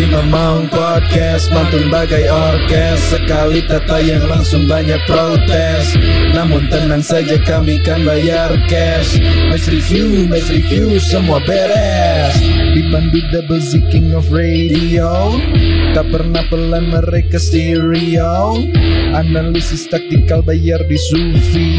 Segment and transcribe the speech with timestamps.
[0.00, 3.12] Si Mamang Podcast mantun bagai orkes.
[3.12, 5.92] Sekali tata yang langsung banyak protes.
[6.32, 9.20] Namun tenang saja kami kan bayar cash.
[9.52, 12.32] Match review, match review semua beres.
[12.72, 15.36] Dipandu double Z king of radio.
[15.92, 18.56] Tak pernah pelan mereka stereo.
[19.12, 21.72] Analisis taktikal bayar di Sufi.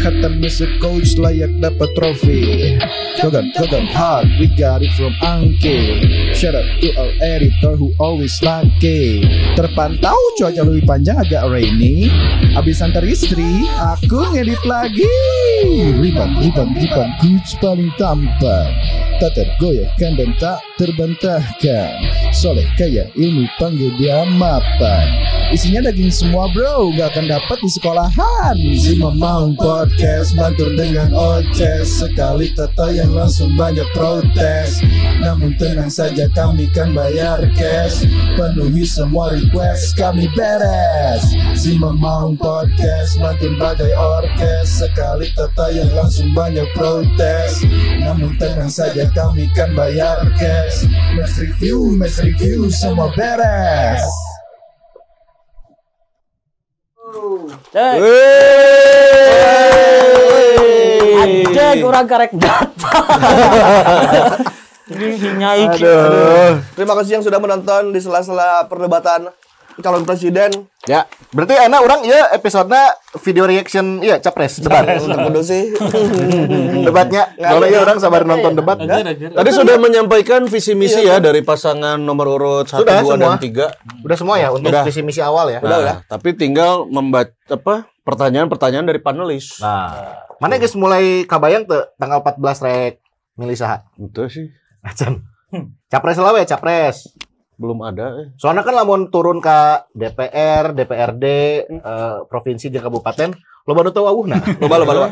[0.00, 2.80] Hatam as coach layak dapat trofi.
[3.18, 6.06] Kogan, Kogan hard, we got it from Angke
[6.38, 7.10] Shout out to our
[7.58, 9.26] editor who always lucky
[9.58, 12.06] Terpantau cuaca lebih panjang agak rainy.
[12.54, 15.10] Abis antar istri, aku ngedit lagi.
[15.98, 18.70] Riban, riban, riban, coach paling tampan
[19.18, 21.90] Tak tergoyahkan dan tak terbantahkan.
[22.30, 25.10] Soleh kaya ilmu panggil dia mapan.
[25.50, 26.94] Isinya daging semua bro.
[26.94, 28.54] Gak akan dapat di sekolahan.
[28.78, 31.98] Si Mamang Podcast Mantur dengan oces.
[31.98, 34.78] Sekali tata yang langsung banyak protes.
[35.18, 41.26] Namun tenang saja kami kan bayar cash Penuhi semua request kami beres.
[41.58, 44.82] Si Mamang Podcast Mantur bagai orkes.
[44.82, 47.66] Sekali tata yang langsung banyak protes.
[47.98, 50.86] Namun tenang saja kami kan bayar cash.
[51.18, 54.06] Match review, match review semua beres.
[61.18, 62.90] Ada kurang karek data.
[64.88, 66.52] Aduh.
[66.72, 69.28] Terima kasih yang sudah menonton di sela-sela perdebatan
[69.78, 70.50] calon presiden.
[70.90, 74.82] Ya, berarti enak orang ya episodenya video reaction iya capres debat.
[74.98, 75.70] Kudu sih.
[76.88, 77.30] Debatnya.
[77.38, 78.74] Kalau ya orang sabar nonton debat.
[78.80, 83.70] Tadi sudah menyampaikan visi misi ya dari pasangan nomor urut 1, Sudah, 2 dan semua.
[84.02, 84.06] 3.
[84.06, 85.60] Udah semua ya untuk visi misi awal ya.
[85.62, 89.62] Nah, tapi tinggal membaca apa pertanyaan-pertanyaan dari panelis.
[89.62, 92.94] Nah, mana guys mulai kabayang tuh tanggal 14 rek
[93.38, 93.86] milih saha?
[93.94, 94.48] Itu sih
[94.84, 95.24] Acan.
[95.88, 97.08] Capres lah ya, capres.
[97.58, 98.14] belum ada.
[98.22, 98.26] eh.
[98.38, 101.24] Soalnya kan lamun turun ke DPR, DPRD,
[101.66, 103.34] eh, provinsi jeung kabupaten,
[103.66, 104.38] loba nu teu wawuhna.
[104.62, 105.08] Loba loba loba.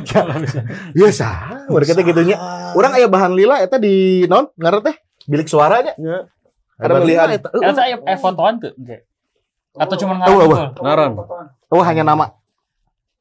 [0.94, 2.38] Iya sah, mereka teh gitunya.
[2.78, 4.94] Urang aya bahan lila eta di non ngaran teh
[5.26, 5.99] bilik suaranya.
[5.99, 6.31] Ya.
[6.78, 7.28] Ada pilihan.
[7.34, 7.50] Eta
[7.82, 8.72] aya aya fotoan tuh.
[9.75, 10.38] Atau cuma ngaran.
[10.38, 10.82] tuh?
[10.87, 11.10] Ngaran.
[11.66, 12.31] Oh hanya nama.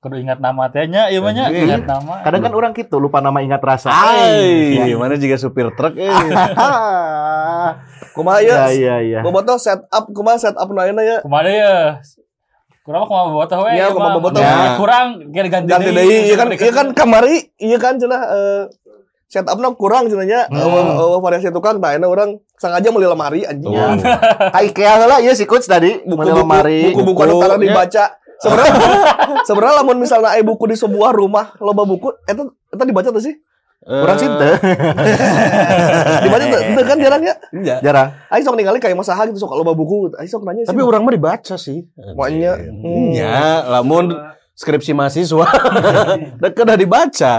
[0.05, 1.65] Kudu ingat nama teh nya, ieu mah nya Anjing.
[1.65, 2.21] ingat nama.
[2.21, 3.89] Kadang kan orang gitu lupa nama ingat rasa.
[3.89, 6.05] Hai, mana juga supir truk eh.
[8.13, 8.67] Kumaha Iya ya?
[8.69, 9.19] iya iya.
[9.19, 11.17] Bobotoh setup kumaha setup nu ayeuna ya?
[11.19, 11.73] Kumaha ya?
[12.85, 13.69] Kurang mah kumaha bobotoh we.
[13.73, 14.15] Iya, ieu kumaha mah.
[14.15, 14.39] bobotoh.
[14.39, 18.61] Ya, Kurang kira ganti Ganti deui iya kan iya kan kamari iya kan cenah eh
[19.25, 20.41] setupnya kurang cenah nya.
[20.47, 23.73] Eueuh eueuh variasi tukang tah ayeuna urang sengaja meuli lemari anjing.
[23.73, 23.89] Ya.
[24.47, 26.93] Ka IKEA heula ieu si coach tadi Buku-buku lemari.
[26.93, 28.21] buku-buku anu tara dibaca.
[28.41, 28.73] Sebenarnya
[29.47, 33.35] sebenarnya lamun misalnya aya buku di sebuah rumah loba buku eta eta dibaca tuh sih?
[33.85, 34.53] Kurang sih teu.
[36.25, 37.35] Dibaca tuh teu kan jarang ya?
[37.53, 37.75] Iya.
[37.85, 38.09] Jarang.
[38.33, 40.09] Aing sok ningali kayak masaha gitu sok loba buku.
[40.17, 40.73] Aing sok nanya sih.
[40.73, 41.85] Tapi orang mah dibaca sih.
[42.17, 43.13] Makanya, hmm.
[43.13, 44.09] Ya, lamun
[44.57, 45.45] skripsi mahasiswa
[46.41, 47.35] deket udah dibaca.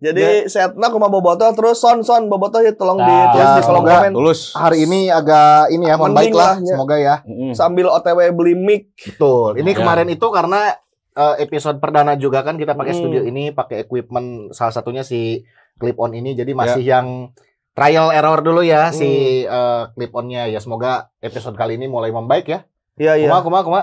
[0.00, 3.92] Jadi setna kumaha bobotoh terus son son bobotoh ya tolong Nah, ditulis di kolom semoga
[3.94, 4.40] komen Tulus.
[4.52, 6.54] Hari ini agak ini ya, mohon Mending baik lah.
[6.56, 6.66] ya.
[6.66, 7.14] Semoga ya.
[7.22, 7.52] Mm.
[7.52, 8.82] sambil OTW beli mic.
[8.96, 9.56] Betul.
[9.56, 9.76] Ini Ya.
[9.76, 10.72] kemarin itu karena
[11.10, 13.00] eh, episode perdana juga kan kita pakai Hmm.
[13.02, 15.44] studio ini, pakai equipment salah satunya si
[15.76, 16.32] clip on ini.
[16.32, 17.34] Jadi masih yang
[17.70, 19.10] trial error dulu ya si
[19.42, 20.58] eh, clip onnya ya.
[20.58, 22.64] Semoga episode kali ini mulai membaik ya.
[22.96, 23.28] Iya iya.
[23.28, 23.80] Kuma kuma kuma.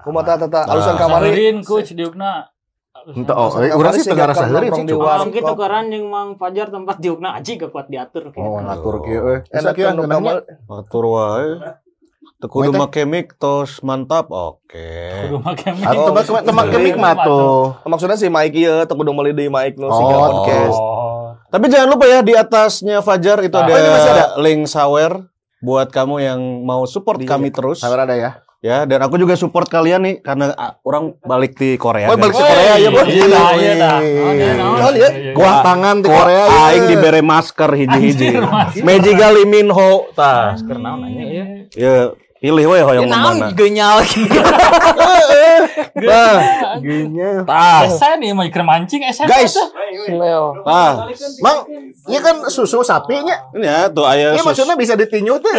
[0.00, 1.00] Kumaha tata tata alusan Nah.
[1.00, 1.28] kamari.
[1.28, 2.46] Samarin coach diukna.
[3.06, 4.86] Ente oh, eh, urang sih gak heureun nongkrong sih.
[4.86, 5.00] di Cuk.
[5.00, 5.14] warung.
[5.16, 8.28] Orang gitu karan yang Mang Fajar tempat diukna aji gak kuat diatur.
[8.34, 9.38] Oh, ngatur kieu euy.
[9.42, 10.32] Bisa Enak kieu kan ngeunangnya.
[10.44, 10.78] kamar.
[10.84, 11.48] Atur wae.
[12.40, 14.32] Mereka- make mic tos mantap.
[14.32, 14.88] Oke.
[15.28, 15.84] Kudu make mic.
[15.84, 17.76] Ah, teu make teu make mic mah tuh.
[17.84, 20.76] Maksudnya si ieu teu kudu meuli deui mic nu Oh, siga podcast.
[20.76, 21.36] Oh.
[21.50, 24.26] Tapi jangan lupa ya di atasnya Fajar itu Ah, ada, oh, ini masih ada?
[24.38, 25.12] link sawer
[25.60, 27.82] buat kamu yang mau support Di- kami terus.
[27.82, 28.40] Sabar ada ya.
[28.60, 32.12] Ya, dan aku juga support kalian nih karena ah, orang balik di Oh, Korea.
[32.12, 32.44] balik ke guys.
[32.44, 33.06] Korea ya, Bos.
[33.08, 33.96] Iya, dah, iya, dah.
[33.96, 35.08] Oh, iya.
[35.32, 36.44] Kuah tangan di Korea.
[36.68, 38.36] Aing dibere masker hiji-hiji.
[38.84, 40.52] Meji gali minho tah.
[40.52, 41.44] Masker naon nanya ya.
[41.72, 41.94] Ya,
[42.40, 43.52] pilih we hoyong Ya mana.
[43.52, 44.00] genyal.
[46.00, 46.40] Tah,
[46.80, 47.20] Gini.
[47.44, 49.28] tah, Esen nih mau ikan mancing esen.
[49.28, 49.52] Guys.
[49.52, 50.56] Smell.
[50.62, 51.04] tah.
[51.38, 51.68] Mang,
[52.06, 53.36] iya kan susu sapinya.
[53.52, 55.52] Ini ya tuh aya Iya susu, maksudnya bisa ditinyu tuh.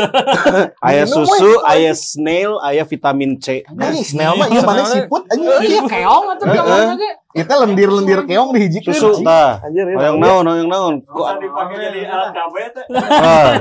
[0.88, 3.62] aya susu, aya snail, aya vitamin C.
[3.68, 5.62] Nih, snail mah iya mana siput anjing.
[5.62, 7.12] Iya keong atuh gambarnya ge.
[7.32, 8.92] Kita lendir-lendir keong dihijikeun.
[8.92, 9.64] Susu tah.
[9.64, 9.96] Anjir ya.
[9.96, 10.94] Hoyong naon, hoyong naon.
[11.04, 12.86] Kok dipakai jadi alat KB teh.
[13.08, 13.52] Ah.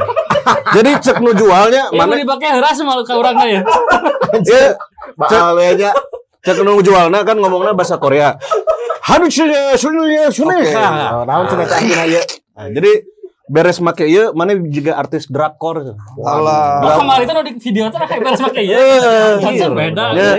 [0.74, 2.18] Jadi cek nu jualnya Iya mana?
[2.18, 3.60] dipakai heras malu ke orangnya ya.
[4.42, 4.74] Ya,
[5.14, 5.90] Baal we aja.
[6.42, 8.34] cek nu jualna kan ngomongnya bahasa Korea.
[9.30, 10.26] Sudah.
[10.30, 10.70] Oke.
[11.12, 11.78] Oh, Naon cenah teh.
[12.56, 12.92] Nah, jadi
[13.50, 15.98] beres make ieu mana juga artis drakor.
[16.22, 16.86] Alah.
[16.86, 18.78] Oh, kemarin tuh di video tuh kayak beres pakai ya.
[19.42, 20.04] Konsep beda.
[20.14, 20.30] Ya,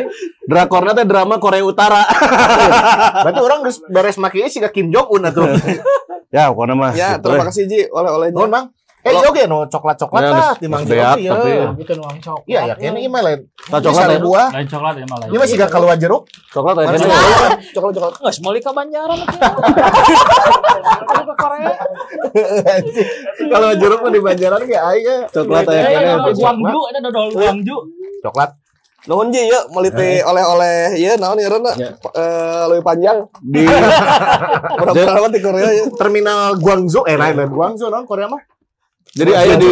[0.47, 2.07] drakornya teh drama Korea Utara.
[3.27, 5.43] Berarti orang geus beres make ieu siga Kim Jong Un atuh.
[6.35, 6.91] ya, pokoknya mah.
[6.95, 8.31] Ya, terima kasih Ji oleh-olehnya.
[8.31, 8.65] Nuhun, Bang.
[9.01, 11.69] Eh, iya oke no coklat-coklat Ya, lah geus- di Mang geus beak, Jiro, tapi iya.
[11.73, 12.45] Bikin uang coklat.
[12.45, 13.39] Iya, ya kayaknya email lain.
[13.67, 14.19] Nah, coklat ya.
[14.19, 14.47] buah.
[14.51, 15.25] Lain coklat ya malah.
[15.25, 16.21] Ini masih gak keluar jeruk.
[16.47, 16.87] Coklat aja.
[16.87, 16.97] Mana
[17.67, 18.13] Coklat-coklat.
[18.15, 19.19] Nggak semua ke Banjaran.
[21.01, 21.71] Kalau ke Korea.
[23.49, 25.15] Kalau jeruk mah di Banjaran kayak aja.
[25.29, 25.81] Coklat Eh, aja.
[25.81, 26.15] ada kayaknya.
[26.31, 27.77] Guangju, ada dodol Guangju.
[28.21, 28.51] Coklat.
[29.01, 31.49] Nuhun Ji ya meliti oleh-oleh ya naon ya.
[31.73, 31.89] Ya.
[32.13, 33.17] Eh lebih panjang.
[33.41, 33.65] Di
[34.77, 35.85] Mudah-mudahan di Korea ya.
[35.89, 38.37] Terminal Guangzhou eh lain lain Guangzhou non Korea mah.
[39.11, 39.69] Jadi aya di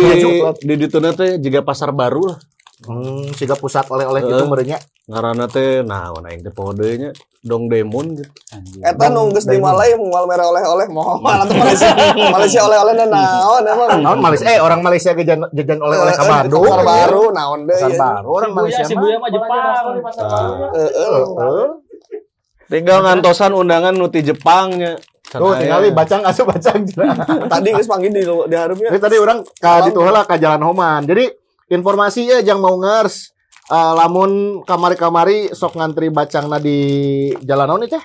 [0.60, 2.40] di dituna teh juga pasar baru lah.
[2.80, 4.80] Hmm, siga pusat oleh-oleh gitu merenya.
[5.12, 7.12] Ngaranna teh nah mana aing teh podenya
[7.44, 8.32] Dong Demon gitu.
[8.80, 11.92] Eta nunggus di Malay moal mere oleh-oleh moal atau Malaysia.
[12.36, 14.00] Malaysia oleh-oleh naon emang.
[14.00, 16.64] Naon Malaysia eh orang Malaysia jajan jajan oleh-oleh ka Bandung.
[16.64, 17.80] Pasar baru naon deui.
[17.84, 18.00] Pasar ya.
[18.00, 19.02] baru orang Malaysia si mah.
[19.04, 19.84] Buya mah Jepang.
[20.76, 21.24] Heeh.
[21.36, 21.68] Heeh.
[22.70, 24.96] Tinggal ngantosan undangan nuti Jepangnya.
[25.30, 26.82] Tuh tinggal bacang asup bacang.
[27.54, 28.90] Tadi geus panggil di di hareup ya.
[28.90, 31.06] Ini tadi orang ka ditu heula ka Jalan Homan.
[31.06, 31.30] Jadi
[31.70, 33.38] informasi ya jangan mau ngers.
[33.70, 38.02] Eh, lamun kamari-kamari sok ngantri bacangna di jalan naon teh?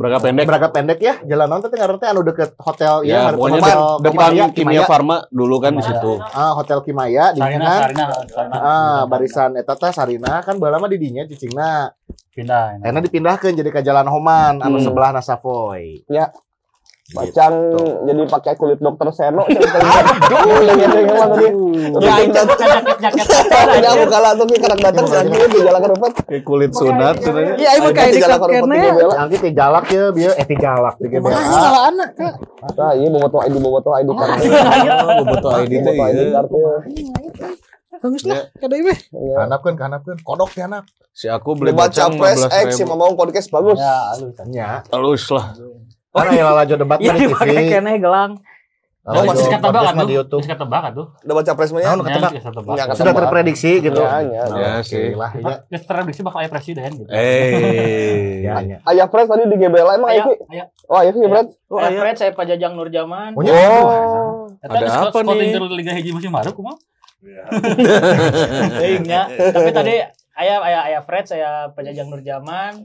[0.00, 0.44] Berangkat pendek.
[0.48, 1.14] Berangkat pendek ya.
[1.22, 4.82] Jalan teh ngaran teh anu deket hotel Ya, hareup pokoknya hotel de- depan Kimaya, Kimia
[4.88, 6.12] Farma dulu kan di situ.
[6.32, 7.74] Ah, hotel Kimaya di Sarina, mana?
[7.76, 8.56] Sarina, Sarina.
[8.56, 11.92] Ah, barisan eta teh Sarina kan bae lama di dinya cicingna.
[12.30, 12.80] pindah.
[12.80, 14.86] Enak dipindahkeun jadi ke Jalan Homan anu Hmm.
[14.86, 15.20] sebelah na
[17.10, 17.26] Savoy.
[17.26, 17.74] Bacang
[18.06, 19.42] jadi pakai kulit dokter Seno.
[19.42, 19.58] Aduh.
[21.98, 23.26] Ya itu jaket-jaket.
[23.82, 26.22] Ya aku kalah tuh kanak datang lagi di jalan kerupat.
[26.30, 27.58] Kayak kulit sunat sebenarnya.
[27.58, 28.62] Iya, ibu kayak di jalan.
[29.10, 31.34] Nanti jalak ya eh jalak GBA.
[31.34, 32.14] Salah anak.
[32.78, 34.38] Nah, iya boboto ID boboto ID card.
[35.02, 36.38] Oh, boboto ID teh Boboto ID iya.
[36.38, 36.54] card.
[36.54, 36.78] ya.
[38.00, 38.48] Bagus lah.
[38.54, 38.94] Kada ibu.
[38.94, 39.34] Iya.
[39.44, 40.86] Kanapkeun kanapkeun kodok teh anak.
[41.10, 42.94] Si aku beli Baca bacang press X si 15 ribu.
[42.94, 43.82] Mamong podcast bagus.
[43.82, 44.86] Ya, alus nya.
[44.94, 45.58] Halus lah.
[46.10, 47.70] Karena ya lalajo debat Iya mah di TV.
[47.70, 48.32] kene gelang.
[49.00, 50.06] Oh, Masih kata mah tuh.
[50.06, 50.40] di YouTube.
[50.44, 51.06] Masih kata bakat tuh.
[51.24, 51.86] Udah baca press mah ya?
[51.88, 52.30] Naon ketebak?
[52.30, 53.96] Ya, kata Ya, kata- Sudah terprediksi gitu.
[53.96, 54.42] Ya, ya.
[54.52, 55.16] Ya sih.
[55.16, 55.64] Lah, ya.
[55.72, 57.08] Terprediksi bakal ayah presiden gitu.
[57.08, 58.44] Eh.
[58.44, 58.76] Ya, ya.
[58.84, 60.36] Ayah press tadi di GBLA emang ayo.
[60.84, 61.48] Oh, Ivy Brad.
[61.66, 61.96] Oh, iya.
[61.96, 63.32] Fred, saya Pak Jajang Nurjaman.
[63.32, 63.40] Oh.
[63.40, 64.52] Oh.
[64.60, 65.56] Ada apa scouting nih?
[65.56, 66.76] dari Liga Hiji musim baru kumaha?
[67.20, 67.42] Iya.
[69.56, 69.94] Tapi tadi
[70.36, 72.84] ayah ayah ayah Fred, saya Pak Jajang Nurjaman.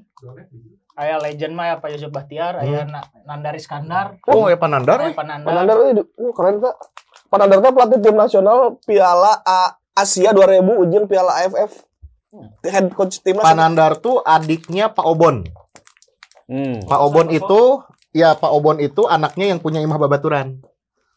[0.95, 4.99] Ayah legend mah ya Pak Yusuf Bahtiar, ayah Na- Nandar Iskandar, Oh, ya Panandar.
[5.01, 5.47] ayah Panandar.
[5.47, 6.75] Panandar ini uh, keren tak?
[7.27, 11.83] Panandar teh pelatih tim nasional Piala A- Asia 2000 ujung Piala AFF.
[12.63, 13.43] Head coach timnas.
[13.43, 15.43] Panandar tuh adiknya Pak Obon.
[16.45, 16.79] Hmm.
[16.83, 20.63] Pak Obon itu ya Pak Obon itu anaknya yang punya Imah Babaturan.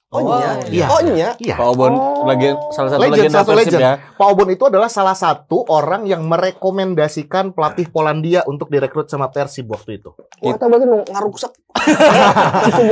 [0.08, 0.50] Oh, iya.
[0.66, 0.86] Iya.
[0.88, 1.28] Oh, iya.
[1.36, 1.54] Iya.
[1.54, 2.24] Pak Obon Oh.
[2.24, 3.82] lagi salah satu Legend, legenda satu Persib legend.
[3.82, 3.92] ya.
[4.16, 9.68] Pak Obon itu adalah salah satu orang yang merekomendasikan pelatih Polandia untuk direkrut sama Persib
[9.68, 10.16] waktu itu.
[10.40, 10.88] Wah, eta berarti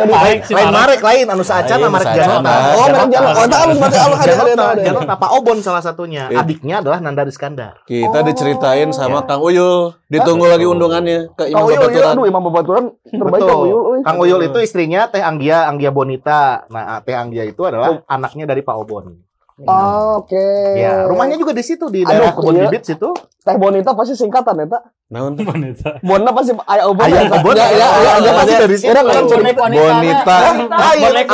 [0.06, 0.76] Baik si Lain Marek.
[0.76, 2.14] Marek lain anu saacana Lain, Marek.
[2.14, 2.52] Janota.
[2.76, 3.32] Oh, merek jalan.
[3.32, 4.82] Oh, alus berarti ada ada Janota, ada.
[4.84, 6.28] Janota, Pak Obon salah satunya.
[6.28, 6.38] Iya.
[6.38, 7.80] Adiknya adalah Nandar Iskandar.
[7.84, 8.24] Kita Oh.
[8.24, 9.96] diceritain sama Kang Uyul.
[10.06, 12.12] Ditunggu lagi undangannya ke Kang Imam Uyul, iya, Babaturan.
[12.12, 13.42] aduh Imam Babaturan terbaik.
[13.42, 13.80] Kang Uyul.
[14.04, 16.62] Kang Uyul itu istrinya Teh Anggia, Anggia Bonita.
[16.68, 19.22] Nah, Teh Anggia itu adalah anaknya dari Pak Obon.
[19.64, 20.36] Ah, Oke.
[20.76, 22.68] Ya, rumahnya juga di situ di daerah Kebun iya.
[22.68, 23.08] Bibit situ.
[23.40, 24.84] Teh Bonita pasti singkatan eta.
[25.08, 25.48] Naon tuh?
[25.48, 26.04] Wanita.
[26.04, 27.08] Bonna pasti aya obon.
[27.08, 27.36] Ayah eta.
[27.40, 27.54] Obon.
[27.56, 28.60] Ya, ya, ya, Dia ya, pasti ya.
[28.60, 28.92] dari situ.
[28.92, 30.34] Orang Bonek wanita.
[30.44, 30.76] Bonita.
[30.76, 31.26] Lain, Bonek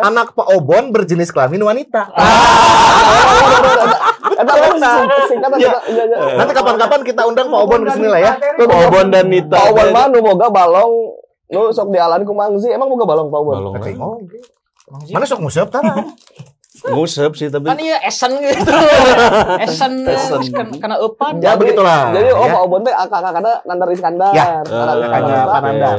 [0.00, 2.02] anak, Pak Obon berjenis kelamin wanita.
[5.56, 5.72] Iya.
[5.92, 6.36] Iya, iya.
[6.40, 8.32] Nanti kapan-kapan kita undang Pak Obon ke sini lah ya.
[8.40, 9.60] Pak Obon dan Nita.
[9.60, 10.92] Pak Obon mah nu boga balong
[11.52, 12.72] nu sok dialan ku Mangzi.
[12.72, 13.76] Emang boga balong Pak Obon?
[13.76, 14.24] Balong.
[14.86, 15.94] Mana sok museup tara?
[16.86, 17.66] Ngusep sih tapi.
[17.66, 18.62] Kan iya esen gitu.
[19.64, 20.44] Esen Esen.
[20.52, 21.40] kan karena eupan.
[21.40, 22.12] Ya begitulah.
[22.12, 22.52] Jadi oh ya.
[22.52, 24.32] Pak Obon teh kakak-kakaknya Nandar Iskandar.
[24.32, 25.98] Ya, Nandar Eh, kakaknya Iskandar Pak Nandar.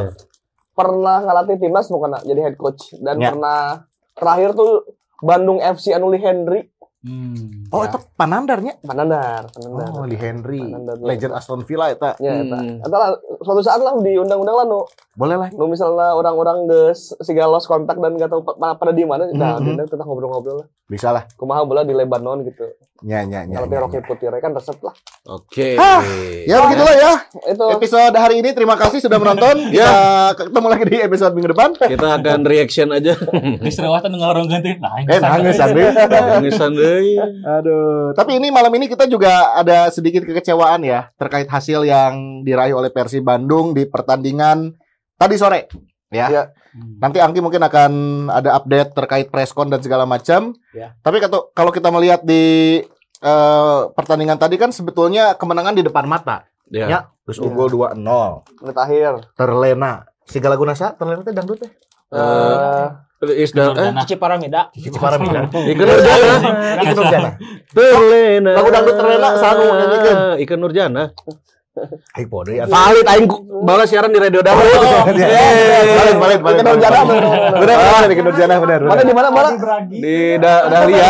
[0.71, 3.33] pernah ngelatih timnas bukan jadi head coach dan Ya.
[3.33, 4.85] pernah terakhir tuh
[5.17, 6.69] Bandung FC Anuli Henry
[7.07, 7.71] Hmm.
[7.71, 8.75] Oh, itu Panandarnya.
[8.81, 9.87] Panandar, Panandar.
[9.93, 10.59] Oh, di Henry.
[10.59, 10.99] Panandar.
[10.99, 12.15] Legend Aston Villa eta.
[12.17, 12.57] Ya, eta.
[12.57, 12.79] Hmm.
[12.79, 13.09] Eta lah,
[13.39, 14.83] suatu saat lah diundang-undang lah nu,
[15.13, 15.49] Boleh lah.
[15.49, 19.31] nu misalnya orang-orang geus siga lost kontak dan gak tahu pa- pa- pada di mana,
[19.31, 19.63] nah Mhm.
[19.63, 20.67] diundang kita ngobrol-ngobrol lah.
[20.85, 21.23] Bisa lah.
[21.33, 22.67] Kumaha bola di Lebanon gitu.
[23.05, 23.61] Ya, ya, ya.
[23.61, 24.95] Kalau ya, Rocky Putih kan resep lah.
[25.29, 25.77] Oke.
[25.77, 26.01] Ah,
[26.49, 27.13] Ya begitulah ya.
[27.45, 29.67] Itu Episode hari ini terima kasih sudah menonton.
[29.73, 31.69] Kita ketemu lagi di episode minggu depan.
[31.77, 33.13] Kita akan reaction aja.
[33.61, 34.81] Geus rewatan ngarong ganti.
[34.81, 35.85] Nah, Eh, nangis Andri.
[35.93, 37.21] Tangisan deui.
[37.45, 42.73] Aduh, tapi ini malam ini kita juga ada sedikit kekecewaan ya terkait hasil yang diraih
[42.73, 44.73] oleh Persib Bandung di pertandingan
[45.21, 45.69] tadi sore.
[46.09, 46.31] Ya.
[46.31, 46.43] Ya.
[46.97, 47.91] Nanti Angki mungkin akan
[48.27, 50.53] ada update terkait preskon dan segala macam.
[50.71, 50.93] Ya.
[50.99, 52.79] Tapi kata- kalau kita melihat di
[53.17, 56.45] eh, pertandingan tadi kan sebetulnya kemenangan di depan mata.
[56.69, 56.85] Ya.
[56.87, 56.99] Ya.
[57.25, 57.97] Terus unggul 2-0.
[58.61, 59.11] Menit akhir.
[59.33, 60.05] Terlena.
[60.23, 61.71] Sigala Gunasa, terlena teh dangdut teh.
[62.07, 64.69] Eh, Isda eh Cici Paramida.
[64.69, 65.49] Cici Paramida.
[65.73, 66.35] Ikan Nurjana
[66.85, 67.29] Itu Nurjana.
[67.73, 70.15] terlena Lagu dangdut terlena, sanu nyanyikan.
[70.37, 71.03] Ikan Nurjana
[72.13, 72.65] Ayo pode ya.
[72.65, 73.25] valid aing
[73.61, 76.55] balas siaran di radio Dawa Balik, balik, balik.
[76.57, 77.07] Ikan Nurjana, balik.
[77.07, 77.23] bener.
[77.57, 78.79] Bener, bener, Ikan Nurjana, bener.
[78.83, 79.49] Mana di mana mana?
[79.87, 81.09] di da Dahlia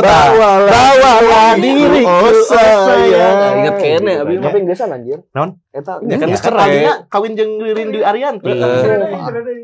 [0.00, 3.52] Rawalah Rawalah diriku oh sayang.
[3.62, 4.32] Ingat kene abi.
[4.38, 5.18] Tapi Inglesan anjir.
[5.30, 5.50] Naon?
[5.70, 8.50] Eta Ya kan Ya, kan tadinya kawin jeung Ririn Dwi Arianti.
[8.50, 8.66] Iya.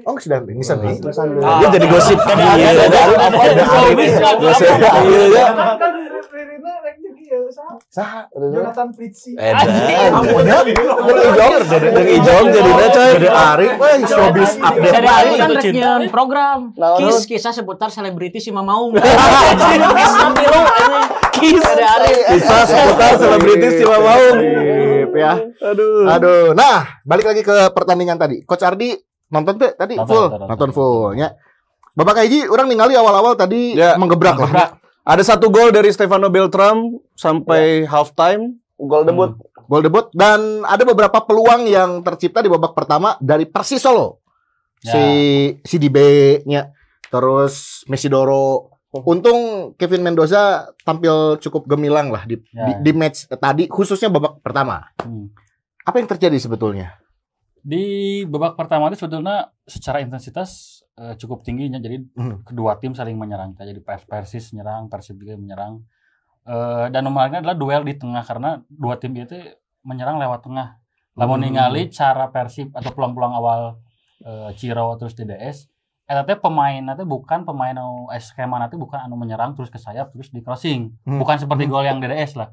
[0.07, 1.03] Oh, sudah bisa nih.
[1.03, 4.33] Dia jadi gosip iya Iya, ada apa ya?
[4.39, 5.45] gosip iya
[7.93, 8.29] saha?
[8.33, 9.37] Jonathan Fritzi.
[9.37, 9.67] Eda
[10.17, 10.61] Ampun ya.
[10.65, 14.93] Ijong dengan Ijong jadinya coy Jadi Ari, wah, showbiz update.
[14.93, 15.31] Dari Ari.
[15.37, 16.99] Kan rek nyeun program Naon?
[17.05, 18.97] Kis kisah seputar selebriti si Mamaung.
[19.01, 19.81] Anjing.
[21.37, 22.13] Kis dari Ari.
[22.37, 24.37] Kisah seputar selebritis Cima Maung
[25.07, 25.33] Sip, ya.
[25.63, 28.43] Aduh Aduh, nah balik lagi ke pertandingan tadi.
[28.43, 28.93] Coach Ardi
[29.31, 31.29] nonton tuh tadi Nonton, full, nonton, nonton fullnya.
[31.97, 34.77] Babak Haji orang ningali awal-awal tadi Ya, menggebrak lah.
[35.07, 38.59] Ada satu gol dari Stefano Beltram sampai halftime.
[38.75, 39.39] Gol debut.
[39.71, 44.19] Gol debut dan ada beberapa peluang yang tercipta di babak pertama dari Persis Solo.
[44.83, 45.03] Si
[45.63, 46.75] si Dibe-nya
[47.07, 48.75] terus Mesidoro.
[48.97, 52.73] Untung Kevin Mendoza tampil cukup gemilang lah di, Ya.
[52.81, 54.89] di, di match tadi khususnya babak pertama.
[55.05, 55.29] Hmm.
[55.85, 56.97] Apa yang terjadi sebetulnya?
[57.61, 61.77] Di babak pertama itu sebetulnya secara intensitas eh, cukup tingginya.
[61.77, 62.43] Jadi Hmm.
[62.43, 63.53] kedua tim saling menyerang.
[63.53, 65.85] Jadi Pers Persis menyerang, Persib juga menyerang.
[66.47, 69.35] Eh, dan nomornya adalah duel di tengah karena dua tim itu
[69.83, 70.79] menyerang lewat tengah.
[71.15, 71.49] Lamun Hmm.
[71.49, 73.61] ningali cara Persib atau peluang-peluang awal
[74.17, 75.69] eh, Ciro terus DDS,
[76.09, 79.77] eta teh pemain nanti bukan pemain anu eh, skema nanti bukan anu menyerang terus ke
[79.77, 80.89] sayap terus di crossing.
[81.05, 81.21] Hmm.
[81.21, 82.49] Bukan seperti gol yang DDS lah.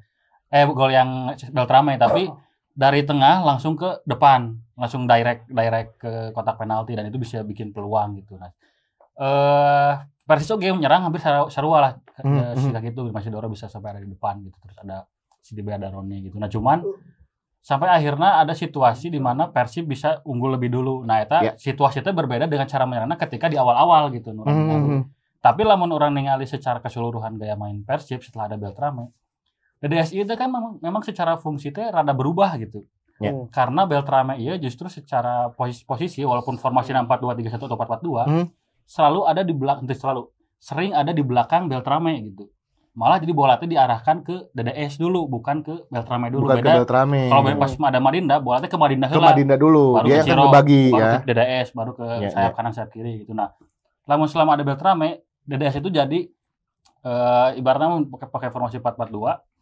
[0.51, 2.27] Eh gol yang Beltrame tapi
[2.73, 7.69] dari tengah langsung ke depan, langsung direct direct ke kotak penalti dan itu bisa bikin
[7.69, 8.35] peluang gitu.
[8.37, 8.51] Nah,
[9.17, 13.65] eh Persis oke menyerang hampir sarua sarua lah Hmm, eh, sehingga gitu masih Doro bisa
[13.65, 15.09] sampai ada di depan gitu terus ada
[15.41, 16.37] si Dibe ada Roni gitu.
[16.37, 16.85] Nah, cuman
[17.57, 21.01] sampai akhirnya ada situasi di mana Persib bisa unggul lebih dulu.
[21.01, 21.51] Nah, eta Ya.
[21.57, 24.29] situasi itu berbeda dengan cara menyerangnya ketika di awal-awal gitu.
[24.29, 24.45] Nur.
[24.45, 25.09] Hmm.
[25.41, 29.09] Tapi lamun orang ningali secara keseluruhan gaya main Persib setelah ada Beltrame,
[29.83, 32.87] DDSI itu kan memang, memang secara fungsi teh rada berubah gitu.
[33.19, 33.35] Ya.
[33.51, 38.45] Karena Beltrame iya justru secara posisi, posisi walaupun formasi 4-2-3-1 atau 4-4-2 Hmm.
[38.83, 40.27] selalu ada di belakang selalu
[40.59, 42.47] sering ada di belakang Beltrame gitu.
[42.93, 46.45] Malah jadi bola teh diarahkan ke DDS dulu bukan ke Beltrame dulu.
[46.47, 47.21] Bukan ke Beda Beltrame.
[47.27, 49.99] kalau pas ada Madinda bola teh ke Madinda ke heula Madinda dulu.
[49.99, 51.11] baru Dia ke Ciro, akan berbagi baru ya.
[51.11, 53.49] ke DDS baru ke Ya, sayap kanan sayap kiri gitu nah
[54.03, 56.19] lamun selama ada Beltrame DDS itu jadi
[57.03, 59.52] eh ibaratnya pakai formasi 442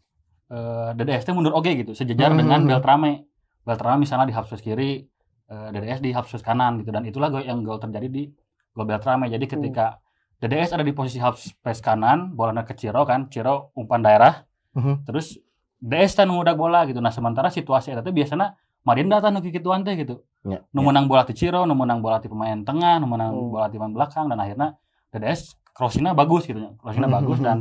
[0.51, 1.91] eh DDS itu mundur oke gitu.
[1.91, 2.39] Sejajar Hmm.
[2.39, 3.23] dengan Beltrame.
[3.63, 4.99] Beltrame misalnya di space kiri
[5.47, 6.91] eh, DDS di space kanan gitu.
[6.91, 8.27] Dan itulah yang gol terjadi di
[8.71, 9.27] gol Beltrame.
[9.27, 9.95] Jadi ketika
[10.37, 14.43] DDS ada di posisi half space kanan bolanya ke Ciro kan Ciro umpan daerah.
[14.71, 15.03] Mhm.
[15.03, 15.35] terus
[15.77, 16.99] DS tan ngudak bola gitu.
[16.99, 20.23] Nah sementara situasi itu biasanya Madinda tan nu kikituan teh gitu.
[20.41, 23.51] Ya, nu menang bola ti Ciro, nu menang bola ti pemain tengah, nu menang Hmm.
[23.51, 24.79] bola ti pemain belakang dan akhirnya
[25.11, 26.57] DDS crossingnya bagus gitu.
[26.57, 26.71] Ya.
[26.79, 27.57] Crossingnya Hmm, bagus hmm, dan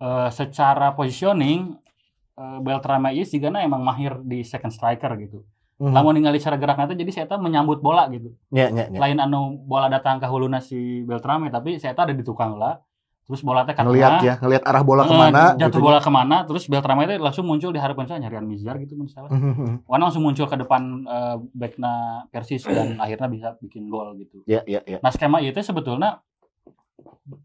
[0.00, 1.76] eh, secara positioning
[2.34, 5.42] eh, Beltrame ieu sigana emang mahir di second striker gitu.
[5.74, 5.90] Mhm.
[5.90, 8.30] Lamun ningali cara gerak nanti jadi saya menyambut bola gitu.
[8.54, 8.98] Ya, ya, ya.
[8.98, 12.78] Lain anu bola datang ke huluna si Beltrame tapi saya ada di tukang lah.
[13.24, 15.42] Terus bola teh ka Ngelihat ya, ngelihat arah bola eh, ke mana.
[15.56, 15.80] jatuh gitu.
[15.80, 19.32] bola ke mana terus Beltrame teh langsung muncul di harapan saya nyarian Mizar gitu misalnya.
[19.34, 19.88] Mhm.
[19.88, 21.92] Wana langsung muncul ke depan eh, backna
[22.30, 24.44] Persis dan akhirnya bisa bikin gol gitu.
[24.46, 25.00] Ya, ya, ya.
[25.02, 26.20] Nah skema itu sebetulnya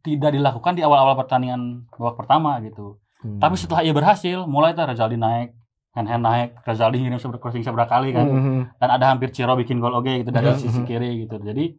[0.04, 3.00] tidak dilakukan di awal-awal pertandingan babak pertama gitu.
[3.20, 3.36] Hmm.
[3.38, 5.52] Tapi setelah ia berhasil, mulai tuh Razaldi naik,
[5.92, 8.80] hand hand naik, Razaldi ngirim seber crossing seberapa kali kan, Mhm.
[8.80, 10.58] dan ada hampir Ciro bikin gol oke gitu dari Mhm.
[10.58, 11.36] sisi kiri gitu.
[11.36, 11.76] Jadi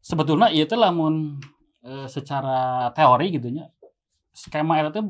[0.00, 1.38] sebetulnya itu lamun
[1.82, 3.70] eh, secara teori gitunya
[4.32, 5.06] skema itu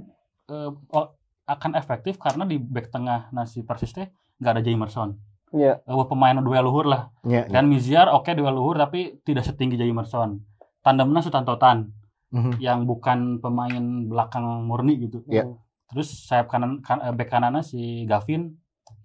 [0.46, 1.10] eh, o-
[1.42, 5.16] akan efektif karena di back tengah nasi Persis teh nggak ada Jamerson.
[5.50, 5.80] Iya.
[5.80, 7.08] Eh, pemain dua luhur lah.
[7.22, 7.48] Ya.
[7.48, 10.44] Dan Miziar oke dua luhur tapi tidak setinggi Jamerson.
[10.84, 11.56] Tandemnya Sutanto
[12.36, 12.52] Mhm.
[12.60, 15.24] yang bukan pemain belakang murni gitu.
[15.26, 15.48] Iya.
[15.88, 18.52] Terus sayap kanan kan, eh, back kanannya si Gavin,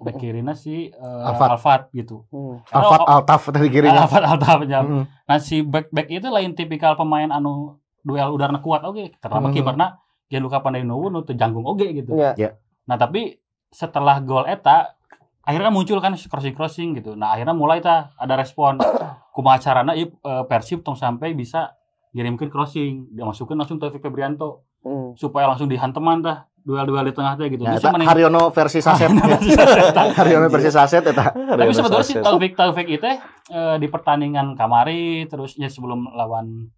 [0.02, 1.50] back kirinya si eh, Alfat.
[1.56, 2.28] Alfat gitu.
[2.34, 2.60] Hmm.
[2.68, 4.04] Karena Alfat Altaf tadi kirinya.
[4.04, 4.80] Alfat Altafnya.
[4.84, 5.04] Mhm.
[5.30, 9.54] Nah si back back itu lain tipikal pemain anu duel udara kuat oke karena Mhm.
[9.54, 9.88] kiperna
[10.26, 12.18] Gianluca Pandainuwu nu teu janggung oge gitu.
[12.18, 12.58] Iya.
[12.90, 13.38] Nah tapi
[13.70, 14.98] setelah gol eta
[15.46, 17.14] akhirnya muncul kan crossing crossing gitu.
[17.14, 18.78] Nah akhirnya mulai ta ada respon.
[19.32, 21.72] kumaha carana ieu eh, Persib tong sampai bisa
[22.12, 25.14] ngirimkeun crossing, dia masukin langsung Taufik Febrianto Hmm.
[25.14, 27.62] supaya langsung dihanteman tah duel-duel di tengah teh gitu.
[27.62, 29.10] Ya, Terus eta mending- Haryono versi Saset.
[30.18, 31.34] Haryono versi Saset eta.
[31.34, 36.70] Tapi sebetulnya si Taufik Taufik itu eh, di pertandingan kamari terus ya sebelum lawan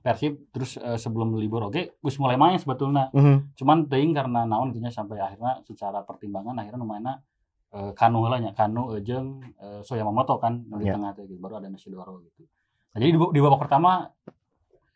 [0.00, 3.54] Persib terus eh, sebelum libur oke gus mulai main sebetulnya Mhm.
[3.54, 7.22] cuman teuing karena naon intinya sampai akhirnya secara pertimbangan akhirnya lumayan
[7.70, 10.98] eh, kanu heula nya kanu eh, jeung eh, Soyamamoto kan nu di Ya.
[10.98, 11.38] tengah teh gitu.
[11.38, 12.42] baru ada Nashidoro gitu
[12.90, 14.10] nah, jadi di, di babak pertama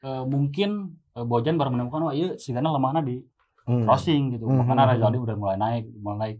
[0.07, 3.19] eh, mungkin eh, Bojan baru menemukan wah iya sigana lemahna di
[3.67, 3.83] Hmm.
[3.83, 4.47] crossing gitu.
[4.47, 6.37] Hmm, makanya hmm, Rezaldi udah mulai naik mulai naik.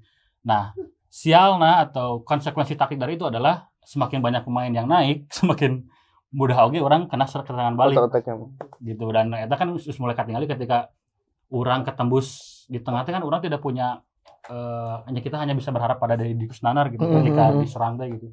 [0.47, 0.71] Nah
[1.11, 5.91] sialna atau konsekuensi taktik dari itu adalah semakin banyak pemain yang naik semakin
[6.31, 7.99] mudah oke orang kena serangan balik.
[8.79, 10.95] Gitu dan itu kan mulai katingali ketika
[11.51, 13.03] orang ketembus di tengah.
[13.03, 13.99] Kan orang tidak punya
[14.47, 17.63] eh, hanya kita hanya bisa berharap pada dari Dikus Nanar gitu Hmm, ketika hmm, hmm.
[17.67, 18.31] diserang gitu.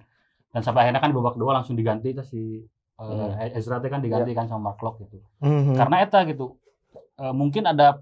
[0.54, 2.62] Dan sampai akhirnya kan babak kedua langsung diganti tuh si
[3.06, 5.74] eh, Ezra teh kan diganti kan sama Mark Locke gitu Mhm.
[5.74, 6.56] karena eta gitu
[7.16, 8.00] eh, mungkin ada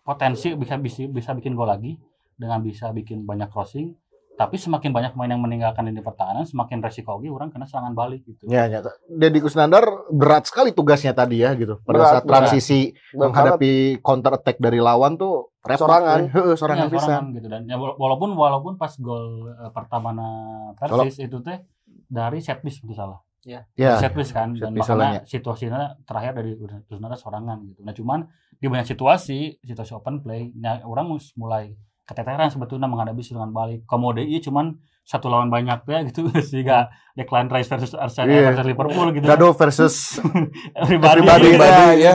[0.00, 1.94] potensi bisa bisa bisa bikin gol lagi
[2.34, 3.94] dengan bisa bikin banyak crossing
[4.32, 8.24] tapi semakin banyak pemain yang meninggalkan ini pertahanan semakin resiko oge orang kena serangan balik
[8.24, 8.80] gitu Ya, ya.
[9.06, 11.78] Deddy Kusnandar berat sekali tugasnya tadi ya gitu.
[11.78, 12.80] Pada Berat, saat transisi
[13.12, 15.84] Dan menghadapi counter attack dari lawan tuh repot.
[15.84, 16.18] Sorangan.
[16.18, 16.32] ya.
[16.32, 20.28] Heeh, sorangan Ya, sorangan gitu dan ya, wala- walaupun walaupun pas gol eh, pertama na
[20.74, 21.60] Persis itu teh
[22.02, 23.66] dari set piece itu salah Ya.
[23.98, 26.54] set piece kan set dan piece makanya situasinya terakhir dari
[26.86, 31.74] Kusnandar sorangan gitu nah cuman di banyak situasi situasi open play nah, orang mulai
[32.06, 36.86] keteteran sebetulnya menghadapi serangan balik komode iya cuman satu lawan banyak ya gitu sehingga
[37.18, 38.54] Declan Rice versus Arsenal Iya.
[38.54, 39.94] versus Liverpool gitu Gado versus
[40.78, 41.66] everybody, Everybody, gitu.
[41.98, 42.14] ya.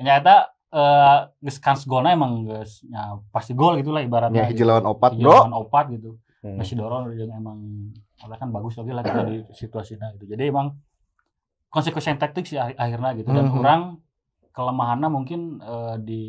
[0.00, 0.36] Nyata
[0.68, 4.44] eh geus kans golnya emang geus ya, pasti gol gitu lah ibaratnya.
[4.44, 5.32] ya hiji lawan opat, Hiji Bro.
[5.48, 6.20] lawan opat gitu.
[6.44, 6.56] Hmm.
[6.60, 7.58] Masih dorong emang
[8.18, 10.26] ada kan bagus lagi lah kita di situasinya gitu.
[10.26, 10.74] Jadi emang
[11.68, 13.58] konsekuensi taktik sih akhir- akhirnya gitu dan Mhm.
[13.60, 13.80] orang
[14.50, 16.22] kelemahannya mungkin eh, di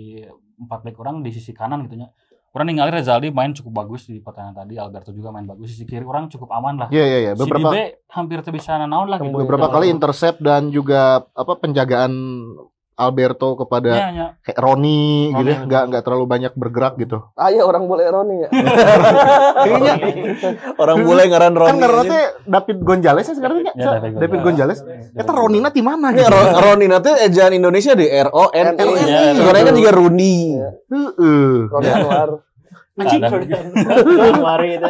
[0.60, 2.12] empat back orang di sisi kanan gitu nya.
[2.50, 5.70] Orang ningali Rezaldi main cukup bagus di pertandingan tadi, Alberto juga main bagus.
[5.70, 6.90] Sisi kiri orang cukup aman lah.
[6.90, 7.32] Iya iya iya.
[7.34, 9.38] Si Beberapa Dibe hampir tuh bisa naon lah gitu.
[9.38, 12.10] beberapa kali intercept dan juga apa penjagaan
[13.00, 14.28] Alberto kepada Ya, ya.
[14.40, 17.32] kayak Roni gitu ya, Roni, nggak nggak terlalu banyak bergerak gitu.
[17.34, 18.50] Ah iya orang boleh Roni ya.
[19.60, 19.94] Kayaknya
[20.76, 21.80] Orang mulai ngaran kan Roni.
[21.80, 23.72] karena teh David Gonzalez ya sekarang ya.
[23.74, 24.40] Ya, David David.
[24.42, 24.80] Gonzalez.
[25.12, 26.28] Eta Ronina di mana gitu.
[26.28, 28.84] Ro- Roni nanti ejaan Indonesia di R O N I.
[29.00, 29.20] Iya.
[29.34, 30.38] Sebenarnya kan juga Rooney.
[30.86, 31.52] Heeh.
[31.66, 31.96] Roni Ya.
[31.98, 32.30] Anwar.
[33.00, 33.22] Anjing
[34.06, 34.88] Januari itu.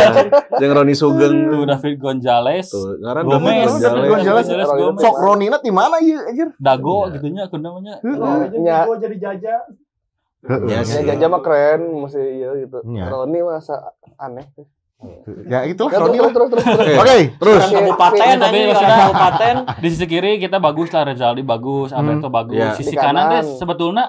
[0.60, 1.34] Jeung Roni Sugeng.
[1.46, 4.46] Tuh David Gonzalez, Tuh, ngaran Gomez, David Gomez.
[4.98, 6.48] Sok Ronina di mana ya anjir?
[6.56, 7.12] Dago Iya.
[7.14, 7.94] gitunya aku namanya.
[8.56, 8.84] Ya.
[8.84, 9.60] Gue jadi jajah.
[10.68, 12.78] Ya, Ya Jaja mah keren, mesti iya gitu.
[12.84, 13.08] Iya.
[13.08, 14.44] Roni masa aneh.
[15.44, 16.32] Ya itu Ya, Roni terus, lah.
[16.32, 16.96] terus, terus, terus.
[16.96, 17.62] Oke, terus.
[17.66, 19.54] Kabupaten Tapi orang kabupaten.
[19.80, 22.56] Di sisi kiri kita bagus lah Rezaldi bagus, Alberto bagus.
[22.56, 22.72] Iya.
[22.72, 23.44] Sisi kanan kanan.
[23.56, 24.04] sebetulnya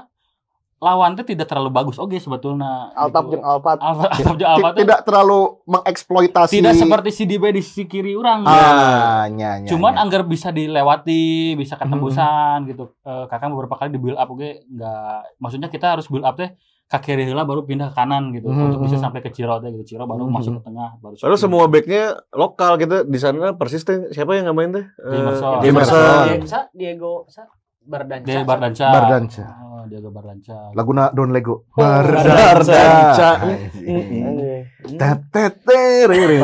[0.78, 1.96] lawan teh tidak terlalu bagus.
[1.96, 2.92] Oke sebetulnya.
[2.92, 3.34] Altap gitu.
[3.34, 3.78] jeung Alpat.
[3.78, 7.84] Alfa Altaf jeung Alfa Ti- teh Tidak terlalu mengeksploitasi tidak seperti si Dibe di sisi
[7.84, 8.44] kiri orang.
[8.44, 10.02] Ah, nya, nya, Cuman nya.
[10.02, 12.92] anggar bisa dilewati, bisa ketembusan gitu.
[13.02, 16.52] Eh, kakak beberapa kali di build up oke nggak maksudnya kita harus build up teh
[16.86, 18.62] ke kiri heula baru pindah ke kanan gitu Mhm.
[18.70, 19.84] untuk bisa sampai ke Ciro teh gitu.
[19.88, 20.32] Ciro baru Mhm.
[20.32, 24.46] masuk ke tengah baru Lalu semua backnya lokal gitu di sana persis teh siapa yang
[24.46, 24.86] nggak main teh?
[25.02, 25.60] Eh, Jamerson.
[25.64, 25.98] Jamerson.
[26.30, 27.42] Diego- Diego Sa,
[27.86, 28.26] Bardanca.
[28.26, 28.88] Dia Bardanca.
[28.89, 29.45] Bardanca.
[29.62, 30.58] Oh, Diego Bardanca.
[30.74, 31.69] Laguna Don Lego.
[31.78, 33.45] Bardanca.
[33.45, 34.65] Anjing.
[35.02, 36.39] Teteterere.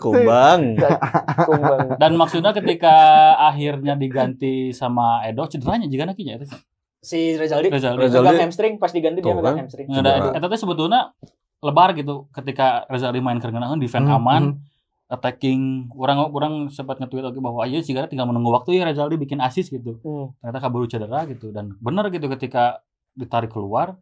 [0.00, 0.80] Kumbang.
[1.44, 1.86] Kumbang.
[2.00, 2.96] Dan maksudnya ketika
[3.36, 6.48] akhirnya diganti sama Edo cederanya juga nakinya itu.
[7.04, 7.68] Si Rezaldi.
[7.68, 8.00] Rezaldi.
[8.08, 8.36] Rezaldi.
[8.40, 9.68] Hamstring pas diganti dia megang kan.
[9.68, 9.86] hamstring.
[10.32, 11.12] Eta teh sebetulnya
[11.60, 14.42] lebar gitu ketika Rezaldi main kerengenahan defense Hmm, aman
[15.14, 19.38] attacking orang orang sempat nge-tweet oke bahwa ayo sih tinggal menunggu waktu ya Rezaldi bikin
[19.38, 20.34] assist gitu Hmm.
[20.38, 23.94] ternyata kaburu cedera gitu dan bener gitu ketika ditarik keluar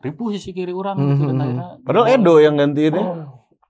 [0.00, 3.04] ripuh sisi kiri orang Hmm, gitu dan hmm, akhirnya Padahal Edo yang gantiin ya.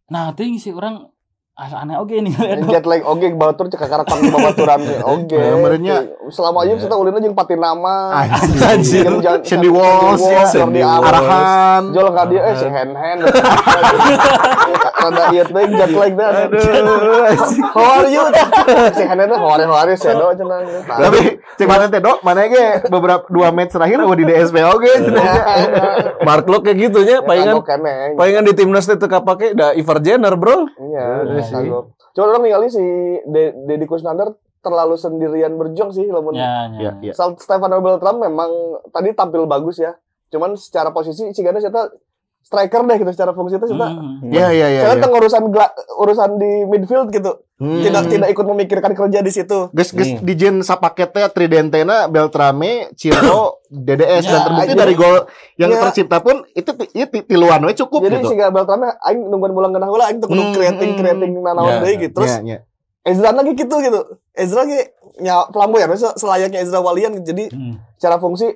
[0.07, 1.11] nah ting sih orang
[1.55, 5.39] asa aneh oke nih Edo Jet lag oge batur cek karakter di babaturan ge oge.
[5.39, 5.97] Ya, merenya.
[6.27, 8.27] Selama aja kita ulina jeung Patinama.
[8.65, 9.07] Anjir.
[9.41, 10.51] Cindy Walls ya.
[10.51, 10.83] Jordi.
[10.83, 11.95] Arahan.
[11.95, 13.19] Jual ka dia eh si Hen Hen.
[15.05, 16.31] Rada ieu teh jet lag teh.
[17.77, 18.25] How are you?
[18.97, 20.59] Si Hen Hen how are how are si Edo cenah.
[20.89, 21.21] Tapi
[21.61, 24.93] cek mana teh dok, mana ge beberapa dua match terakhir oh di DSP oge.
[26.25, 27.61] Mark Locke kayak gitu nya, palingan
[28.17, 30.73] palingan di timnas teh teu kapake da Ivar Jenner, Bro.
[30.81, 31.69] Iya, Iya sih.
[32.15, 32.85] Cuma orang ningali si
[33.27, 36.93] De- Deddy Kusnandar terlalu sendirian berjuang sih lamun ya, ya.
[37.05, 38.49] Ya, Stefano Beltram memang
[38.89, 39.93] tadi tampil bagus ya.
[40.33, 41.93] Cuman secara posisi Cigana saya
[42.45, 44.21] striker deh gitu secara fungsi itu kita Hmm.
[44.23, 44.81] Iya iya iya.
[44.81, 44.95] saya iya.
[44.95, 45.43] tentang urusan
[45.97, 47.81] urusan di midfield gitu Hmm.
[47.81, 50.21] tidak tidak ikut memikirkan kerja di situ Ges ges Hmm.
[50.21, 55.17] di Jen sapaketnya Tridentena, Beltrame, Ciro, DDS dan Ya, terbukti jadi- dari gol
[55.57, 55.81] yang Ya.
[55.81, 58.29] tercipta pun itu itu ti- tiluan we cukup jadi gitu.
[58.29, 61.01] si Beltrame aing nungguan bulan kenal heula aing tuh kudu Hmm, creating hmm.
[61.01, 62.59] creating Ya, nanaon deui gitu terus Iya, iya.
[63.05, 64.01] Ezra lagi gitu gitu
[64.33, 64.79] Ezra lagi
[65.17, 67.79] nya flamboyan we, selayaknya Ezra Walian jadi Hmm.
[67.95, 68.53] secara fungsi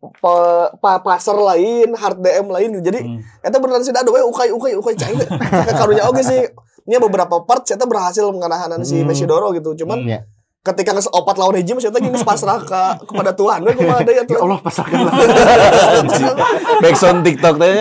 [0.00, 0.34] pe,
[0.76, 2.70] pa, passer lain, hard DM lain.
[2.80, 3.20] Jadi Hmm.
[3.40, 5.28] eta beneran sih ada we ukai ukai ukai cai teh.
[5.70, 6.40] Karunya oge sih
[6.84, 9.06] nya beberapa part saya berhasil menganahanan si Hmm.
[9.06, 9.76] Messi Doro gitu.
[9.76, 10.24] Cuman Iya.
[10.60, 14.20] ketika nges opat lawan hiji saya geus pasrah ka, kepada Tuhan we kumaha deui ya
[14.20, 14.40] Ya Tuhan.
[14.42, 15.12] Allah pasarkan lah.
[16.80, 17.72] Backsound TikTok teh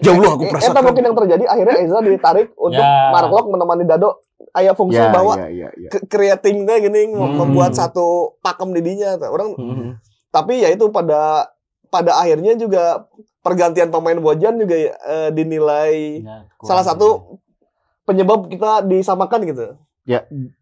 [0.00, 0.80] jauh lu aku Eta perasa.
[0.80, 3.10] mungkin yang terjadi akhirnya Ezra ditarik untuk Ya.
[3.10, 5.88] Mark Locke menemani Dado aya fungsi Ya, bahwa ya, ya, ya.
[5.90, 7.36] ke- creating teh gini Hmm.
[7.38, 9.28] membuat satu pakem di dinya teh.
[9.28, 10.00] Orang Hmm.
[10.28, 11.48] tapi ya itu pada
[11.88, 13.08] pada akhirnya juga
[13.42, 17.40] pergantian pemain Bojan juga eh, dinilai Ya, salah satu
[18.04, 19.66] penyebab kita disamakan gitu.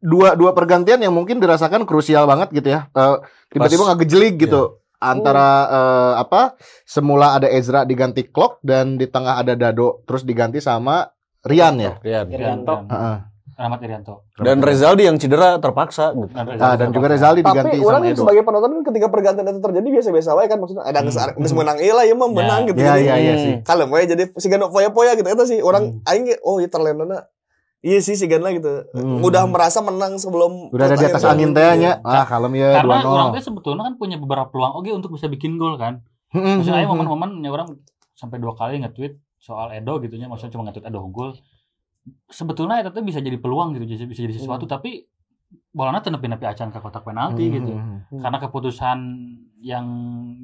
[0.03, 2.91] Dua dua pergantian yang mungkin dirasakan krusial banget gitu ya.
[2.91, 3.17] Eh,
[3.55, 4.83] tiba-tiba nggak gejelig gitu.
[4.97, 6.57] Antara eh, apa?
[6.83, 11.07] Semula ada Ezra diganti Clock dan di tengah ada Dado terus diganti sama
[11.47, 11.95] Rian ya.
[12.03, 12.27] Rian.
[12.27, 12.75] Irianto.
[12.91, 13.36] Heeh.
[13.57, 14.29] Rahmat Irianto.
[14.37, 16.29] Dan Rezaldi yang cedera terpaksa gitu.
[16.61, 18.23] Ah, dan juga Rezaldi diganti Tapi orang sama yang Edo.
[18.23, 21.40] sebagai penonton kan ketika pergantian itu terjadi biasa-biasa wae kan maksudnya ada geus Hmm.
[21.40, 22.77] geus menang ieu lah ieu mah menang gitu.
[22.77, 23.55] Ya Jadi ya ya sih.
[23.62, 26.05] kalem we jadi siga poya-poya gitu eta sih orang Hmm.
[26.07, 27.25] aing oh ieu terlena
[27.79, 28.88] Iya sih sigan lah gitu.
[28.90, 29.21] Hmm.
[29.21, 32.03] Mudah merasa menang sebelum Udah ada di atas angin teh nya.
[32.03, 33.09] Ah, kalem ya Karena 2-0.
[33.09, 36.03] orang teh sebetulnya kan punya beberapa peluang oke untuk bisa bikin gol kan.
[36.29, 37.07] Hmm, Maksudnya hmm, hmm.
[37.07, 37.69] momen-momen ya orang
[38.12, 41.37] sampai dua kali nge-tweet soal Edo gitu nya, maksudnya cuma nge-tweet Edo unggul.
[42.29, 45.07] Sebetulnya itu tuh bisa jadi peluang gitu, bisa bisa jadi sesuatu tapi
[45.71, 47.73] bolanya teu nepi-nepi acan ke kotak penalti Hmm, gitu.
[47.75, 48.21] hmm, hmm.
[48.23, 48.99] Karena keputusan
[49.62, 49.87] yang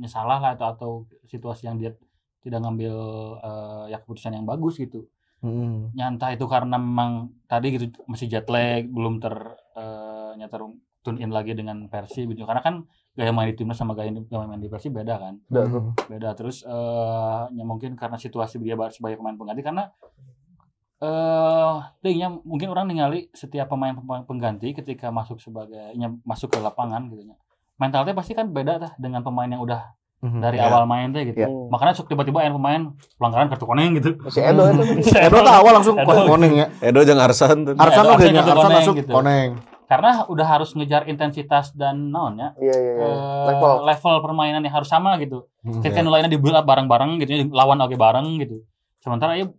[0.06, 0.90] salah lah atau atau
[1.26, 1.94] situasi yang dia
[2.42, 2.94] tidak ngambil
[3.38, 5.06] eh, ya keputusan yang bagus gitu.
[5.42, 5.90] Hmm.
[5.90, 9.34] nyanta itu karena memang tadi gitu masih jet lag belum ter
[9.74, 10.54] eh, nyata
[11.02, 12.86] tune in lagi dengan versi gitu karena kan
[13.18, 15.98] gaya main di timnas sama gaya, gaya main di versi beda kan Hmm.
[16.06, 19.90] beda terus eh ya mungkin karena situasi dia ba- sebagai pemain pengganti karena
[21.02, 25.90] eh dehnya mungkin orang ningali setiap pemain pemain pengganti ketika masuk sebagai
[26.22, 27.36] masuk ke lapangan gitu nya
[27.74, 29.82] mentalnya pasti kan beda dah dengan pemain yang udah
[30.22, 30.38] Hmm.
[30.38, 30.70] dari Ya.
[30.70, 31.50] awal main teh gitu Ya.
[31.66, 32.78] makanya sok tiba-tiba ada pemain
[33.18, 35.02] pelanggaran kartu kuning gitu Si Edo itu.
[35.10, 36.30] Edo tuh awal langsung Edo.
[36.30, 36.66] koneng ya.
[36.78, 37.74] Edo jeung Arsan tuh.
[37.74, 39.10] Arsan oke nya, Arsan masuk gitu.
[39.10, 39.58] koneng.
[39.84, 43.04] karena udah harus ngejar intensitas dan naonnya Iya iya iya.
[43.04, 43.72] eh, Level.
[43.84, 45.50] level permainan yang harus sama gitu.
[45.60, 45.82] Hmm.
[45.82, 48.62] Ketika nilainya di build up bareng-bareng gitu, ya, lawan oke bareng gitu.
[48.96, 49.50] Sementara ya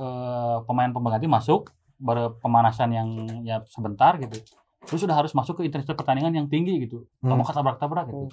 [0.00, 1.68] eh, pemain pengganti masuk
[2.00, 3.08] baru pemanasan yang
[3.44, 4.40] ya sebentar gitu.
[4.88, 7.04] Terus sudah harus masuk ke intensitas pertandingan yang tinggi gitu.
[7.20, 7.36] Hmm.
[7.36, 8.32] Mau tabrak-tabrak gitu.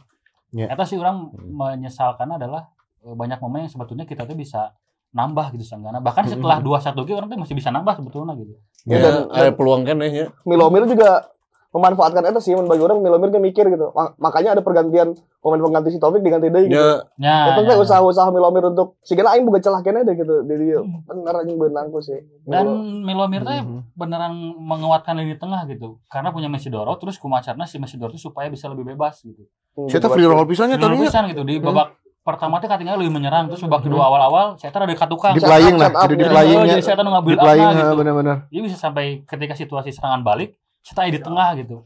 [0.56, 0.72] Ya.
[0.72, 2.72] Eta sih orang menyesalkan adalah
[3.04, 4.72] eh, banyak momen yang sebetulnya kita tuh bisa
[5.12, 6.00] nambah gitu sanggana.
[6.00, 6.34] Bahkan Hmm.
[6.40, 8.56] setelah 2-1 gitu orang tuh masih bisa nambah sebetulnya gitu.
[8.88, 10.32] Ya, Ya, dan, ada peluang kan ya.
[10.48, 11.28] Milomir juga
[11.70, 13.92] memanfaatkan itu sih bagi orang Milomir dia mikir gitu.
[13.92, 16.74] Ma- makanya ada pergantian pemain pengganti si Taufik diganti deui gitu.
[16.74, 17.82] Ya, Ya, Itu ya, teh ya.
[17.82, 20.44] usaha-usaha Milomir untuk sigana aing boga celah kene deh gitu.
[20.44, 21.04] Jadi Hmm.
[21.04, 22.18] bener anjing beunang ku sih.
[22.42, 22.66] Dan
[23.04, 23.84] Milo- Milomir teh Hmm.
[23.94, 26.00] beneran menguatkan lini tengah gitu.
[26.08, 29.44] Karena punya Messi Doro terus kumacarna si Messi Doro tuh supaya bisa lebih bebas gitu.
[29.76, 31.06] Hmm, Saya tuh free roll pisannya tadinya.
[31.06, 34.84] pisan gitu di babak pertama teh katinggal lebih menyerang terus babak kedua awal-awal saya ada
[34.84, 36.60] Set lying up, lah, jadi ya.
[36.60, 36.68] Oh, ya.
[36.68, 37.94] jadi saya tuh ngambil lying gitu.
[37.96, 38.38] bener-bener.
[38.48, 41.84] Jadi bisa sampai ketika situasi serangan balik, saya di tengah gitu.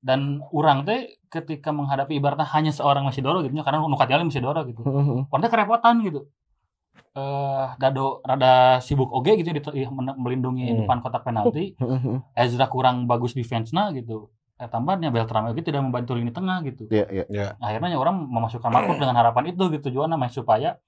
[0.00, 4.64] Dan orang teh ketika menghadapi ibaratnya hanya seorang Messi Doro gitu karena nukatnya Messi Doro
[4.64, 4.80] gitu.
[5.28, 6.24] Orang teh kerepotan gitu.
[7.12, 10.78] Eh Dado rada sibuk oge gitu di, di- melindungi Hmm.
[10.84, 11.76] depan kotak penalti.
[12.32, 14.32] Ezra kurang bagus defense-nya gitu.
[14.56, 16.88] Eh, tambahnya Beltrame oge tidak membantu lini tengah gitu.
[16.88, 17.46] Iya, iya.
[17.58, 20.80] Akhirnya ya orang memasukkan Marco dengan harapan itu gitu tujuannya supaya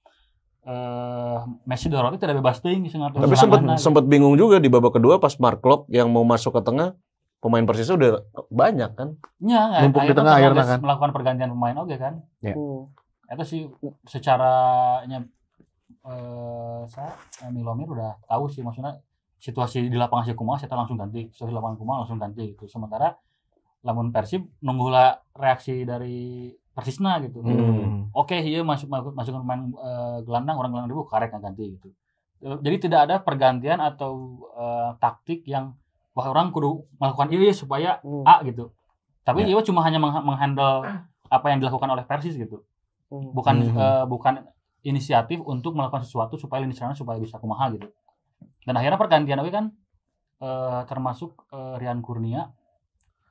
[0.63, 3.83] eh Messi Dorothy tidak bebas ting tapi sempat gitu.
[3.83, 6.95] sempat bingung juga di babak kedua pas Mark Klopp yang mau masuk ke tengah
[7.43, 8.11] pemain Persisnya udah
[8.47, 9.19] banyak kan.
[9.43, 10.79] Ya, nggak, Numpuk di tengah akhirnya kan.
[10.79, 12.23] melakukan pergantian pemain oke kan.
[12.39, 12.87] Hmm.
[13.27, 13.63] Itu sih
[14.07, 14.55] secara
[15.11, 15.27] nya
[16.03, 17.11] eh saya
[17.43, 19.03] eh, Milomir udah tahu sih maksudnya
[19.43, 22.71] situasi di lapangan si kumaha saya langsung ganti, situasi di lapangan kumaha langsung ganti gitu.
[22.71, 23.11] Sementara
[23.83, 27.43] lamun Persib nunggu lah reaksi dari Persisna gitu.
[27.43, 28.07] Hmm.
[28.15, 31.91] Oke, iya masuk masuk masuk pemain eh, gelandang orang gelandang ribu karek nggak ganti gitu.
[32.43, 35.75] Jadi tidak ada pergantian atau eh, taktik yang
[36.13, 38.25] wah orang kudu melakukan ini supaya Hmm.
[38.25, 38.73] A gitu.
[39.23, 39.55] Tapi Ya.
[39.55, 40.83] dia cuma hanya meng- menghandle
[41.33, 42.65] apa yang dilakukan oleh Persis gitu.
[43.09, 43.33] Hmm.
[43.33, 43.77] Bukan Mhm.
[43.77, 44.35] eh, bukan
[44.83, 47.87] inisiatif untuk melakukan sesuatu supaya lini serang supaya bisa kumaha gitu.
[48.63, 49.67] Dan akhirnya pergantian oke kan
[50.39, 52.51] eh, termasuk eh, Rian Kurnia.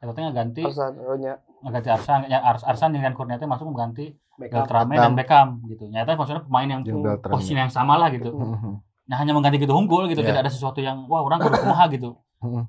[0.02, 1.14] Eta teh ganti Arsan, oh,
[1.62, 4.16] mengganti Arsan ya Ars, Arsan dengan Kurniawan masuk mengganti.
[4.42, 5.86] Beltrame dan Beckham gitu.
[5.86, 6.82] Nyata maksudnya pemain yang
[7.22, 8.34] posisi yang sama lah gitu.
[8.34, 8.74] Mhm.
[9.06, 10.34] Nah hanya mengganti gitu unggul gitu, Ya.
[10.34, 12.18] tidak ada sesuatu yang wah orang kudu kumaha gitu.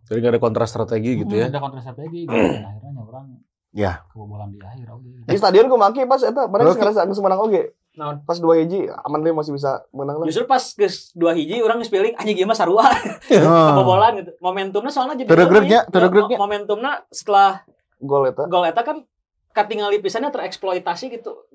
[0.03, 1.47] Jadi nggak ada kontra strategi gitu ya.
[1.47, 2.33] Ada kontra strategi gitu.
[2.33, 3.27] Dan akhirnya orang
[3.73, 4.05] Ya.
[4.07, 5.09] kebobolan di akhir oke.
[5.25, 6.77] Di stadion gue maki pas eta, padahal Oke.
[6.77, 7.73] sekarang geus menang oge.
[7.93, 8.21] Naon?
[8.23, 10.25] Pas dua hiji aman deh masih bisa menang lah.
[10.25, 12.85] Justru pas geus dua hiji orang geus pilih anjing ieu mah sarua
[13.33, 13.69] Oh.
[13.73, 14.33] kebobolan gitu.
[14.39, 15.81] Momentumnya soalnya jadi teregregnya.
[15.89, 17.65] Mo- Momentumnya setelah
[17.97, 18.45] Gol eta.
[18.45, 19.09] gol eta kan
[19.53, 21.47] katingali pisannya tereksploitasi gitu.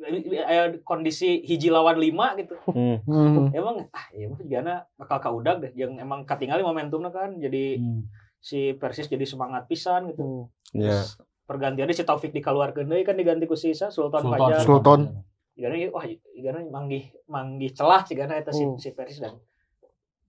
[0.46, 2.54] Aya kondisi hiji lawan lima gitu.
[2.70, 3.02] Hmm.
[3.04, 3.52] Mhm.
[3.52, 8.06] Emang ah iya mah jigana bakal kaudag deh yang emang katingali momentumnya kan jadi Hmm.
[8.38, 10.48] si Persis jadi semangat pisan gitu.
[10.72, 10.94] Ya.
[10.94, 14.40] Terus pergantiannya si Taufik dikeluarkeun deui kan diganti ku si Isa Sultan, Sultan.
[14.40, 14.62] Fajar.
[14.62, 15.02] Sultan.
[15.58, 16.06] Igana wah
[16.38, 18.78] igana manggih manggih celah cigana eta si, Hmm.
[18.78, 19.34] si Persis dan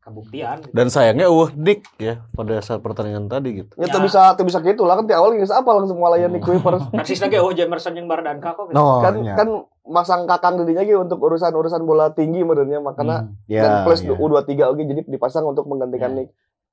[0.08, 0.56] kabuktian.
[0.60, 0.72] gitu.
[0.72, 3.72] Dan sayangnya uh dik ya pada saat pertandingan tadi gitu.
[3.74, 4.00] Ya, Ya.
[4.00, 6.80] bisa tuh bisa gitu lah kan di awal geus apa langsung ngalayan di Kuiper.
[6.96, 8.74] Persis lagi oh Jamerson yang Bardan Kako gitu.
[8.74, 9.36] No, kan nya.
[9.36, 9.48] kan
[9.84, 13.36] masang kakang didinya gitu untuk urusan-urusan bola tinggi menurutnya makanya Hmm.
[13.46, 14.12] ya, dan plus ya.
[14.12, 16.16] U23 oke jadi dipasang untuk menggantikan Ya.
[16.18, 16.28] Nick.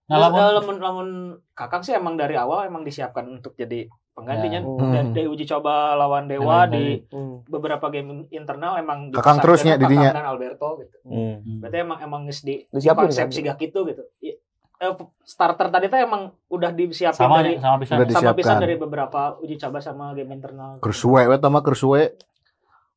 [0.06, 1.10] Nah, Nah, lamun lamun, lamun
[1.52, 4.60] Kakang sih emang dari awal emang disiapkan untuk jadi penggantinya.
[4.64, 4.88] Ya.
[4.96, 7.44] Dan dari uji coba lawan Dewa Lawan di Hmm.
[7.46, 10.16] beberapa game internal emang Kakang terusnya didinya.
[10.16, 10.98] dan Alberto gitu.
[11.04, 11.44] Hmm.
[11.44, 11.60] Hmm.
[11.60, 13.36] Berarti emang emang geus di konsep kan?
[13.36, 14.04] siga gitu gitu.
[14.76, 14.92] Eh,
[15.24, 19.36] starter tadi tuh emang udah disiapin sama dari sama bisa Udah sama pisan dari beberapa
[19.40, 20.80] uji coba sama game internal.
[20.80, 22.16] Kersuwe we tama kersuwe.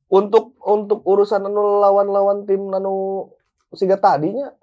[0.09, 3.29] Untuk untuk urusan anu lawan-lawan tim anu
[3.77, 4.55] siga tadinya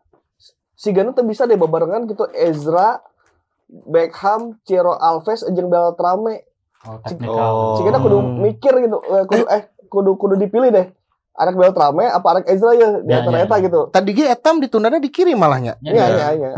[0.76, 3.00] sigana tuh bisa deh bebarengan gitu Ezra
[3.68, 6.46] Beckham, Ciro Alves, jeung Beltrame.
[6.82, 6.98] oh, Oh.
[7.02, 7.54] teknikal.
[7.76, 10.88] Sigana kudu mikir gitu, eh, kudu eh kudu kudu dipilih deh.
[11.34, 13.66] Anak Beltrame apa anak Ezra ya di Ya, antara ya, eta ya.
[13.66, 13.82] gitu.
[13.90, 15.76] Tadi ge etam ditundanya dikirim malahnya.
[15.82, 16.08] Ya, Iya, ya.
[16.08, 16.50] iya, iya.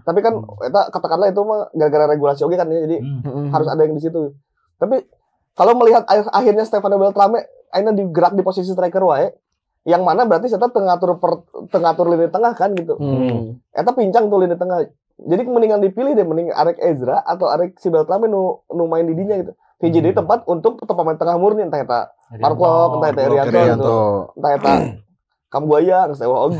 [0.00, 2.80] Tapi kan eta katakanlah itu mah gara-gara regulasi oke kan ya.
[2.80, 3.50] Jadi Hmm.
[3.50, 4.32] harus ada yang di situ.
[4.78, 5.04] Tapi
[5.52, 9.34] kalau melihat akhir- akhirnya Stefano Beltrame akhirnya digerak di posisi striker wae,
[9.82, 12.94] yang mana berarti saya tengatur per, tengatur lini tengah kan gitu.
[12.94, 13.58] Hmm.
[13.68, 14.86] Eta pincang tuh lini tengah.
[15.18, 19.12] Jadi mendingan dipilih deh mending Arek Ezra atau Arek si Beltrame nu nu main di
[19.12, 19.52] dinya gitu.
[19.78, 20.04] Hiji Hmm.
[20.06, 23.50] deui tempat untuk tetap pemain tengah murni entah eta Jadi, Marco, oh, entah eta Irianto,
[23.50, 23.98] gitu.
[24.38, 24.72] entah eta
[25.52, 26.56] Kambuaya geus sewa oge.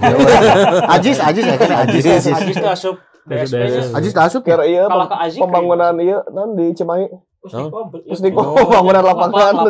[0.98, 2.04] Ajis, Ajis ya kan Ajis.
[2.04, 2.34] Ajis.
[2.34, 3.46] Ajis tuh asup nya.
[3.96, 4.58] Ajis tak asup ya?
[4.58, 5.38] Kira iya Azik.
[5.40, 7.06] pembangunan iya non di Cimahi.
[7.48, 7.88] Oh.
[8.04, 9.54] Terus di pembangunan lapangan.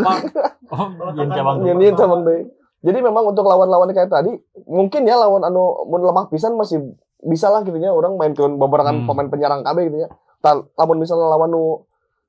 [0.72, 1.60] Oh, yen cabang.
[1.60, 2.48] Nyanyiin sama deh.
[2.82, 6.82] Jadi memang untuk lawan-lawan kayak tadi, mungkin ya lawan anu mun lemah pisan masih
[7.20, 9.06] bisa lah gitu ya orang main keun beberangan Hmm.
[9.06, 10.08] pemain penyerang KB gitu ya.
[10.38, 11.86] Ta- Lamun misalnya lawan nu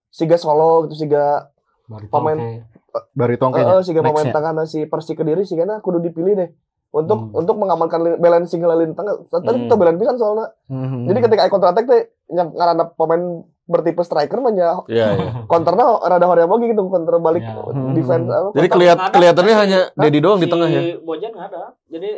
[0.07, 1.49] siga Solo gitu siga
[1.83, 3.09] Baru pemain- tongke.
[3.11, 3.81] Bari eh tongkenya.
[3.81, 4.37] siga pemain Nextnya.
[4.37, 6.49] tengah si Persi Kediri siga na kudu dipilih deh
[6.91, 7.33] untuk Hmm.
[7.35, 9.17] untuk mengamankan balance single lini tengah.
[9.25, 9.65] Tadi Hmm.
[9.65, 10.53] kita balance pisan soalnya.
[10.69, 11.09] Mhm.
[11.09, 15.31] Jadi ketika counter attack teh yang ngarana pemain bertipe striker mah nya Iya, iya.
[15.51, 17.55] counternya rada hoream lagi gitu counter balik Ya.
[17.91, 19.11] defense apa, Jadi counter- kelihat Ada.
[19.11, 20.81] kelihatannya hanya Dedi doang di tengah ya.
[20.81, 21.63] Si Bojan nggak ada.
[21.87, 22.11] Jadi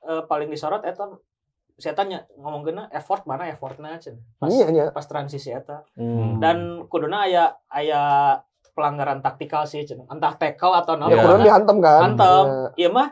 [0.00, 1.04] eh, paling disorot eta
[1.76, 4.20] saya tanya ngomong kena effort mana effortnya cen.
[4.34, 4.84] Pas, Iya, iya.
[4.88, 5.84] pas transisi eta.
[5.92, 6.36] Hmm.
[6.36, 8.00] Dan kuduna aya aya
[8.70, 10.04] pelanggaran taktikal sih cen.
[10.06, 11.08] Entah tackle atau Ya, naon.
[11.10, 11.16] Iya.
[11.18, 12.00] kemudian dihantam kan.
[12.02, 12.44] Hantem.
[12.44, 12.68] Ya.
[12.78, 13.08] Iya mah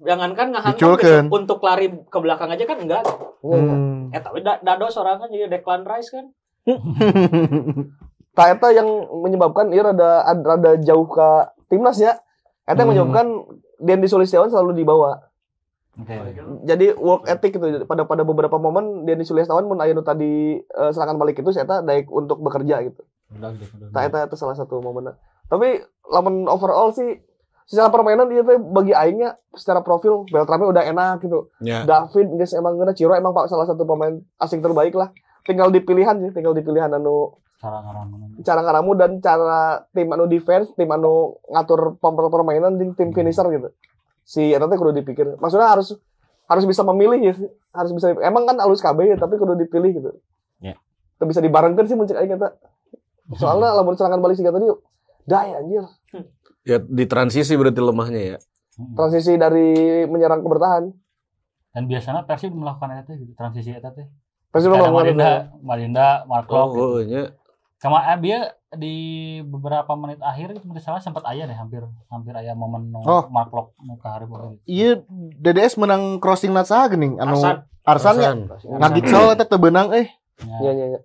[0.00, 1.12] jangankan ngahantam gitu.
[1.30, 3.04] untuk lari ke belakang aja kan enggak.
[3.42, 3.74] Iya, iya.
[3.74, 4.08] Hmm.
[4.10, 6.32] Eta we da- dado sorangan jadi Declan Rice kan.
[8.30, 8.88] Nah, eta yang
[9.20, 11.28] menyebabkan ia rada ad- rada jauh ke
[11.68, 12.16] timnas ya.
[12.64, 13.10] Eta yang Hmm.
[13.10, 13.26] menyebabkan
[13.76, 15.20] Dendi Sulistiawan selalu dibawa.
[16.62, 20.90] Jadi work ethic gitu pada pada beberapa momen Dendi Sulistiawan mun aya nu tadi eh,
[20.90, 23.02] serangan balik itu saya daek untuk bekerja gitu.
[23.92, 25.12] Nah, eta itu salah satu momen.
[25.44, 27.20] Tapi lamun overall sih
[27.64, 31.50] secara permainan dia tuh bagi aingnya secara profil Beltrame udah enak gitu.
[31.60, 31.84] Ya.
[31.84, 35.12] David guys emang ngena Ciro emang pak salah satu pemain asing terbaik lah.
[35.50, 38.08] Tinggal di pilihan sih, tinggal di pilihan anu Cara ngarang
[38.40, 43.68] cara ngaramu dan cara tim anu defense, tim anu ngatur permainan jeung tim finisher gitu.
[44.24, 45.36] Si eta teh kudu dipikir.
[45.36, 45.92] Maksudnya harus
[46.48, 47.34] harus bisa memilih ya.
[47.76, 50.10] Harus bisa emang kan alus KB ya, tapi kudu dipilih gitu.
[50.64, 50.80] Ya.
[51.20, 52.56] Teu bisa dibarengkeun sih muncul aing eta.
[53.36, 54.64] Soalnya lamun serangan balik siga tadi
[55.28, 55.84] daya anjir.
[56.64, 58.38] Ya di transisi berarti lemahnya ya.
[58.80, 58.96] Hmm.
[58.96, 60.88] Transisi dari menyerang ke bertahan.
[61.76, 64.08] Dan biasanya Persib melakukan itu gitu, transisi itu teh.
[64.50, 65.30] Pasti Kayak melakukan Marinda,
[65.62, 66.82] Marinda, Mark Oh, gitu.
[66.82, 67.22] oh nya.
[67.80, 68.38] Kama eh, dia
[68.70, 68.96] di
[69.42, 73.26] beberapa menit akhir itu mungkin salah sempat aya deh hampir hampir aya momen Oh.
[73.30, 74.46] Mark Locke nu ka hareup gitu.
[74.66, 74.90] Iya
[75.40, 77.56] DDS menang crossing nat saha geuning anu Arsan.
[77.82, 78.78] Arsan ya Arsan.
[78.78, 80.06] ngagitsol eta teu beunang eh.
[80.44, 81.00] Iya iya iya.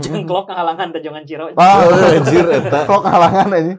[0.00, 1.44] Jeung klok ngahalangan teh jangan Ciro.
[1.50, 2.78] Wah, Oh, anjir eta.
[2.90, 3.74] kok halangan aja.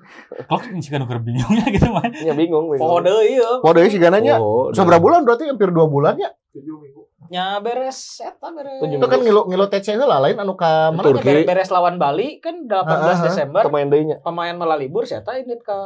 [0.49, 2.03] Locke sih kan bingungnya gitu mah.
[2.15, 2.81] Iya bingung bingung.
[2.83, 3.53] Poho deui ieu.
[3.61, 4.39] Podo si gananya.
[4.39, 6.31] Oh, Seberapa bulan berarti hampir dua bulan ya?
[7.31, 8.83] Nya beres eta beres.
[8.83, 10.99] Itu kan ngilu ngilu TC heula lain anu ka mana?
[11.01, 11.23] Turki.
[11.23, 13.23] Beres, beres lawan Bali kan 18 Ah.
[13.23, 14.19] Desember pemain deui-nya.
[14.19, 15.79] pemain malah libur saya ini ke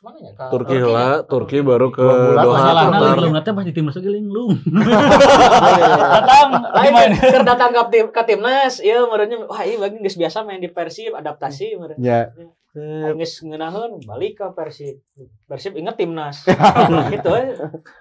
[0.00, 2.72] mana ya ke Turki lah, Turki baru ke Doha.
[2.72, 3.16] lah, bentar.
[3.16, 4.52] linglung nanti pas di timnas lagi linglung.
[6.20, 7.10] Datang lain main.
[7.16, 10.68] keur datang ke tim ke timnas ieu meureunnya wah ieu bagi geus biasa main di
[10.68, 12.00] Persib adaptasi meureun.
[12.00, 12.28] Ya.
[12.74, 15.00] Geus ngeunaheun balik ke Persib.
[15.46, 16.44] Persib inget timnas.
[17.14, 17.54] gitu eh.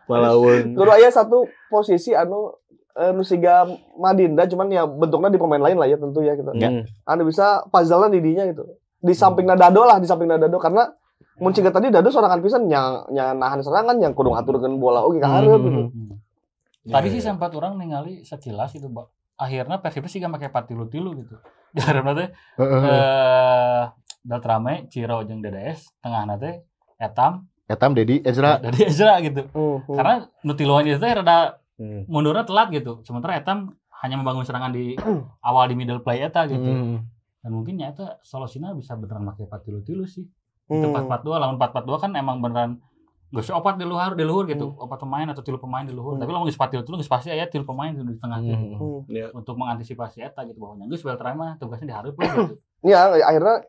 [0.07, 0.73] Malaun.
[0.73, 2.51] Kudu aya satu posisi anu
[2.97, 3.65] eh, nu siga
[3.97, 6.53] Madinda cuman ya bentuknya di pemain lain lah ya tentu ya gitu.
[6.53, 6.85] Hmm.
[7.05, 8.65] Anu bisa puzzle di dinya gitu.
[9.03, 10.87] Di samping Dado lah, di samping Dado karena
[11.41, 15.19] mun ciga tadi Dado sorangan pisan nya nya nahan serangan yang kudu ngaturkeun bola oge
[15.19, 15.81] ka hareup gitu.
[15.89, 16.17] Hmm.
[16.83, 19.07] Tadi sih sempat orang ningali sekilas itu, Mbak.
[19.39, 21.35] Akhirnya Persib sih gak pakai patilu-tilu gitu.
[21.79, 22.27] Karena teh
[22.59, 22.81] Heeh.
[22.85, 23.83] eh
[24.23, 26.63] Beltrame, Ciro jeung DDS, tengah nate
[26.95, 28.59] Etam, Etam Dedi Ezra.
[28.59, 29.47] dari Ezra gitu.
[29.51, 29.95] Hmm, hmm.
[29.95, 32.05] Karena nutiluan itu teh rada Hmm.
[32.05, 33.01] mundurnya telat gitu.
[33.01, 33.73] Sementara Etam
[34.05, 34.93] hanya membangun serangan di
[35.47, 36.61] awal di middle play eta gitu.
[36.61, 37.07] Hmm.
[37.43, 40.27] Dan mungkin ya itu solusinya bisa beneran pakai patilu-tilu sih.
[40.69, 40.79] Hmm.
[40.79, 42.79] Itu 4-4-2 lawan 4-4-2 kan emang beneran
[43.33, 44.77] Gak usah opat di luar, di luhur gitu.
[44.77, 44.85] Hmm.
[44.85, 46.13] Opat pemain atau tilu pemain di luhur.
[46.13, 46.21] Hmm.
[46.21, 48.45] Tapi lamun geus tilu geus pasti aya tilu pemain di tengah Hmm.
[48.45, 48.77] gitu.
[49.09, 49.33] Hmm.
[49.33, 52.55] Untuk mengantisipasi eta gitu bahwa geus Beltrame mah tugasnya dihareup lah gitu.
[52.83, 53.63] Ya, akhirnya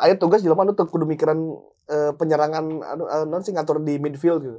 [0.00, 1.36] aya tugas jelema anu teu kudu mikiran
[1.84, 4.58] eh, penyerangan anu eh, naon sih ngatur di midfield gitu.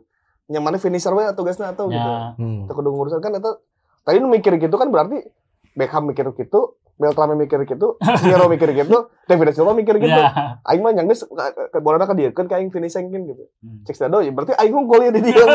[0.50, 2.02] Yang mana finisher we tugasnya atau gitu.
[2.02, 2.66] Ya, Hmm.
[2.66, 3.62] Teu kudu ngurusan kan eta
[4.02, 5.22] tadi nu mikir gitu kan berarti
[5.70, 10.10] Beckham mikir gitu, Beltrame mikir gitu, Ciro mikir gitu, David Silva mikir gitu.
[10.10, 10.58] ya.
[10.66, 11.24] Aing mah nyanggeus
[11.70, 13.46] ke bola ka dieu kan ka aing finishing gitu.
[13.60, 13.86] Hmm.
[13.86, 15.40] Cek Dado ya berarti aing unggul ya di dia.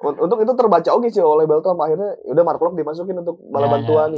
[0.00, 3.38] Un- untuk itu terbaca oke sih oleh Beltram akhirnya ya udah Mark Locke dimasukin untuk
[3.46, 4.10] bala Ya, bantuan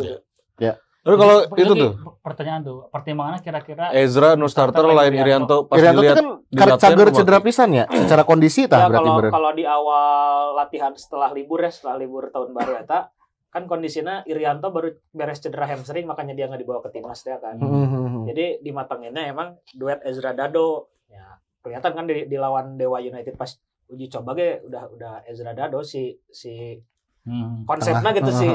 [0.59, 0.73] ya.
[1.03, 5.83] Tapi kalau itu tuh pertanyaan tuh, pertimbangannya kira-kira Ezra no starter Starter lain Irianto pas
[5.83, 7.85] Irianto dilihat kan di cager cedera pisan ya.
[7.91, 12.31] Secara kondisi tah Ya berarti kalau kalau di awal latihan setelah libur ya setelah libur
[12.31, 13.11] tahun baru eta
[13.51, 17.59] kan kondisinya Irianto baru beres cedera hamstring makanya dia nggak dibawa ke timnas dia kan.
[17.59, 18.23] Hmm.
[18.31, 20.95] Jadi dimatanginnya emang duet Ezra Dado.
[21.11, 23.51] Ya, kelihatan kan di, di lawan Dewa United pas
[23.91, 26.79] uji coba ge udah udah Ezra Dado si si
[27.23, 27.63] Hmm.
[27.71, 28.51] konsepnya gitu sih.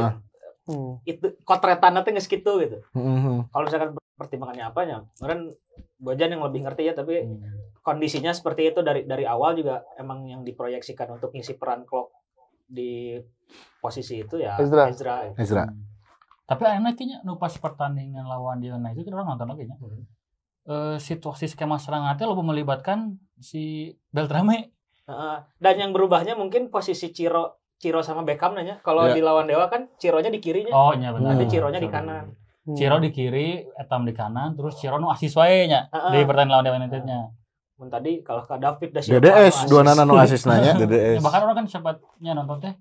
[0.67, 0.99] Hmm.
[1.07, 2.77] Itu kotretannya tuh nggak gitu gitu.
[2.91, 3.47] Hmm.
[3.49, 5.55] Kalau misalkan pertimbangannya apanya, kemarin
[5.97, 7.41] Bojan yang lebih ngerti ya tapi Hmm.
[7.81, 12.13] kondisinya seperti itu dari dari awal juga emang yang diproyeksikan untuk ngisi peran Klopp
[12.67, 13.17] di
[13.81, 14.91] posisi itu ya Ezra.
[14.91, 15.15] Ezra.
[15.33, 15.63] Ezra.
[15.65, 15.87] Hmm.
[16.47, 19.75] Tapi enak kayaknya nu pas pertandingan lawan di itu kita orang nonton lagi nya.
[20.67, 24.75] Eh, situasi skema serangan teh lo melibatkan si Beltrame.
[25.07, 25.37] Heeh.
[25.63, 28.77] dan yang berubahnya mungkin posisi Ciro Ciro sama Beckham nanya.
[28.79, 29.13] Kalau Ya.
[29.13, 30.71] di lawan Dewa kan Cironya di kirinya.
[30.71, 31.33] Oh iya benar.
[31.33, 31.51] Nanti Hmm.
[31.51, 32.25] Cironya di kanan.
[32.67, 36.11] Ciro di kiri, Etam di kanan, terus Ciro nu asis wae nya Heeh.
[36.11, 37.19] di pertandingan lawan Dewa United-nya.
[37.75, 40.73] Mun tadi kalau ke David da Silva DDS dua nana no asis nanya.
[40.75, 41.21] Ya, DDS.
[41.21, 42.73] bahkan orang kan sempatnya nonton teh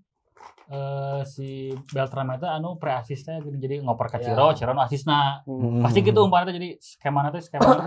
[0.67, 1.49] eh si
[1.87, 4.25] Beltrame itu anu pre asisnya jadi ngoper ke Ya.
[4.27, 5.45] Ciro, Ciro nu asisna.
[5.45, 5.79] Hmm.
[5.79, 7.87] Pasti gitu umpannya teh, jadi skema nanti skema nanti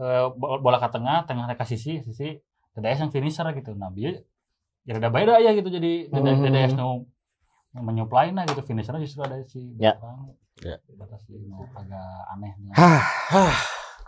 [0.00, 2.34] eh, bo- bola ke tengah, tengah ke sisi, sisi
[2.72, 3.70] DDS yang finisher gitu.
[3.72, 4.18] Nah, dia
[4.82, 6.44] ya ada beda ya gitu jadi DDS, Hmm.
[6.46, 7.04] DDS nu
[7.72, 9.94] menyuplai nah gitu finishernya justru ada si Ya.
[10.58, 10.76] Ya.
[10.92, 12.72] Batas nu agak aneh nih.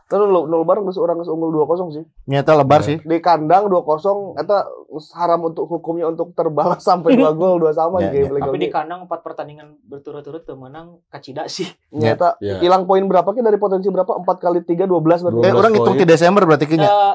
[0.04, 2.04] Terus lu nol bareng geus orang geus unggul 2-0 sih.
[2.26, 3.00] Nyata lebar sih.
[3.00, 7.96] Di kandang 2-0 eta geus haram untuk hukumnya untuk terbalas sampai 2 gol 2 sama
[7.98, 8.28] Ya, di ya.
[8.28, 11.64] game Tapi di kandang empat pertandingan berturut-turut tuh menang kacida sih.
[11.94, 12.60] Nyata Ya.
[12.60, 14.12] hilang poin berapa ki dari potensi berapa?
[14.12, 15.40] 4 kali 3 12 berarti.
[15.40, 16.90] Eh 12 orang hitung di Desember berarti kayaknya.
[16.90, 17.14] Eh,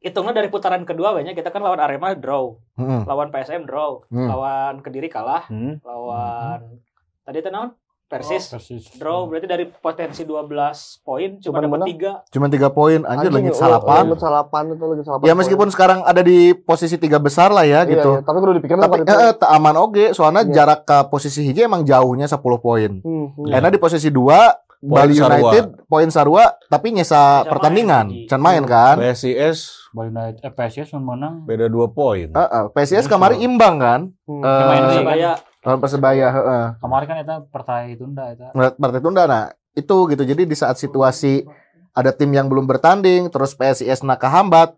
[0.00, 3.04] hitungnya dari putaran kedua banyak kita kan lawan Arema draw, Heeh.
[3.04, 4.26] lawan PSM draw, Hmm.
[4.26, 5.76] lawan Kediri kalah, Hmm.
[5.80, 6.80] lawan
[7.22, 7.76] tadi itu naon?
[8.10, 8.90] Persis Persis.
[8.98, 11.86] draw berarti dari potensi 12 poin cuma dapat menang.
[11.86, 12.12] 3.
[12.26, 14.02] Cuma 3 poin anjir lagi oh, salapan.
[14.02, 15.24] Lagi salapan itu lagi salapan.
[15.24, 18.10] Ya meskipun sekarang ada di posisi tiga besar lah ya Iya, gitu.
[18.12, 19.14] iya, tapi kudu dipikir Tapi itu.
[19.14, 20.50] eh, aman oke, soalnya Iya.
[20.52, 22.98] jarak ke posisi hiji emang jauhnya 10 poin.
[22.98, 23.46] Hmm, hmm.
[23.46, 23.52] Ya.
[23.54, 25.12] Karena di posisi 2 Bali.
[25.20, 28.96] United poin Sarua tapi nyesa Bisa pertandingan, can main kan?
[28.96, 32.28] PSIS Bali United eh, PSIS menang beda 2 poin.
[32.32, 34.00] Heeh, PSIS kemarin imbang kan?
[34.24, 34.40] Hmm.
[34.40, 34.82] Eh, main.
[34.88, 36.66] Persebaya lawan Persebaya, heeh.
[36.80, 38.44] kemarin kan itu pertai tunda itu
[38.80, 39.44] partai tunda nah
[39.76, 41.44] itu gitu jadi di saat situasi
[41.92, 44.72] ada tim yang belum bertanding terus PSIS nak kehambat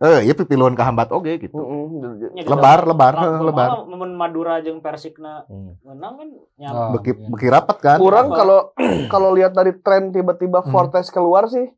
[0.00, 2.12] eh ya pipiluan kehambat oke gitu Hmm, hmm.
[2.34, 2.48] gitu.
[2.48, 5.76] lebar lebar Nah, heeh, lebar mun Madura jeung Persikna Hmm.
[5.82, 7.28] menang kan nya Oh, beki iya.
[7.28, 8.72] beki rapat kan Kurang kalau
[9.12, 10.70] kalau lihat dari tren tiba-tiba Hmm.
[10.70, 11.68] Fortes keluar sih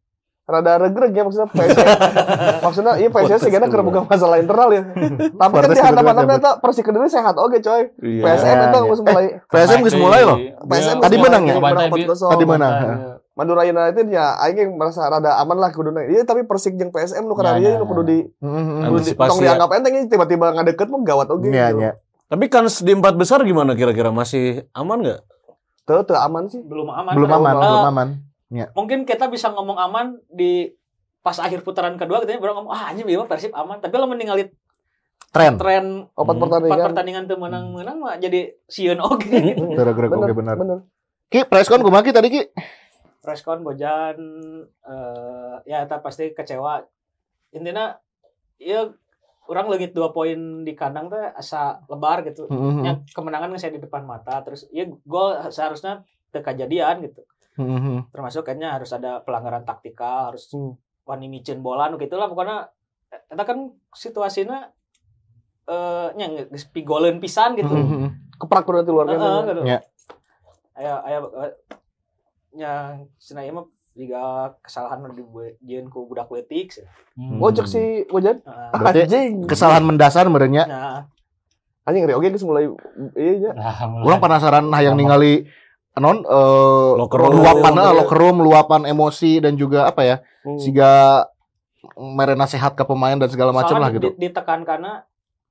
[0.45, 1.87] rada regreg ya maksudnya PSS.
[2.67, 3.87] maksudnya iya PSS Fortes sih karena keluar.
[3.89, 4.83] bukan masalah internal ya.
[5.41, 7.83] Tapi kan di hadapan eta Persik Kediri sehat oke coy.
[7.97, 8.23] Iya.
[8.23, 8.65] PSM iya.
[8.65, 11.55] itu harus mulai PSM geus mulai loh PSM Tadi geus menang ya?
[11.57, 12.27] menang Bantai, 4-0.
[12.29, 12.73] Tadi menang.
[13.43, 16.03] Madura United ya aing yang merasa rada aman lah kuduna.
[16.03, 17.89] Iya tapi Persik jeung PSM nu Ya, karena ya, ieu nu ya.
[17.89, 18.89] kudu di Heeh, heeh.
[18.89, 19.45] kudu di tong ya.
[19.45, 21.49] dianggap enteng ini tiba-tiba ngadeket mah gawat oge.
[21.49, 21.79] Iya, gitu.
[21.81, 21.93] iya.
[22.25, 24.09] Tapi kans di empat besar gimana kira-kira?
[24.09, 25.21] Masih aman nggak?
[25.83, 26.63] Tuh, tuh aman sih.
[26.63, 27.13] belum aman.
[27.13, 28.09] Belum aman, eh, belum aman.
[28.73, 30.71] Mungkin kita bisa ngomong aman di
[31.19, 34.51] pas akhir putaran kedua kita baru ngomong ah anjing mah Persib aman tapi lo ningali
[35.31, 35.55] Tren.
[35.57, 36.45] tren Opat Hmm.
[36.45, 36.85] empat pertandingan.
[36.85, 39.73] pertandingan tuh menang-menang mah jadi sieun oge Hmm.
[39.73, 40.57] Gerak-gerak Bener, oke benar.
[40.57, 40.79] bener.
[41.27, 42.43] Ki, preskon kumaha Ki tadi Ki?
[43.23, 44.19] Preskon Bojan
[44.83, 46.83] eh ya eta pasti kecewa.
[47.55, 47.95] Intinya
[48.59, 48.91] ya
[49.47, 52.51] orang legit dua poin di kandang teh asa lebar gitu.
[52.51, 52.83] Hmm.
[52.83, 56.03] Ya kemenangan saya di depan mata terus ya gol seharusnya
[56.35, 57.23] kejadian gitu.
[57.55, 58.11] Hmm.
[58.11, 60.75] Termasuk kayaknya harus ada pelanggaran taktikal, harus Hmm.
[61.07, 62.71] wani micin bola nu gitu lah pokoknya
[63.31, 64.71] eta kan situasinya
[65.69, 67.71] eh nya geus pigoleun pisan gitu.
[67.71, 68.19] Hmm.
[68.35, 69.47] Keprak berarti luar biasa.
[69.47, 69.63] gitu.
[69.63, 69.79] Ya.
[70.75, 71.19] Aya aya
[72.53, 72.73] nya
[73.19, 74.23] cenah ieu mah liga
[74.61, 76.69] kesalahan nu dijieun ku budak leutik.
[76.71, 76.85] sih.
[77.13, 77.37] Hmm.
[77.39, 78.41] Oh, cek si Wajan.
[78.73, 79.45] Berarti Anjing.
[79.45, 80.65] Kesalahan mendasar merenya.
[80.65, 81.01] Nah,
[81.83, 82.69] Anjing ngeri oke geus mulai
[83.13, 83.51] iya nya.
[83.53, 84.01] Nah.
[84.01, 85.45] Orang penasaran hayang ningali
[85.93, 87.37] non eh Locker room.
[87.37, 90.17] luapan eh, locker room, luapan emosi dan juga apa ya?
[90.41, 90.57] Hmm.
[90.57, 91.25] Siga
[91.95, 94.09] merena sehat ke pemain dan segala macam lah gitu.
[94.11, 95.05] di- ditekan karena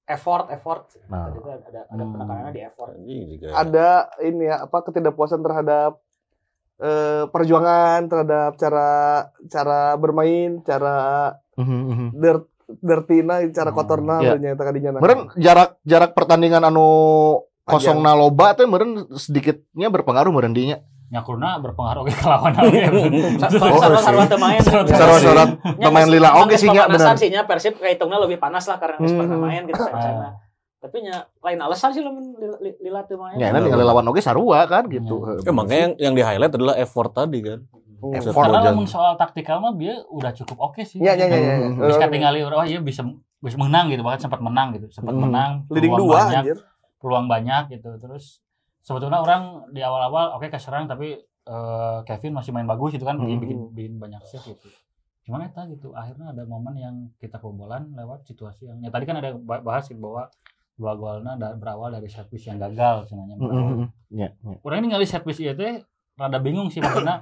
[0.03, 0.89] effort effort.
[1.05, 1.29] Nah.
[1.29, 2.11] Tadi tuh ada ada Hmm.
[2.11, 2.89] penekanannya di effort.
[3.51, 3.89] Ada
[4.23, 6.01] ini ya apa ketidakpuasan terhadap
[6.81, 8.89] eh, perjuangan terhadap cara
[9.45, 10.97] cara bermain, cara
[11.55, 12.07] Mhm, mhm.
[12.17, 13.77] dirt dirtina, cara Hmm.
[13.77, 14.55] kotorna yeah.
[14.55, 14.97] tadinya.
[14.97, 16.87] Meren jarak jarak pertandingan anu
[17.61, 20.79] kosong na loba teh meren sedikitnya berpengaruh meren dinya.
[21.11, 22.55] Nyakurna berpengaruh ke lawan.
[23.51, 24.05] Oh, Sarwa sih.
[24.07, 24.61] sarwa teu main.
[24.63, 25.43] Sarwa-sarwa
[25.75, 27.03] pemain lila oge sih nya bener.
[27.03, 29.19] Pemanasan sih nya Persib kahitungna lebih panas lah karena geus Hmm.
[29.19, 30.39] pernah main gitu Ah.
[30.81, 32.33] Tapi nya lain alasan sih lamun
[32.81, 33.37] lila, teu main.
[33.37, 35.21] Ya, nanti ningali lawan oge sarua kan gitu.
[35.39, 37.61] Ya, makanya yang, yang di highlight adalah effort tadi kan.
[38.01, 38.17] Hmm.
[38.17, 38.49] Effort.
[38.49, 40.97] Karena lamun soal taktikal mah dia udah cukup oke sih.
[40.97, 41.53] Ya ya ya ya.
[41.61, 41.85] Hmm.
[41.85, 43.05] Bisa Eh, tinggali oh iya bisa
[43.37, 45.25] bisa menang gitu bahkan sempat menang gitu sempat Hmm.
[45.25, 46.57] menang leading peluang dua banyak anjir.
[47.01, 48.25] peluang banyak gitu terus
[48.79, 53.33] sebetulnya orang di awal-awal oke keserang tapi eh, Kevin masih main bagus gitu kan bikin,
[53.33, 53.41] Hmm.
[53.41, 54.69] bikin, bikin banyak save gitu
[55.21, 59.17] cuman eta gitu akhirnya ada momen yang kita kebobolan lewat situasi yang ya tadi kan
[59.17, 60.29] ada ba- bahas gitu bahwa
[60.81, 63.69] dua golnya da- berawal dari piece yang gagal sebenarnya berawal.
[63.77, 64.57] Mhm, Ya, ya.
[64.59, 67.21] Orang ini ngali piece itu teh rada bingung sih maksudnya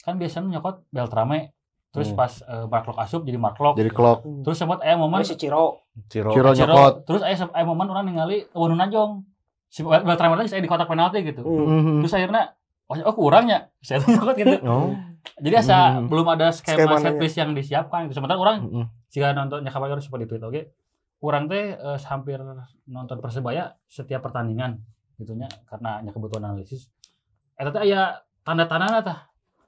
[0.00, 1.50] kan biasanya nyokot Beltrame
[1.90, 2.16] terus Hmm.
[2.16, 6.30] pas uh, Marklock asup jadi Marklock Jadi clock terus sempat aya momen si Ciro Ciro.
[6.30, 6.94] Ciro Ciro, nyokot.
[7.04, 9.22] terus aya aya momen orang ningali Wanu Najong
[9.68, 12.02] si Beltrame lagi saya di kotak penalti gitu Hmm.
[12.02, 14.90] Terus akhirnya oh, oh kurangnya saya tuh nyokot gitu Oh.
[15.36, 16.06] jadi asa Hmm.
[16.06, 18.84] belum ada skema set piece yang disiapkan gitu sementara orang Mhm.
[19.08, 20.60] jika nonton nyakabar seperti itu oke
[21.24, 22.36] kurang teh eh, hampir
[22.86, 24.76] nonton persebaya setiap pertandingan
[25.16, 26.92] gitunya karena hanya kebutuhan analisis
[27.56, 29.18] eta teh aya tanda-tanda tah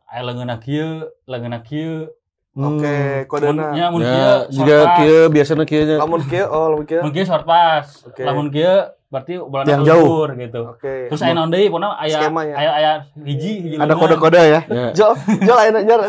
[0.06, 2.12] aya leungeunna kieu leungeunna kieu
[2.56, 3.68] Oke, kodena.
[3.76, 4.96] nya mun kieu Ya, short juga pass.
[4.96, 5.96] kieu biasanya kieu nya.
[6.00, 7.00] Lamun kieu oh lamun kieu.
[7.04, 8.24] mun kieu short pass Oke.
[8.24, 8.76] lamun kieu
[9.06, 10.24] berarti bola Yang jauh.
[10.32, 10.94] gitu Oke.
[11.12, 12.54] terus aya naon deui pokona aya Skemanya.
[12.56, 12.90] aya aya
[13.22, 14.60] hiji hiji Ada kode-kode ya.
[14.72, 14.88] Ya.
[14.92, 16.00] Jol, jol ayeuna jar.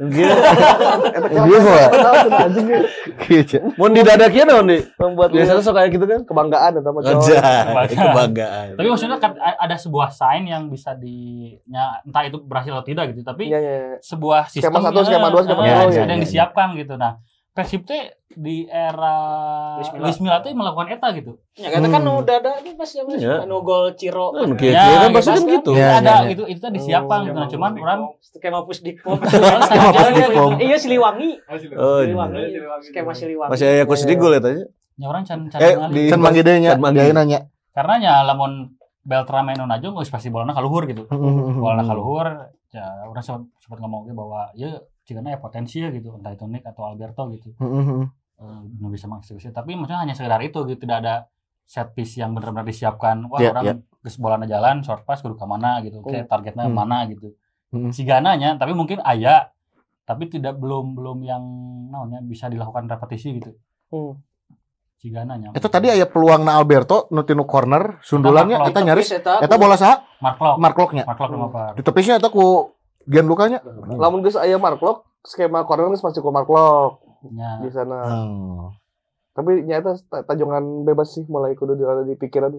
[0.00, 0.34] Iya,
[2.48, 2.78] anjing ge.
[3.22, 3.56] Gitu.
[3.76, 4.80] Mun di dada kieu naon di?
[4.98, 6.20] membuat Biasanya sok kayak gitu kan.
[6.24, 6.70] kebanggaan.
[6.80, 7.12] Jol.
[7.12, 7.38] Aja.
[7.86, 8.66] Kebanggaan.
[8.80, 13.12] Tapi maksudnya kan ada sebuah sign yang bisa di nya, entah itu berhasil atau tidak
[13.14, 13.96] gitu tapi Iya, iya, iya.
[14.00, 17.20] sebuah sistem Skema satu, skema dua, skema ada Iya, yang iya, disiapkan gitu nah
[17.52, 19.12] Persib teh di era
[19.76, 20.02] Luis Milla.
[20.02, 22.08] Luis Milla teh melakukan eta gitu Ya kata kan Hmm.
[22.10, 23.44] nu dada ini pas zaman Iya.
[23.44, 24.32] anu gol Ciro.
[24.32, 25.52] Kan kieu Ya, kan gitu pasti kan kan.
[25.52, 25.70] gitu.
[25.72, 26.30] Ya, ada ya, ya.
[26.30, 29.16] gitu itu teh disiapkan Oh, gitu nah cuman orang skema pusdikpom.
[29.20, 30.50] Skema pusdikpom.
[30.58, 31.30] Iya Siliwangi.
[31.76, 32.40] Oh, Siliwangi.
[32.48, 32.60] iya.
[32.80, 33.52] Skema Siliwangi.
[33.52, 34.64] Masih aya ku sedih gol ya tanya.
[34.94, 36.72] ya orang can can Eh, di- Can mangge deui nya.
[36.72, 37.00] Can mangge.
[37.00, 37.40] Dia nanya.
[37.70, 41.04] karena nya lamun Beltrame nu najong geus pasti bolana kaluhur gitu
[41.58, 42.28] bolana kaluhur
[42.70, 46.44] ya orang sempat sempat ngomong ge bahwa ya cigana ya potensi ya gitu entah itu
[46.44, 48.00] Nick atau Alberto gitu Mhm.
[48.38, 51.14] eh, nu bisa mengeksekusi tapi maksudnya hanya sekedar itu gitu tidak ada
[51.64, 53.74] set piece yang benar-benar disiapkan wah Iya, orang iya.
[54.00, 56.74] geus bolana jalan short pass kudu ka mana gitu kayak targetnya Hmm.
[56.76, 57.34] mana gitu
[57.68, 57.88] Hmm.
[57.88, 59.48] si gananya tapi mungkin aya
[60.02, 61.42] tapi tidak belum belum yang
[61.88, 63.54] namanya bisa dilakukan repetisi gitu
[63.88, 64.18] Hmm.
[64.96, 69.38] si gananya Itu tadi aya peluang na Alberto nu tinu corner sundulannya eta nyaris Eta
[69.40, 70.02] eta bola saha?
[70.20, 71.04] Mark Locke Mark Lock-nya.
[71.04, 72.70] Mark nomor Di tepisnya eta ku
[73.04, 73.58] Gian Lukanya.
[73.88, 78.02] Lamun geus aya Marklock, skema corner geus pasti ku Marklock nya di sana.
[78.02, 78.74] Hmm.
[79.30, 82.52] Tapi nyata ta- tajongan bebas sih mulai kudu di, di pikiran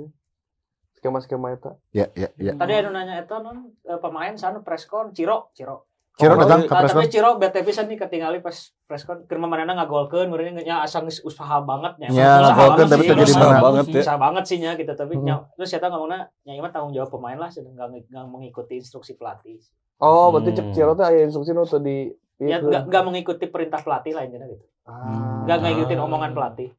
[0.95, 1.75] skema-skema eta.
[1.91, 2.53] Ya, ya, ya.
[2.53, 5.85] Tadi anu nanya eta non eh, pemain sana preskon Ciro, Ciro.
[6.13, 7.01] Ciro Oh, datang ke Ah, preskon.
[7.01, 11.19] tapi Ciro bete pisan nih ketinggali pas preskon keur manehna ngagolkeun meureun nya asa geus
[11.21, 12.07] usaha banget nya.
[12.07, 13.61] Ya, Usaha ngagolkeun banget tapi sih, teu jadi menang.
[13.61, 13.99] banget ya.
[13.99, 15.25] Usaha banget sih nya gitu tapi Hmm.
[15.25, 18.73] nya terus eta ngomongna nya ieu mah tanggung jawab pemain lah sedang nggak nggak mengikuti
[18.75, 19.57] instruksi pelatih.
[20.01, 20.57] Oh, berarti Hmm.
[20.57, 22.09] cek Ciro teh aya instruksi nu teu di
[22.41, 24.65] Ya nggak mengikuti perintah pelatih lah intinya gitu.
[24.83, 25.47] Ah.
[25.47, 26.75] Nggak ngikutin omongan pelatih.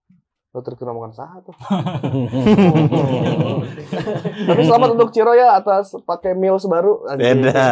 [0.54, 1.50] Lo terkena makan saha tuh.
[4.46, 7.02] Tapi selamat untuk Ciro ya atas pakai Mills baru.
[7.10, 7.42] Anjing.
[7.42, 7.70] Beda.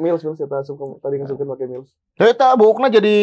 [0.00, 1.92] Mills Mills kita suka tadi ngasukin pakai Mills.
[2.16, 3.16] Tapi tak bukna jadi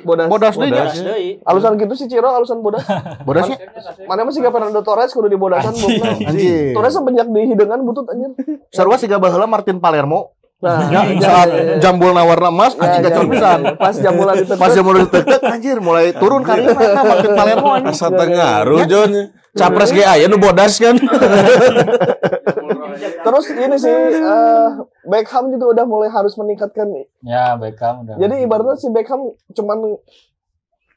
[0.00, 0.32] Bodas.
[0.32, 0.72] bodas deui.
[0.72, 1.28] Bodas deui.
[1.44, 2.88] Alusan gitu sih Ciro, alusan bodas.
[3.28, 3.60] Bodasnya
[4.08, 6.08] Mana masih gak Fernando Torres kudu di bodasan bukna.
[6.24, 6.72] anjing.
[6.72, 8.32] Torres semenjak di hidangan butut anjir.
[8.72, 10.32] Sarua siga baheula Martin Palermo.
[10.62, 11.76] Nah, Ya, ya, saat ya, ya.
[11.82, 13.30] jambul nawarna emas Ya, anjing ya, gacor ya.
[13.36, 13.60] pisan.
[13.76, 17.92] Pas jamulan di Pas jambul ditek anjir mulai turun karirna nah, Martin Palermo anjing.
[17.92, 19.12] Asa ngaruh Jon.
[19.54, 20.98] Capres ge aya nu bodas kan.
[23.24, 24.68] Terus ini sih eh,
[25.06, 27.04] Beckham juga udah mulai harus meningkatkan nih.
[27.22, 28.18] Ya, Beckham udah.
[28.18, 29.20] Jadi ibaratnya si Beckham
[29.54, 29.78] cuman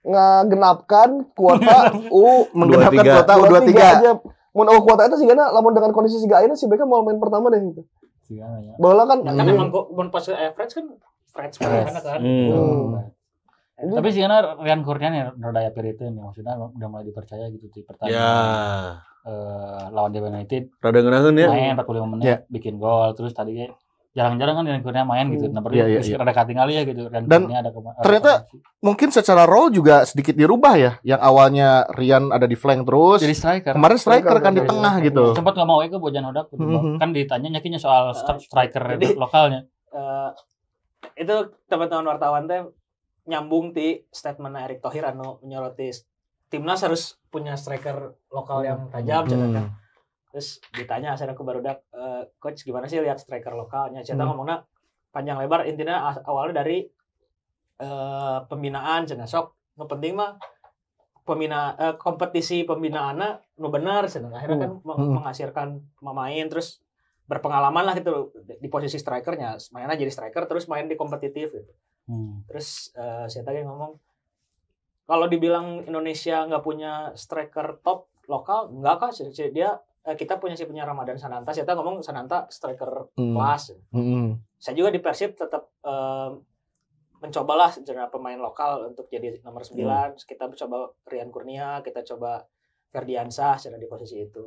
[0.02, 3.14] ngegenapkan kuota U Menggenapkan tiga.
[3.22, 3.72] kuota U23.
[3.76, 4.12] aja.
[4.56, 7.20] Mun oh, kuota itu sih karena lamun dengan kondisi si ayeuna si Beckham mau main
[7.20, 7.84] pertama deh gitu.
[8.28, 8.74] Gimana ya?
[8.76, 10.86] Bola kan Ya kan emang kok mun pas average kan
[11.28, 11.86] French Yes.
[11.88, 12.20] kan kan.
[12.20, 13.14] Hmm.
[13.78, 17.70] Tapi sih karena Rian Kurniawan ya rada ya itu nih maksudnya udah mulai dipercaya gitu
[17.70, 18.98] di pertandingan Ya.
[19.22, 21.48] eh, lawan Dewa United Rada ngeunaheun ya.
[21.48, 22.38] main 45 menit Ya.
[22.50, 23.70] bikin gol terus tadi
[24.18, 25.46] jarang-jarang kan Kurniawan main gitu.
[25.48, 26.18] Nah, Iya, iya, terus iya.
[26.18, 27.70] rada katingali ya gitu Rian Dan ada ada
[28.02, 28.82] ternyata koneksi.
[28.82, 30.92] Mungkin secara role juga sedikit dirubah ya.
[31.06, 33.22] Yang awalnya Rian ada di flank terus.
[33.22, 33.74] jadi striker.
[33.78, 34.70] Kemarin striker Striker, kan di iya.
[34.70, 35.24] tengah gitu.
[35.38, 36.66] sempat nggak mau ke Bojan Hodak gitu.
[36.66, 36.98] Mhm.
[36.98, 40.30] kan ditanya nyakinya soal stri- striker Jadi- lokalnya Eh,
[41.18, 42.66] itu teman-teman wartawan teh
[43.26, 45.90] nyambung di statement Erick Thohir anu menyoroti
[46.48, 49.66] timnas harus punya striker lokal yang tajam cenah kan.
[50.28, 50.32] Hmm.
[50.36, 54.04] Terus ditanya saya ke barudak eh, coach gimana sih lihat striker lokalnya?
[54.04, 54.36] Saya Hmm.
[54.36, 54.68] ngomongnya
[55.10, 56.84] panjang lebar intinya awalnya dari
[57.78, 60.36] eh, pembinaan cenah sok nu penting mah
[61.24, 65.14] pembina eh, kompetisi pembinaannya nu benar cenah akhirnya kan meng- Hmm.
[65.22, 65.68] menghasilkan
[66.02, 66.82] pemain terus
[67.28, 71.74] berpengalaman lah gitu di posisi strikernya mainnya jadi striker terus main di kompetitif gitu.
[72.10, 72.42] Hmm.
[72.50, 74.00] Terus eh, saya tadi ngomong
[75.08, 79.12] kalau dibilang Indonesia nggak punya striker top lokal, nggak kak.
[79.56, 79.72] Dia
[80.14, 81.52] kita punya sih punya Ramadan Sananta.
[81.52, 83.36] Saya tadi ngomong Sananta striker Hmm.
[83.36, 83.76] kelas.
[83.92, 84.40] Hmm.
[84.56, 86.32] Saya juga di Persib tetap eh,
[87.18, 90.16] mencobalah sebenarnya pemain lokal untuk jadi nomor 9.
[90.22, 92.46] Kita coba Rian Kurnia, kita coba
[92.88, 94.46] Ferdiansah secara di posisi itu.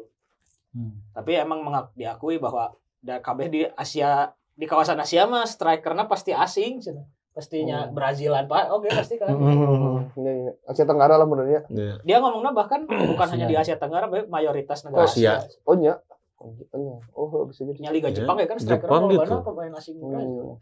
[0.73, 1.11] Hmm.
[1.13, 2.71] Tapi emang mengak- diakui bahwa
[3.03, 7.05] KB di Asia di kawasan Asia mah strikernya pasti asing cenah.
[7.41, 7.93] Pastinya Oh.
[7.93, 10.13] Brazilan pak oke pasti kan Hmm.
[10.15, 10.53] Iya, iya.
[10.65, 11.65] Asia Tenggara lah menurutnya.
[11.67, 11.97] Iya.
[11.99, 15.41] dia ngomongnya bahkan bukan hanya di Asia Tenggara tapi mayoritas negara Asia.
[15.41, 15.97] Asia Oh iya.
[16.39, 16.95] Oh iya.
[17.13, 17.81] Oh bisa jadi.
[17.81, 19.37] Nya Liga Iya, Jepang ya kan striker Jepang gitu.
[19.43, 20.61] pemain asing Hmm.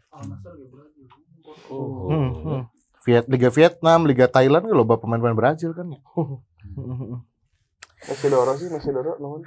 [1.69, 2.07] Oh.
[2.07, 2.61] Hmm, hmm.
[2.99, 5.99] Viet, Liga Vietnam, Liga Thailand kan loba pemain-pemain Brazil kan ya.
[7.99, 9.41] Masih Doro sih, masih Doro naon.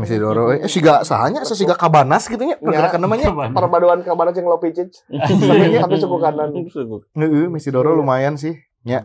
[0.00, 3.28] Messi Doro eh siga sahanya siga Kabanas gitu nya pergerakan namanya.
[3.58, 4.88] Perpaduan kabar yang Lopicic.
[5.12, 6.56] Tapi tapi suku kanan.
[7.20, 8.56] Heeh, Messi Doro lumayan sih.
[8.88, 9.04] Ya.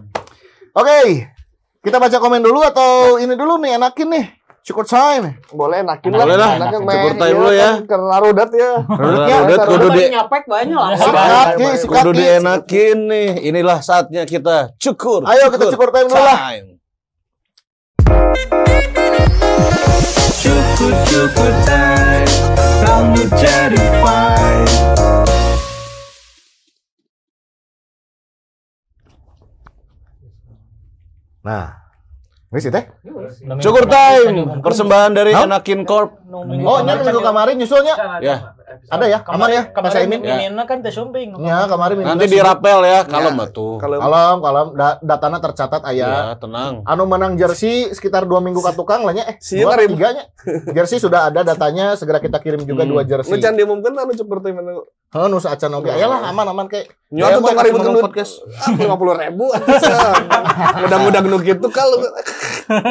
[0.72, 1.28] Oke.
[1.84, 4.26] Kita baca komen dulu atau ini dulu nih enakin nih.
[4.64, 5.40] Cukup time.
[5.52, 6.60] Boleh enakin Boleh lah.
[6.60, 7.72] Enakin Cukur meh, time iya dulu ya.
[7.88, 8.72] Karena rudat ya.
[8.84, 12.20] Udah, Ya, udah, kudu di nyapek banyak lah Sikat, Ki, sikat, kudu Ki.
[12.20, 13.30] dienakin nih.
[13.48, 15.24] Inilah saatnya kita cukur.
[15.24, 16.77] Ayo kita cukur time dulu lah.
[18.36, 19.30] Time.
[20.38, 22.32] Cukup cukup time
[22.84, 24.72] Rambut jadi fine
[31.48, 31.80] Nah.
[32.52, 32.84] Wis teh.
[33.60, 34.60] Cukur time.
[34.60, 35.48] Persembahan dari Hah?
[35.48, 36.20] Enakin Corp.
[36.32, 37.96] Oh, nya minggu kemarin nyusulnya.
[38.20, 38.56] Ya.
[38.68, 39.20] Ada ya?
[39.24, 39.64] Aman ya?
[39.64, 40.20] Mas kemarin Aimin?
[40.20, 43.80] miminnya kan teh sumping Ya, kemarin minggu Nanti dirapel ya, kalem atuh.
[43.80, 44.68] Kalau Kalem, kalem.
[44.74, 46.04] Da- datana tercatat aya.
[46.04, 46.84] Ya, tenang.
[46.84, 49.24] Anu menang jersey sekitar dua minggu ke tukang lah nya.
[49.26, 50.28] Eh, Sieu dua, tiganya.
[50.70, 52.92] Jersey sudah ada datanya, segera kita kirim juga Hmm.
[52.92, 53.30] dua jersey.
[53.30, 54.84] nu can diumumkeun anu cukur time anu.
[55.08, 55.88] Heuh, nu saacan oge.
[55.88, 56.92] Ayolah aman-aman kayak.
[57.08, 58.04] Nya tuh tong ribut ngomong gendut.
[58.04, 58.44] podcast.
[58.60, 59.32] Ah 50.000
[60.78, 62.04] Mudah-mudah nu kitu kalau.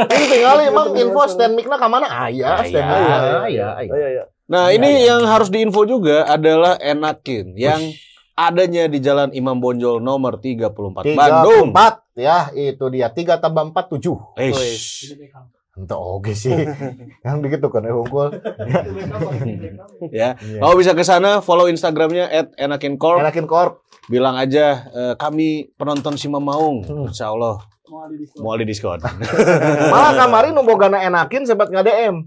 [0.07, 2.09] Ini tinggal emang info stand mic-na ka mana?
[2.09, 3.05] Aya, stand mic.
[3.45, 3.67] Aya.
[3.77, 7.83] Aya, Nah, ini yang harus diinfo juga adalah Enakin yang
[8.39, 11.75] adanya di Jalan Imam Bonjol nomor 34 Bandung.
[11.75, 13.11] 34 ya, itu dia.
[13.11, 14.39] 3 tambah 4 7.
[14.39, 15.19] Eish.
[15.77, 16.57] Ente oge sih.
[17.27, 18.33] Yang begitu kan ya hunkul.
[20.09, 20.33] ya.
[20.41, 20.61] Iya.
[20.63, 23.21] Kalau bisa ke sana follow Instagramnya @enakincorp.
[23.21, 23.85] Enakin korp.
[24.09, 26.81] Bilang aja eh, kami penonton Sima Maung.
[26.87, 27.11] Hmm.
[27.13, 27.61] Insya Allah
[28.41, 28.99] mau ada diskon.
[29.93, 32.27] Malah kemarin nu bogana enakin sempat nge-DM.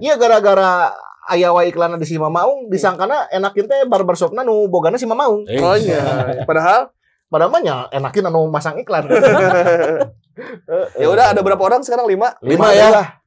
[0.00, 0.94] Iya gara-gara
[1.26, 5.44] aya wae iklan di Sima Maung disangkana enakin teh barbershopna nu bogana Sima Maung.
[5.46, 6.44] Eh, Oh iya.
[6.44, 6.90] Padahal
[7.24, 9.10] Padahal mah enakin anu masang iklan.
[11.00, 12.06] ya udah ada berapa orang sekarang?
[12.06, 12.34] Lima.
[12.38, 13.18] Lima ya.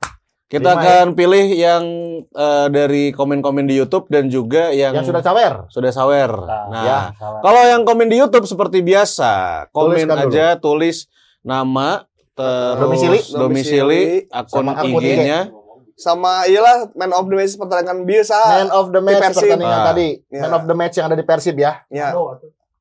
[0.47, 1.83] Kita Lima akan pilih yang
[2.23, 5.53] eh, dari komen-komen di YouTube dan juga yang, Yang sudah cawer.
[5.67, 6.31] sudah sawer.
[6.31, 6.99] Nah, Nah, ya.
[7.19, 10.31] Kalau yang komen di YouTube seperti biasa, komen Tuliskan dulu.
[10.31, 10.97] aja tulis
[11.43, 13.19] nama, terus Domisili.
[13.27, 15.51] domisili, akun Sama akun IG-nya.
[15.97, 18.37] Sama iyalah man of the match pertandingan biasa.
[18.37, 19.33] Man of the match Persib.
[19.49, 19.85] pertandingan Ah.
[19.89, 20.09] tadi.
[20.29, 20.41] Ya.
[20.45, 21.81] Man of the match yang ada di Persib ya.
[21.89, 22.13] Ya.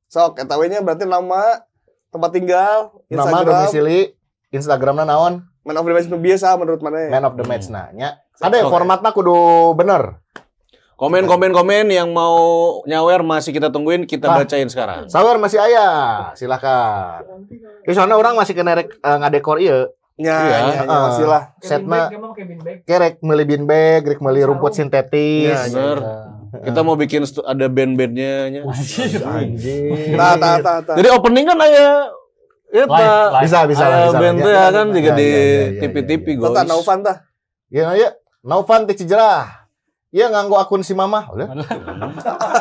[0.07, 1.65] Sok, eta we nya berarti nama,
[2.09, 4.01] tempat tinggal, Nama Instagram, domisili,
[4.49, 5.43] Instagramnya naon?
[5.61, 7.11] man of the match nu biasa menurut mana?
[7.11, 8.21] Man of the match nah nya.
[8.37, 8.71] Ada ya Oke.
[8.71, 9.35] formatnya kudu
[9.73, 10.21] bener.
[10.95, 12.37] Komen komen komen yang mau
[12.85, 14.39] nyawer masih kita tungguin kita Ah.
[14.39, 15.09] bacain sekarang.
[15.09, 17.49] Sawer masih ayah, silakan.
[17.83, 19.89] Di sana orang masih kena eh, ngadekor ieu.
[20.17, 20.49] Ya, Iya.
[20.49, 21.01] ya, ya, Ah.
[21.13, 21.43] masih lah.
[21.61, 22.01] Kevin Setna
[22.89, 25.53] kerek meuli bean bag, rek meuli rumput sintetis.
[25.53, 25.99] Ya, Bener.
[26.57, 28.49] Kita mau bikin ada band-bandnya.
[28.49, 28.61] nya.
[29.29, 30.17] Anjir.
[30.17, 30.95] Tah, tah, tah, tah.
[30.97, 32.09] Jadi opening kan aya
[32.73, 32.85] ya.
[33.45, 34.19] Bisa bisa lah, bisa.
[34.19, 36.41] band teh ya kan juga Ya, di ya, ya, ya, TV-TV ya, ya.
[36.41, 36.69] Tah, guys.
[36.73, 37.17] Naufan tah.
[37.69, 38.09] Ya ya.
[38.41, 39.69] Naufan teh Cijerah.
[40.09, 41.29] Iya nganggo akun si Mama.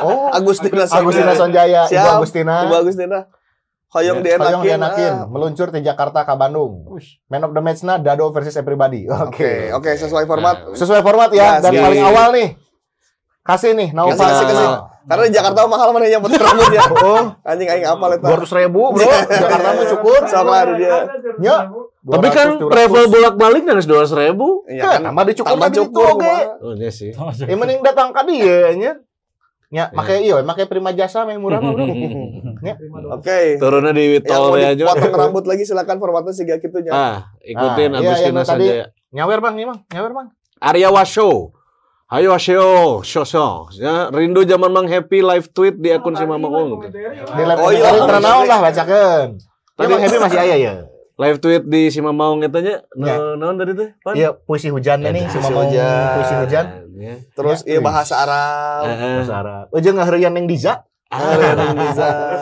[0.03, 2.09] Oh, Agustina Agustina Sonjaya, Ibu.
[2.19, 2.67] Agustina.
[2.67, 3.31] Ibu Agustina.
[3.87, 4.45] Hoyong Ya, dienakin.
[4.45, 5.27] Hoyong dienakin, ah.
[5.29, 6.83] meluncur di Jakarta ke Bandung.
[7.29, 9.05] Man of the match na Dado versus everybody.
[9.07, 9.91] Oke, Oke.
[9.91, 10.55] oke sesuai format.
[10.65, 12.49] Nah, Sesuai format ya, Ya, dan paling awal nih.
[13.45, 14.17] Kasih nih, Naufan.
[14.17, 14.69] Kasih, kasih, kasih.
[15.05, 16.81] Karena di Jakarta mahal mana yang potong rambutnya.
[16.97, 18.17] Oh, Anjing aing eta.
[18.17, 19.05] dua ratus ribu bro.
[19.05, 20.21] Jakarta mah cukup.
[20.25, 20.97] Lah dia.
[21.37, 21.57] Ya.
[22.05, 22.73] Tapi kan 200, 200.
[22.73, 24.65] travel bolak-balik dua ratus ribu.
[24.65, 25.01] Iya Ya, kan.
[25.05, 26.35] tambah dicukur Tambah itu, oke.
[26.57, 27.13] Oh iya sih.
[27.45, 28.97] Ya mending datang ka dieu nya.
[29.67, 31.85] Ya, make iya, make prima jasa meh murah mah bro.
[33.17, 33.57] Oke.
[33.57, 34.83] Turunnya di tol ya aja.
[34.85, 36.89] dipotong rambut lagi silakan formatnya siga kitunya.
[36.89, 38.67] Ah, ikutin Ah, iya, Agustina yang tadi.
[38.67, 38.85] saja.
[39.11, 40.27] Nyawer bang, nih bang, nyawer bang.
[40.59, 41.51] Arya Washo.
[42.05, 43.73] Hayo Washo, Shosho.
[43.73, 46.85] Ya, rindu zaman Mang Happy live tweet di akun si Mama Ung.
[46.85, 46.93] Di
[47.41, 47.89] live Oh, oh, iya.
[47.89, 48.17] iya.
[48.21, 49.29] naon lah bacakeun.
[49.35, 50.73] Ya Tadi- Bang Happy masih aya ya.
[51.15, 52.83] Live tweet di si Mama Ung katanya.
[52.93, 53.15] Ya.
[53.15, 53.87] No, naon tadi tuh?
[54.03, 54.13] Pan?
[54.13, 56.05] Iya, puisi hujan nih si Puisi Mama hujan.
[56.13, 56.65] puisi hujan.
[56.93, 57.15] Ya.
[57.31, 57.67] Terus Ya.
[57.69, 58.83] iya bahasa Arab.
[58.85, 59.15] Heeh.
[59.17, 59.65] Bahasa Arab.
[59.71, 60.83] Ujung ngaheureun yang Diza.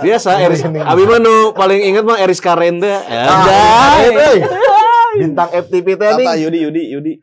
[0.01, 2.89] Biasa Eris Abi mah nu paling inget mah Eris Karen teh.
[2.89, 4.09] Ah, Anjay.
[4.09, 4.37] eh,
[5.15, 6.25] Bintang FTP teh nih.
[6.41, 7.13] Yudi Yudi Yudi.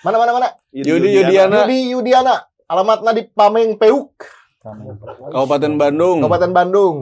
[0.00, 0.48] Mana mana mana?
[0.70, 2.34] Yudi Yudiana Yudi Yudiana.
[2.64, 4.14] Alamatna di Pameng Peuk,
[4.60, 6.20] Kabupaten Bandung.
[6.20, 6.96] Kabupaten Bandung.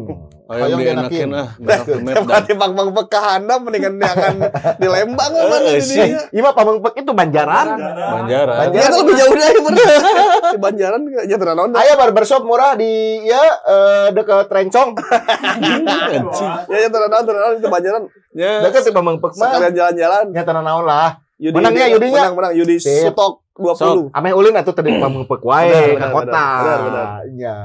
[0.48, 1.48] Ayo Hoyong dienakin ah.
[1.60, 2.40] Dah.
[2.46, 4.34] di Bang Bang Pekahana mendingan dia akan
[4.80, 5.32] di Lembang
[5.66, 6.00] Eh, sih.
[6.00, 6.22] dia.
[6.30, 7.66] Iya mah Pameng Peuk itu Banjaran.
[7.76, 8.56] Banjaran.
[8.70, 8.94] Banjaran.
[8.94, 9.86] Lebih jauh dari bener.
[10.54, 11.82] Di Banjaran ya dah.
[11.82, 14.94] Aya barbershop murah di ya eh, deket Rencong.
[16.70, 18.02] Ya ya tenan naon tenan naon itu Banjaran.
[18.38, 18.62] Ya.
[18.70, 19.50] Deket di Pameng Peuk mah.
[19.50, 20.24] Sekalian jalan-jalan.
[20.30, 21.26] Ya naon lah.
[21.38, 22.22] Yudi, Menang ya, Yudi, Yudinya?
[22.22, 23.06] Menang menang Yudi Sip.
[23.14, 24.14] Sutok 20.
[24.14, 26.46] Ame ulin atuh tadi Pameng Peuk wae ke kota.
[26.62, 27.06] benar, benar.
[27.34, 27.56] Ya.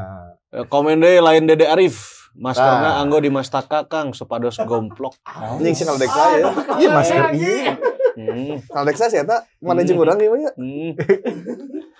[0.52, 2.26] Eh, Komen deh lain Dede Arif.
[2.34, 3.02] Maskerna Ah.
[3.06, 5.14] anggo di Mas Taka Kang supados gomplok.
[5.24, 6.50] Anjing sih kalau dek saya.
[6.82, 7.78] Iya masker iya.
[8.14, 8.58] Hmm.
[8.64, 10.50] Kalau dek saya sih eta mana jeung urang ieu nya.
[10.54, 10.98] Hmm.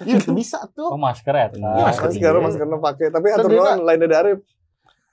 [0.02, 0.90] Iya bisa tuh.
[0.90, 1.48] Oh masker ya?
[1.54, 2.10] Iya, masker.
[2.10, 4.40] Masker maskerna pake tapi nuhun lain dari Arif.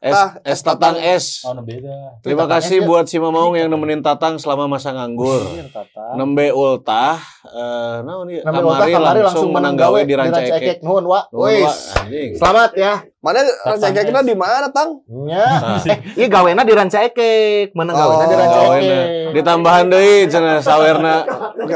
[0.00, 1.44] Es, Ah, es Tatang S.
[1.44, 2.16] Oh, beda.
[2.24, 2.88] Terima Tatang kasih S, ya.
[2.88, 5.44] buat si Mamaung yang nemenin Tatang selama masa nganggur.
[6.16, 8.40] Nembe ultah, eh, naon ieu?
[8.40, 10.80] Kamari langsung menang gawe di Ranca Ekek.
[10.80, 11.28] Nuhun wa.
[12.32, 13.04] Selamat ya.
[13.20, 15.04] Mana rancaknya di mana, Tang?
[15.28, 15.44] Ya.
[15.84, 17.76] Eh, iya gawena di Ranca Ekek.
[17.76, 18.80] Menang gawena di Oh, Ranca Gawena.
[18.80, 19.32] Ekek.
[19.36, 21.28] Ditambahan deui cenah sawerna.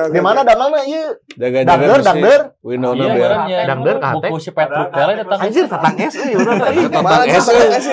[0.08, 1.12] Di mana damangna ieu?
[1.36, 2.40] Jaga-jaga Dangder, dangder.
[2.64, 3.58] Winona Iya, orangnya.
[3.68, 5.38] Dangder ka Buku si Petruk tele datang.
[5.44, 6.72] Anjir tatang es euy urang teh.
[7.04, 7.76] Mana es, Tatang eh.
[7.76, 7.86] es?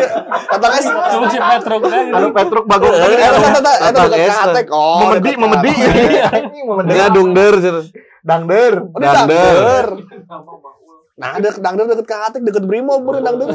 [0.47, 0.85] Tatang es.
[0.87, 1.99] Buku si Petruk tele.
[2.07, 2.93] Anu Petruk bagong.
[2.95, 3.19] Eh,
[3.83, 4.35] Tatang es.
[4.71, 5.71] Oh, Memedi, memedi.
[5.75, 6.87] Memedi.
[6.95, 7.83] Dia dungder cenah.
[8.23, 8.73] Dangder.
[8.79, 9.85] Oh, Dangder.
[11.21, 13.47] Nah, deket Dangder deket Kahatek, deket Brimob bener Dangder.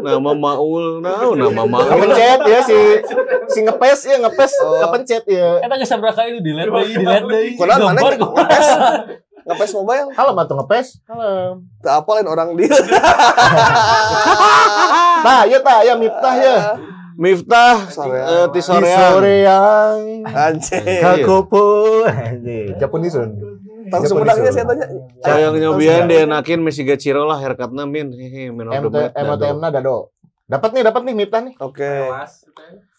[0.00, 1.86] Nama Maul, naon nama Maul.
[1.86, 2.78] Kepencet ya si
[3.46, 4.82] si ngepes ya ngepes Oh.
[4.82, 5.62] kepencet ya.
[5.62, 7.48] Kita geus sabaraha kali itu delete deui, delete deui.
[7.54, 8.66] Kunaon mana ngepes?
[9.40, 10.08] Ngepes mobile.
[10.12, 10.86] Halo mah tuh ngepes.
[11.06, 11.62] Halo.
[11.78, 12.74] Teu apa lain orang dia.
[15.18, 16.56] Nah, ya tah ya Miftah ya.
[17.14, 18.28] Miftah Soreang.
[18.28, 19.10] eh, ti Di soreang.
[19.12, 21.02] sore yang Anjing.
[21.02, 22.06] kakopo.
[22.06, 23.57] Anjing, Japunisun.
[23.88, 24.86] Tahu Sumedangnya saya tanya.
[25.24, 28.12] Sayang nyobian dia nakin mesi gaciro lah haircutna min.
[28.12, 28.88] Hehe, min dado.
[29.12, 30.12] MTM na dado.
[30.48, 31.54] Dapat nih, dapat nih Miftah nih.
[31.60, 32.08] Oke.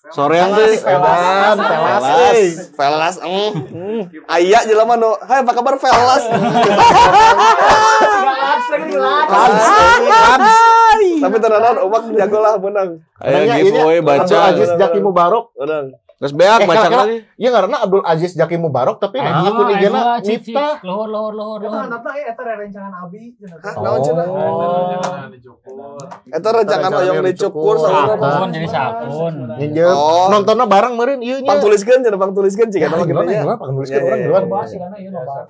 [0.10, 2.04] Soreang teh Edan, pelas.
[2.08, 2.46] euy.
[2.74, 3.16] Velas.
[3.22, 4.02] Mm.
[4.26, 6.24] Aya jelema nu, "Hai, apa kabar Velas?"
[9.30, 9.66] Lans,
[10.14, 10.50] Lans.
[11.20, 12.90] Tapi tenanan Umak jago lah menang.
[13.22, 14.38] Aya Nanya, giveaway Abdul baca.
[14.50, 15.46] Aziz Jaki Mubarok.
[15.60, 15.86] Menang.
[16.20, 17.18] Geus beak Eh, kira-kira- lagi.
[17.34, 20.52] Iya karena Abdul Aziz Jaki Mubarok tapi nah, ayo, IG-na cik, cik.
[20.52, 20.76] Miftah.
[20.84, 21.88] Lohor, lohor, lohor, Eta lohor.
[21.88, 23.22] nanti ya, eta rencangan Abi.
[23.80, 24.26] Naon cenah?
[24.28, 25.00] Oh.
[26.28, 29.34] Eta rencangan hoyong yang dicukur sama Sakun, jadi sakun.
[29.56, 30.28] Nginjem Oh.
[30.28, 31.50] nontonnya bareng meureun ieu nya.
[31.50, 33.40] Pang tuliskeun cenah pang tuliskeun cik eta mah Gimana kitu nya.
[33.40, 34.44] Ya, orang ya, duluan.
[34.46, 35.44] Bahas karena ieu nobar.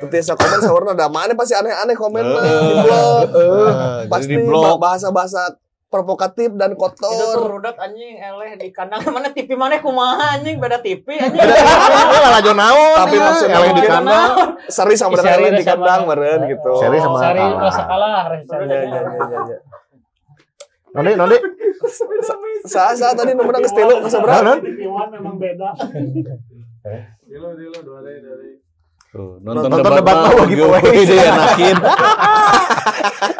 [0.00, 2.60] Teu komen saurna da mana pasti aneh-aneh komen Heeh.
[2.64, 3.26] di blog.
[3.28, 4.80] Ah, Pasti Jadi di blog.
[4.80, 5.52] bahasa-bahasa
[5.94, 7.46] provokatif dan Itu tuh kotor.
[7.48, 11.38] rudat anjing eleh di kandang mana TV mana kumaha anjing beda TV anjing.
[11.38, 12.96] Ini lah lajo naon.
[12.98, 14.30] Tapi maksudnya Eleh di kandang.
[14.66, 16.72] Seri sama dengan Seri lain di kandang meren gitu.
[16.76, 17.50] Seri sama- kalah.
[17.62, 19.58] rasa kalah, rasa Ya, ya, ya, ya, ya.
[20.92, 21.36] Nonde, nonde.
[22.64, 24.42] Saat saat tadi nomor nang stelo ke seberang.
[24.44, 24.60] Naon?
[24.62, 25.70] Iwan memang beda.
[29.14, 30.90] Tuh, nonton, Nonton debat, debat mah mah lagi gue poe.
[31.06, 31.76] dia enakin.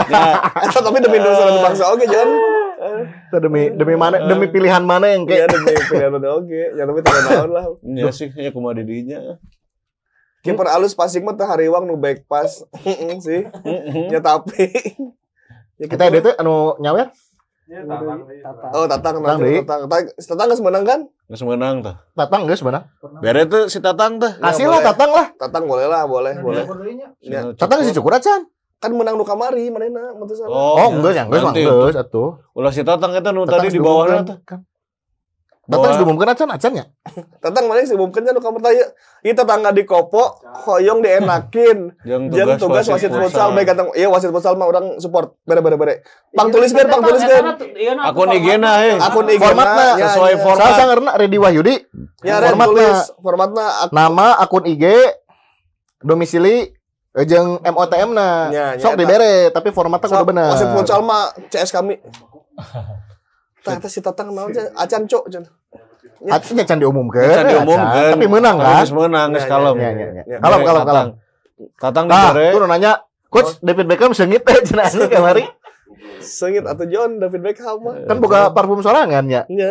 [0.07, 0.23] ya,
[0.71, 2.31] Eta tapi demi dosa dan bangsa oke Jon.
[3.27, 6.63] Itu demi demi mana demi pilihan mana yang Ya kayak demi pilihan udah oke.
[6.79, 7.65] Ya tapi tidak naon lah.
[7.83, 9.35] ya sih ya kumaha didinya.
[10.47, 12.63] Kiper alus passing mah teh hariwang nu back pass.
[13.27, 13.43] Sih.
[14.15, 14.71] Ya tapi
[15.75, 17.11] Ya kita ada tuh anu nyawer.
[17.65, 18.67] Tata.
[18.77, 19.65] Oh, Tatang Tatang, nanti Dei.
[19.65, 19.81] Tatang.
[19.89, 21.01] Tatang Tatang geus menang kan?
[21.33, 21.97] Geus menang tah.
[22.13, 22.81] Tatang geus mana?
[23.25, 24.37] Bere tuh si Tatang tah.
[24.37, 24.73] Kasih boleh.
[24.77, 25.27] lah tatang lah.
[25.41, 26.65] Tatang boleh lah, boleh, boleh.
[27.25, 27.41] Ya.
[27.57, 28.45] Tatang geus cukur acan.
[28.85, 30.45] Kan menang nu kamari manehna mutusan.
[30.45, 31.65] Oh, enggak yang geus mah Nanti.
[31.65, 32.37] geus atuh.
[32.53, 34.61] Ulah si Tatang eta nu Tatang tadi di diumumkeun, tah.
[35.65, 35.71] Kan.
[35.73, 36.85] Tatang geus diumumkeun acan acan ya.
[37.45, 38.85] Tatang maneh sih mungkin nu kamar tanya.
[39.21, 40.37] Ieu tetangga di kopo,
[40.69, 41.79] hoyong dienakin.
[42.09, 45.41] Jeung Jeung tugas wasit futsal baik kata iya wasit futsal mah orang support.
[45.43, 45.95] Bere bere bere.
[46.31, 47.41] Pang tulis ger, pang tulis ger.
[48.05, 48.97] Akun IG-na eh.
[49.01, 50.39] Akun IG Formatna ya, sesuai ya.
[50.39, 50.61] format.
[50.61, 51.75] Saya sangerna Redi Wahyudi.
[52.21, 52.89] Ya, Formatna.
[53.17, 54.85] formatna ak- Nama akun IG
[56.05, 56.77] domisili
[57.17, 58.29] eh, jeung MOTM na.
[58.53, 60.53] Ya, ya, Sok dibere tapi formatnya kudu bener.
[60.53, 61.97] Wasit futsal mah CS kami.
[63.65, 64.77] Tah teh si Tatang naon cenah?
[64.77, 65.53] Acan cok cenah.
[66.29, 67.33] Acan can diumumkeun.
[67.33, 67.81] Can diumumkeun.
[67.81, 68.13] acan.
[68.17, 68.85] Tapi menang kan?
[68.85, 69.75] Geus menang geus Ya, kalem.
[69.77, 70.23] Ya, ya, ya.
[70.29, 70.39] Ya.
[70.41, 71.07] Kalem, kalem, kalem.
[71.81, 72.47] Tatang Tah, dibere.
[72.53, 72.93] tuh nanya,
[73.33, 75.45] Coach David Beckham sengit teh cenah asli kamari.
[76.23, 78.05] Sengit atau John David Beckham mah.
[78.09, 79.45] Kan boga parfum sorangan ya.
[79.49, 79.71] Ya.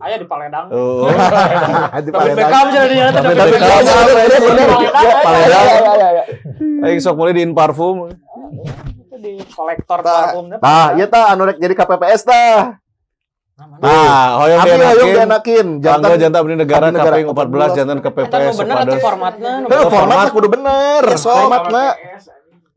[0.00, 0.72] Aya di Paledang.
[0.72, 1.04] Oh.
[2.04, 2.38] Di David Palembang.
[2.38, 3.82] Beckham jadi dia David David Beckham.
[4.80, 5.68] Ya, Palembang.
[6.80, 8.08] Aing sok mulai diin parfum.
[9.20, 10.32] di kolektor Tah.
[10.32, 10.56] parfumnya.
[10.56, 12.80] Tah, ieu tah anu rek jadi KPPS tah.
[13.60, 15.14] Nah, hoyong Abi hoyong dienakin.
[15.14, 15.66] dienakin.
[15.78, 17.14] Jangan Jantan jantan abdi negara negara.
[17.14, 19.00] KPI 14 jantan ke Eta PPS nu bener atuh sepadan.
[19.00, 19.50] formatna.
[19.52, 19.90] nu Heuh, bener.
[19.90, 21.04] formatnya kudu bener.
[21.14, 21.36] sok.
[21.36, 21.84] Formatna.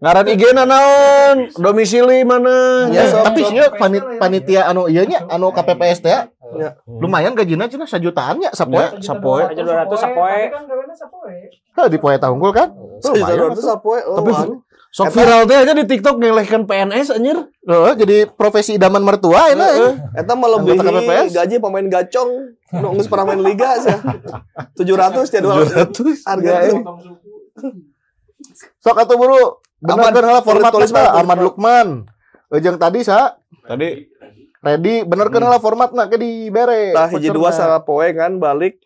[0.04, 1.38] Ngaran IG-na naon?
[1.56, 2.92] Domisili mana?
[2.92, 6.28] Ya, tapi sih panit, panitia anu ieu nya anu KPPS teh ya.
[6.54, 6.70] Ya.
[6.86, 8.84] Lumayan gajinya cenah sajutaan nya sapoe.
[8.84, 9.48] Ya, sapoe.
[9.48, 10.28] Aja 200 sapoe.
[10.28, 11.36] Tapi kan gawena sapoe.
[11.50, 12.68] Heuh di poe tahunggul kan.
[13.00, 13.56] Lumayan.
[13.56, 14.00] Itu sapoe.
[14.04, 14.32] Tapi
[14.94, 17.50] sok viral teh aja di TikTok ngelehkan PNS anjir.
[17.66, 19.58] Heeh, jadi profesi idaman mertua ya.
[20.14, 22.30] Eta melebihi gaji pemain gacong
[22.78, 23.98] nu geus pernah main liga sih.
[24.78, 26.74] 700 ya 200 harga teh.
[28.86, 29.58] Sok atuh buru.
[29.84, 31.88] Bener Ahmad, kan tulis- format mah, Ahmad Lukman.
[32.54, 33.36] Ejeng tadi sa
[33.66, 34.06] Tadi
[34.64, 36.94] ready bener kan lah formatna ke dibere.
[36.94, 38.78] Tah hiji dua salah poe kan balik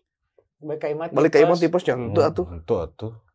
[0.57, 1.13] Balik ke Imat.
[1.13, 2.45] balik tipes nya itu atuh.
[2.49, 3.26] Itu atuh.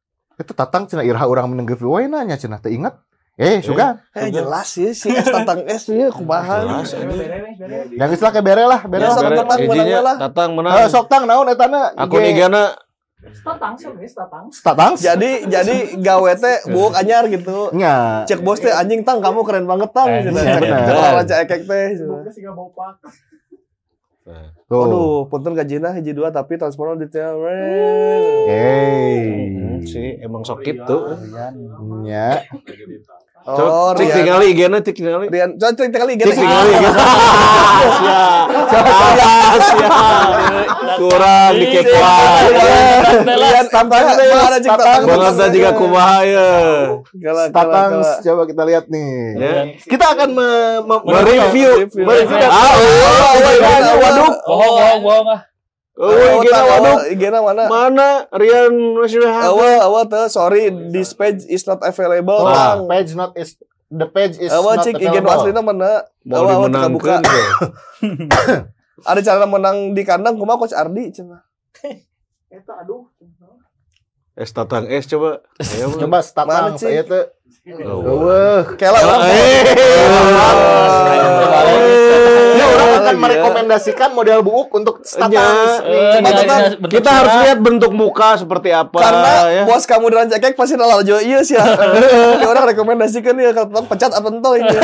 [0.42, 2.98] Itu tatang cenah irah urang menenggeuf we nanya cenah teu ingat.
[3.38, 3.96] Eh, sugan.
[4.12, 6.84] Eh jelas sih si S tentang S ya kumaha.
[7.88, 9.08] Yang geus lah ke bere lah, bere.
[9.08, 9.32] Ya, lah.
[9.40, 10.16] Tatang menang lah.
[10.20, 10.74] Tatang Eh, menang.
[10.90, 11.94] sok tang naon etana?
[11.96, 12.76] Akun IG-na
[13.22, 14.50] Statang sih, statang.
[14.50, 14.92] tatang.
[14.98, 17.70] Jadi jadi gawe teh buuk anyar gitu.
[17.70, 18.26] Nya.
[18.26, 20.10] Cek bos teh anjing tang kamu keren banget tang.
[20.10, 21.22] Eh, iya, Cek bener.
[21.24, 21.86] cek ekek teh.
[21.96, 22.98] Semoga sih gak bopak.
[24.70, 24.82] Tuh.
[24.86, 27.42] Aduh, punten gajina hiji dua tapi transfernya detail.
[28.46, 29.50] Hey.
[29.50, 31.18] Hmm, sih emang sok gitu.
[32.06, 32.46] Nya.
[33.42, 34.16] Oh, Cek Rian.
[34.22, 35.18] tinggal IG-na cek tinggal.
[35.26, 36.38] Rian, coba cek kali Cek gitu.
[36.38, 36.84] tinggal IG.
[40.92, 42.42] Kurang dikekoan.
[43.26, 45.02] Rian, tampang mana cek tatang.
[45.10, 46.50] Banget dah jika kumaha ya.
[47.50, 47.90] Tatang
[48.22, 49.10] coba kita lihat nih.
[49.34, 49.52] Ya.
[49.90, 50.48] Kita akan me,
[50.86, 51.70] me, Mereview.
[51.82, 52.04] Review.
[52.06, 54.32] mereview dan Ah, oh, waduk.
[54.46, 55.40] Bohong, bohong, bohong ah.
[55.92, 56.08] Oh,
[56.40, 56.98] IG-na waduk.
[57.12, 57.62] IG-na mana?
[57.68, 62.48] Mana Rian masih Awal, awal tuh, sorry, this page is not available.
[62.48, 63.60] Oh, page not is
[63.92, 65.32] the page is Awal not nu available.
[65.36, 66.08] aslina mana?
[66.24, 67.20] mau Awal, awal buka.
[69.08, 71.44] Ada cara menang di kandang, kumaha coach Ardi cenah.
[72.48, 73.08] Eta aduh.
[74.32, 75.44] Es tatang es coba.
[75.76, 75.92] Ayo.
[75.92, 76.88] Coba tatang Mana, Cik?
[76.88, 77.24] saya tuh.
[77.62, 78.26] Oh.
[78.26, 78.74] Eueuh.
[78.74, 79.22] Kela orang.
[82.52, 85.62] Ya orang akan merekomendasikan model buuk untuk dia- Tatang.
[85.86, 89.62] dia bentuk Kita harus lihat bentuk muka seperti apa karena ya.
[89.62, 91.62] bos kamu di rancakek pasti nalal jo iya sih ya.
[92.34, 94.76] Ini orang rekomendasikan ya kalau tetap pecat apa entah ini.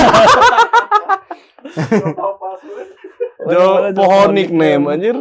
[3.45, 5.17] Jo pohon nickname anjir.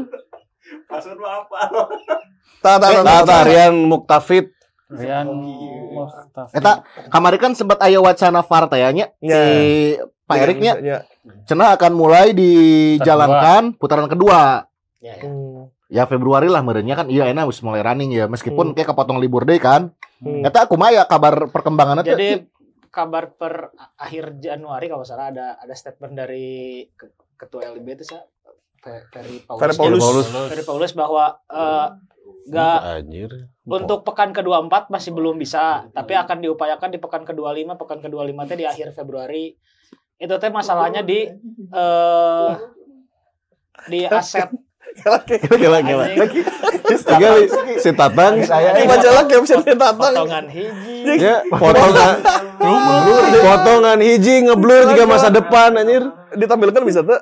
[2.59, 3.17] Tah tah tah, tah.
[3.23, 4.53] Tata Rian Muktafid.
[4.87, 6.47] Rian Mustafa.
[6.49, 6.71] Eta
[7.07, 9.35] kamari kan sempat aya wacana VAR teh nya Ya.
[9.37, 9.55] si
[10.23, 10.97] Pak Erik nya Ya.
[11.43, 14.63] cenah akan mulai dijalankan putaran kedua.
[14.99, 15.67] Hmm.
[15.87, 18.75] Ya Februari lah merenya kan iya enak wis mulai running ya meskipun Hmm.
[18.75, 19.91] kayak kepotong libur deh kan.
[20.17, 20.41] Hmm.
[20.41, 22.03] Eta kumaha ya kabar perkembangannya?
[22.03, 22.29] Jadi
[22.87, 28.23] kabar per akhir Januari kalau salah ada ada statement dari ke- ketua LIB itu sa
[28.77, 29.59] Fe- Ferry Paulus.
[29.61, 30.01] Ferry Paulus.
[30.01, 30.27] Paulus.
[30.47, 31.87] Ferry Paulus bahwa eh,
[32.47, 33.31] nggak Anjir.
[33.67, 38.57] untuk pekan ke-24 masih belum bisa, tapi akan diupayakan di pekan ke-25, pekan ke-25 teh
[38.57, 39.51] di akhir Februari.
[40.17, 41.27] Itu teh masalahnya di
[41.69, 42.51] eh
[43.87, 44.49] di aset
[44.97, 46.05] Gila gila.
[46.87, 47.29] Tiga
[47.77, 49.93] si Tatang Ini majalah caption datang.
[49.93, 51.21] potongan hiji.
[51.21, 52.13] ya potongan
[53.37, 56.01] potongan hiji ngeblur juga masa depan anjir.
[56.33, 57.19] Ditampilkan bisa tuh?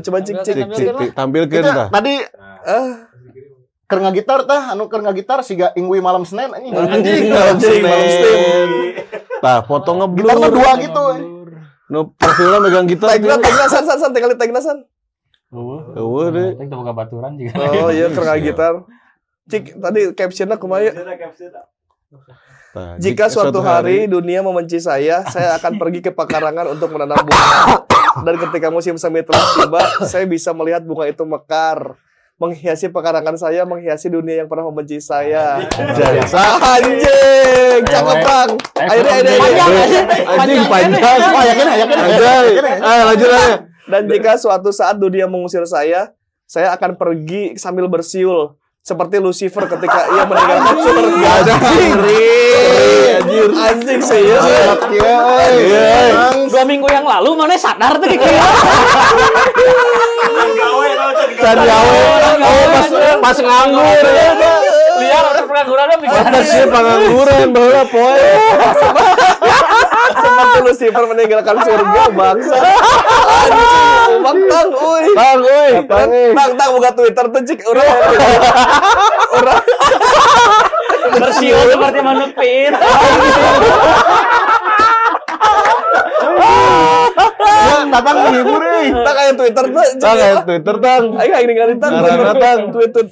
[0.00, 1.12] Coba cek cek Cik, cek.
[1.52, 1.88] Kita tah.
[1.92, 2.14] tadi
[2.62, 3.10] Ah,
[3.92, 6.72] keur ngagitar tah anu keur ngagitar siga ingwi malam Senin anjing.
[6.72, 8.68] Anjing malam Senin, malam Senin.
[9.44, 10.32] Tah, foto ngeblur.
[10.32, 11.04] Gitarnya dua gitu.
[11.92, 13.12] Nu profilnya megang gitar.
[13.12, 14.80] Tagna tagna san san san tinggal tagna san.
[15.52, 16.48] Eueuh deh.
[16.56, 17.52] Kita buka baturan juga.
[17.84, 18.74] Oh iya keur gitar.
[19.52, 20.88] Cik tadi captionnya kumaha?
[22.72, 27.84] Tah, Jika suatu hari dunia membenci saya, saya akan pergi ke pekarangan untuk menanam bunga.
[28.24, 32.00] Dan ketika musim semi telah tiba, saya bisa melihat bunga itu mekar.
[32.40, 35.62] Menghiasi pekarangan saya, menghiasi dunia yang pernah membenci saya.
[36.58, 38.50] Anjing, cakep bang.
[38.82, 41.18] Ayo deh, ayo ayo anjing panjang.
[41.22, 41.98] Oh, yakin yakin.
[42.02, 42.46] Anjay.
[42.82, 43.56] Ah, lanjut aja.
[43.86, 46.10] Dan jika suatu saat dunia mengusir saya,
[46.50, 48.58] saya akan pergi sambil bersiul.
[48.82, 51.32] Seperti Lucifer ketika ia meninggalkan surga.
[51.46, 51.94] Anjing.
[53.22, 53.48] Anjir.
[53.54, 54.42] Anjing serius.
[56.52, 58.20] Dua minggu yang lalu mana sadar tuh kayak
[61.40, 61.98] Can gawe.
[62.38, 62.86] Oh, pas
[63.18, 64.04] pas nganggur.
[65.02, 68.28] liar orang pengangguran bisa Pas sih pengangguran baheula poe.
[70.12, 72.56] Seperti Lucifer meninggalkan surga bangsa.
[74.22, 75.04] Bang tang, uy.
[75.16, 75.72] Bang, euy.
[76.36, 77.96] Tang tang buka Twitter tuh cik urang.
[79.40, 79.64] Urang.
[81.12, 82.72] bersiul seperti manuk pit.
[87.92, 88.88] Tatang menghibur euy.
[88.88, 89.90] Tang kayak Twitter cik.
[90.00, 91.04] Tang aya Twitter tang.
[91.20, 91.92] Ayo ayo ningali tang.
[91.92, 92.60] Ngaranna, Tang.
[92.72, 93.04] Twitter.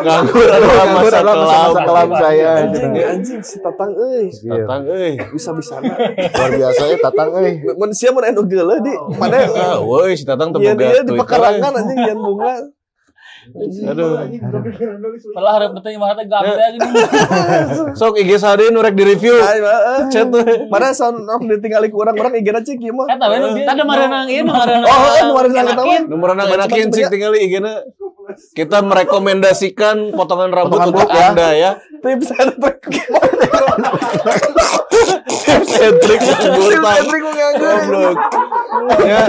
[0.00, 1.72] Nganggur adalah masa kelam.
[1.76, 2.50] kelam saya.
[2.64, 4.26] Anjing, si Tatang euy.
[4.32, 5.12] Tatang euy.
[5.32, 5.94] Bisa-bisana.
[6.16, 7.52] Luar biasa ya Tatang euy.
[7.76, 11.12] Mun sia mun anu geuleuh di mana Ah, woi si Tatang teu Iya boga di
[11.16, 12.54] pekarangan anjing yang bunga.
[13.90, 14.20] Aduh.
[15.16, 16.88] Setelah harap mah teh gini.
[17.96, 19.40] Sok IG sade nu rek di-review.
[19.40, 20.00] Ayo, eh.
[20.12, 20.28] Chat.
[20.68, 23.08] Mana sound off ditinggali ku urang-urang IG-na cik ieu mah.
[23.08, 23.64] Eta we nu dia.
[23.64, 26.02] Tadi marah ieu marah Oh, eh, kemarin nang ketahuan.
[26.06, 27.12] Nomor anak Coba, enakin coba, cik coba.
[27.16, 27.72] tinggal IG-na.
[28.54, 31.34] Kita merekomendasikan potongan rambut untuk ya.
[31.34, 31.70] Anda ya.
[32.00, 32.80] Tips and trick.
[35.44, 37.76] Tips and trick Tips and trick nganggur.
[37.84, 38.16] Goblok.
[39.04, 39.20] Ya.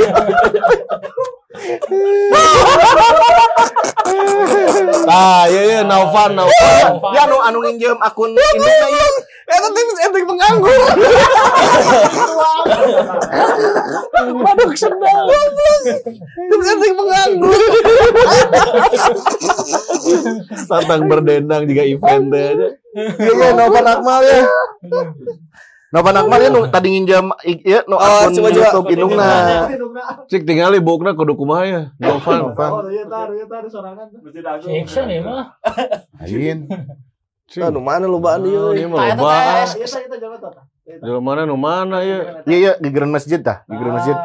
[5.03, 7.03] Nah, iya iya Naufan, Naufan.
[7.11, 9.07] Ya anu anu nginjem akun Indona ya.
[9.51, 10.79] Eta tips and trick penganggur.
[14.31, 15.27] Waduh sedang.
[16.39, 17.59] Tips and trick penganggur.
[20.71, 22.69] Tantang berdendang juga event teh aja.
[23.17, 24.41] Iya ya Novan Akmal ya.
[25.91, 28.63] Novan Akmal ya nu tadi nginjem i- ya nu Oh, akun coba, coba.
[28.63, 29.27] YouTube Indungna.
[30.29, 31.81] Cik tinggal ibukna kudu kumaha ya.
[31.97, 32.39] Naufan.
[32.47, 34.07] Oh, iya tar, iya tar sorangan.
[34.63, 35.43] Action ya mah.
[36.23, 36.69] Ain.
[37.51, 37.67] Cik.
[37.67, 38.71] Anu mana lobaan Oh, ieu?
[38.71, 39.67] Ini mah lobaan.
[39.75, 40.61] Iya, kita jalan tata.
[40.87, 42.43] Jalan mana nu mana ya?
[42.47, 44.15] Iya iya gigiran masjid tah, gigiran masjid.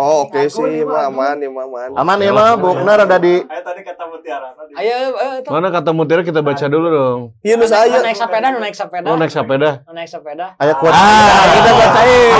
[0.00, 1.88] Oh, oke sih, mah aman, ya mah aman.
[1.92, 4.72] Aman ya mah bukna rada di Ayo tadi kata Mutiara tadi.
[4.80, 5.48] Ayo itu.
[5.52, 7.20] Mana kata mutiara kita baca dulu dong.
[7.44, 8.00] Iya nu saya.
[8.00, 9.06] naik sepeda, naik sepeda.
[9.12, 9.84] Oh naik sepeda.
[9.92, 10.56] Naik sepeda.
[10.56, 10.96] aya kuat.
[10.96, 12.32] Ah, kita bacain.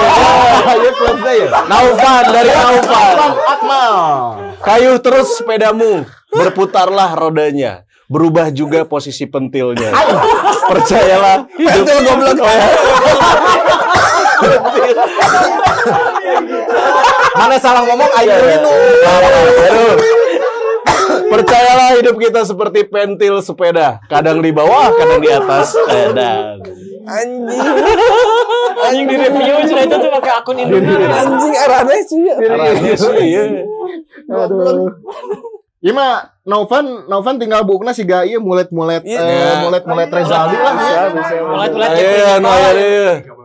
[0.72, 1.48] Ayo kuatnya ya.
[1.68, 3.14] Naufan dari Naufan.
[3.44, 3.94] Akmal.
[4.64, 7.84] Kayuh terus sepedamu, berputarlah rodanya.
[8.08, 9.92] Berubah juga posisi pentilnya.
[10.64, 12.40] Percayalah, hidup goblok.
[17.38, 18.72] Mana salah ngomong itu.
[19.66, 19.96] Aduh.
[21.30, 25.78] Percayalah hidup kita seperti pentil sepeda, kadang di bawah, kadang di atas.
[25.86, 26.58] Edan.
[27.06, 27.46] Anjing,
[28.82, 31.06] Anjing di review cerita itu tuh pakai akun Indonesia.
[31.10, 32.20] anjing arane sih.
[32.28, 33.44] Arahnya sih, iya.
[34.30, 34.90] Aduh.
[35.80, 36.12] Iya mah
[36.44, 39.16] Novan Novan tinggal bukna si ieu mulet-mulet Iya.
[39.16, 41.02] eh, mulet-mulet Rezaldi lah Bisa, ya.
[41.08, 41.34] bisa.
[41.40, 42.70] Mulai-mulai Iya, nu aya.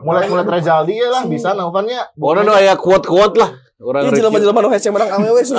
[0.04, 2.04] Mulet-mulet Rezaldi ya lah bisa Novan nya.
[2.12, 3.56] Pokoknya nu aya kuat-kuat lah.
[3.76, 5.56] Orang Iya jelema-jelema nu hese menang awewe sih.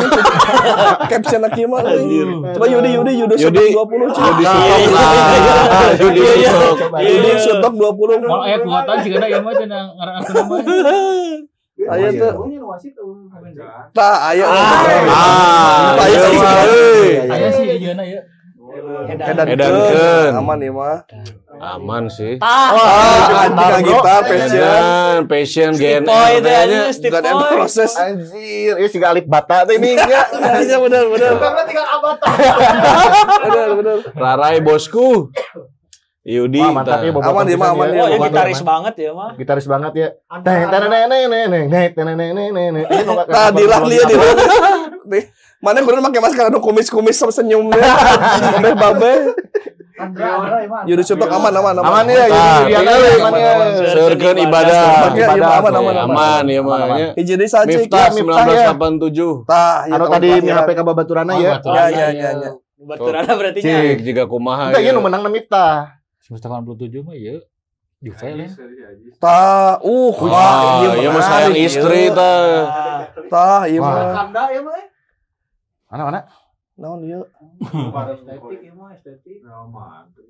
[1.12, 1.80] Caption nak ieu mah.
[1.80, 2.28] euy.
[2.52, 3.66] Coba Yudi Yudi Yudi Yudi.
[3.72, 4.24] Sutok 20 cuy.
[4.28, 5.08] Yudi Sutok lah.
[6.00, 6.76] Yudi Sutok.
[7.00, 8.20] Yudi Sutok 20.
[8.20, 10.56] Mau aya kuatan sih kada ieu mah teh ngaran aku nama.
[11.76, 12.32] Ayo tuh.
[13.92, 14.48] Tah, ayo.
[14.48, 16.62] Ah, ayo iya, iya, iya.
[16.64, 17.08] sih.
[17.28, 18.20] Ayo sih Yona ya.
[19.12, 19.72] Edan Edan
[20.40, 21.04] aman ya mah.
[21.60, 22.40] Aman sih.
[22.40, 22.72] Tah.
[22.72, 26.02] Wah, kita passion, passion gen.
[26.04, 27.92] itu aja Enggak ada proses.
[27.92, 30.26] Anjir, ini sih alif bata tuh ini enggak.
[30.66, 31.32] Iya benar benar.
[31.36, 32.26] Karena tinggal abata.
[33.44, 33.96] Benar benar.
[34.16, 35.28] Rarai bosku.
[36.26, 36.58] Yudi.
[36.58, 37.14] Wah, mantap ya, tah.
[37.14, 37.94] bobotoh Aman dia, pisan aman ya.
[37.94, 38.02] dia.
[38.02, 39.30] Oh, ya gitaris banget ya mah.
[39.38, 40.08] Gitaris banget ya.
[40.42, 44.02] Teng teng teng teng teng teng teng teng teng Nah, dilah dia.
[45.06, 45.22] Nih,
[45.62, 47.78] mana bener pakai masker anu kumis-kumis sama senyumnya.
[48.58, 49.12] Babe babe.
[50.90, 51.84] Yudi Sutok aman aman aman.
[51.94, 53.14] Aman ya, Tah, Yudi pilih.
[53.22, 53.52] aman ya.
[53.94, 54.82] Seurkeun ibadah.
[55.14, 57.14] Iya, iya, aman, aman, Aman ya mah.
[57.14, 57.62] Hiji deui ya,
[58.10, 58.10] Miftah,
[58.50, 58.74] ya.
[58.74, 59.46] 1987.
[59.46, 61.62] Tah, Anu tadi mihak ka babaturanna ya.
[61.62, 62.50] Ya ya ya ya.
[62.76, 63.96] Baturana berarti nya.
[63.96, 64.92] Cik jika kumaha Enggak, ya.
[64.92, 65.95] ieu nu menang na Miftah.
[66.26, 67.38] Semester 87 mah ya.
[68.02, 68.50] Juve lah.
[69.22, 72.18] Tah, uh, Wah, ieu iya mah menarik, sayang istri ieu.
[72.18, 72.42] tah.
[73.30, 73.94] Tah, ieu Wah.
[73.94, 74.14] mah.
[74.26, 74.74] Kanda ya mah.
[75.86, 76.20] Mana mana?
[76.74, 77.22] Naon ieu?
[77.62, 79.38] Estetik ya mah, estetik.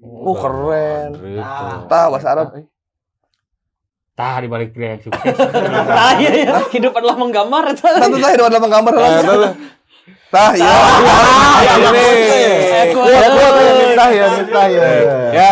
[0.04, 1.10] Uh, keren.
[1.16, 1.40] Gitu.
[1.88, 2.46] Tah, bahasa Arab.
[4.12, 5.24] Tah di balik pria yang sukses.
[5.96, 6.60] Nah, iya, iya.
[6.76, 7.72] hidup adalah menggambar.
[7.72, 8.92] Tah, tah, itu adalah menggambar
[10.30, 10.54] Tah.
[10.54, 10.66] Ya.
[13.96, 14.26] Ya, ya,
[14.70, 14.86] ya.
[15.34, 15.48] Ya,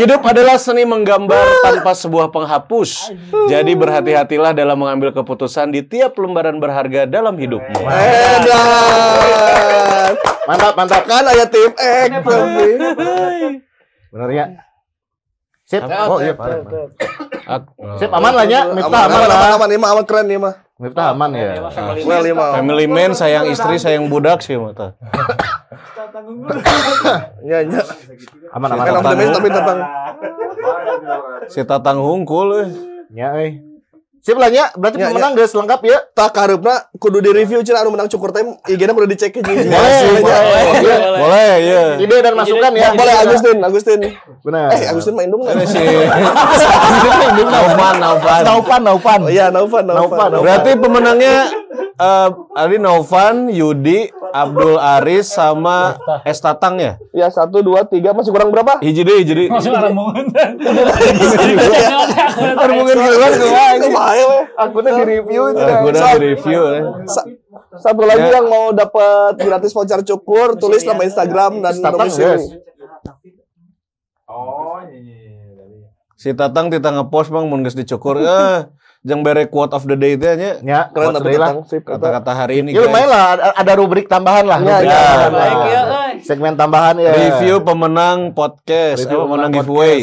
[0.00, 3.12] hidup adalah seni menggambar tanpa sebuah penghapus.
[3.52, 7.84] Jadi berhati-hatilah dalam mengambil keputusan di tiap lembaran berharga dalam hidupmu.
[7.84, 9.28] Edan.
[10.48, 11.04] Mantap, mantap.
[11.04, 12.08] Kan aya tim X.
[14.08, 14.46] Bener ya.
[15.68, 15.84] Sip.
[15.84, 16.64] Oh iya, parah.
[17.96, 18.68] Sip, aman lah ya.
[18.68, 19.56] Miftah Aman, aman aman, lah.
[19.56, 20.54] aman, aman, aman, keren nih mah.
[20.76, 21.64] Miftah aman ya.
[22.04, 22.44] Well, lima.
[22.54, 24.92] Family man sayang istri sayang budak sih mata.
[27.42, 27.82] Ya, ya.
[28.52, 28.84] Aman aman.
[28.84, 29.02] Aman.
[29.02, 29.78] tapi tapi tentang
[31.48, 32.68] Si Tatang hungkul eh.
[33.08, 33.67] Ya, euy.
[34.28, 36.04] Sip lah ya, berarti Ya, pemenang geus lengkap ya.
[36.12, 39.32] tak karepna kudu di review cina anu menang cukur time IG-na kudu dicek.
[39.40, 39.64] Boleh,
[40.20, 41.00] boleh.
[41.16, 41.80] Boleh ya.
[41.96, 42.92] Ide dan masukan ya.
[42.92, 43.98] Boleh Agustin, Agustin.
[44.44, 44.68] Benar.
[44.68, 45.64] Eh, Agustin mah indung Ada nggak?
[45.64, 45.80] si
[47.40, 48.40] Naufan, Naufan.
[48.44, 49.20] Naufan, Naufan.
[49.24, 49.48] Oh iya.
[49.48, 50.28] Naufan, Naufan.
[50.44, 51.48] Berarti pemenangnya
[51.98, 56.94] eh Adi Naufan, Yudi, Abdul Aris sama Es Tatang ya?
[57.10, 58.78] Ya, satu, dua, tiga, masih kurang berapa?
[58.78, 59.46] Hiji deh, hiji deh.
[59.50, 60.30] Ada momen.
[62.68, 63.30] Mungkin keluar
[63.74, 64.42] ke bahaya weh.
[64.54, 65.58] Akunnya di review itu.
[65.60, 66.82] Aku udah di review eh.
[67.06, 67.26] Sa-
[67.78, 68.38] Satu lagi Ya.
[68.38, 72.24] yang mau dapat gratis voucher cukur, tulis nama Instagram dan domisili.
[72.24, 72.44] guys.
[74.24, 75.26] Oh, iya.
[76.14, 78.66] Si Tatang kita ngepost bang mun geus dicukur eh
[79.08, 82.76] yang bare quote of the day itu aja ya, keren tapi tentang kata-kata hari ini.
[82.76, 84.60] Ya lumayan lah, ada rubrik tambahan lah.
[84.60, 85.00] Ya, ya,
[85.32, 85.82] baik, ya,
[86.20, 87.16] Segmen tambahan ya.
[87.16, 90.00] Review pemenang podcast, review eh, pemenang, giveaway.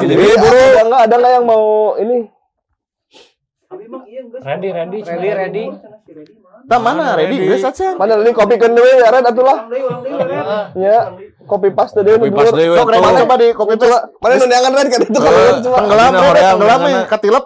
[0.00, 2.18] Jadi buru ada nggak ada nggak yang mau ini?
[4.40, 5.64] Ready, ready, ready, ready.
[6.66, 7.36] Tak mana ready?
[7.44, 7.92] Gue saja.
[7.94, 9.68] Mana ini kopi kendi, ya, ada tuh lah.
[10.72, 11.12] Ya
[11.46, 14.86] copy paste deh copy paste deh sok kopi coba di kopi paste mana nundangan rek
[14.90, 15.00] kan?
[15.06, 15.42] Itu iya.
[15.62, 17.44] tenggelam tenggelam katilep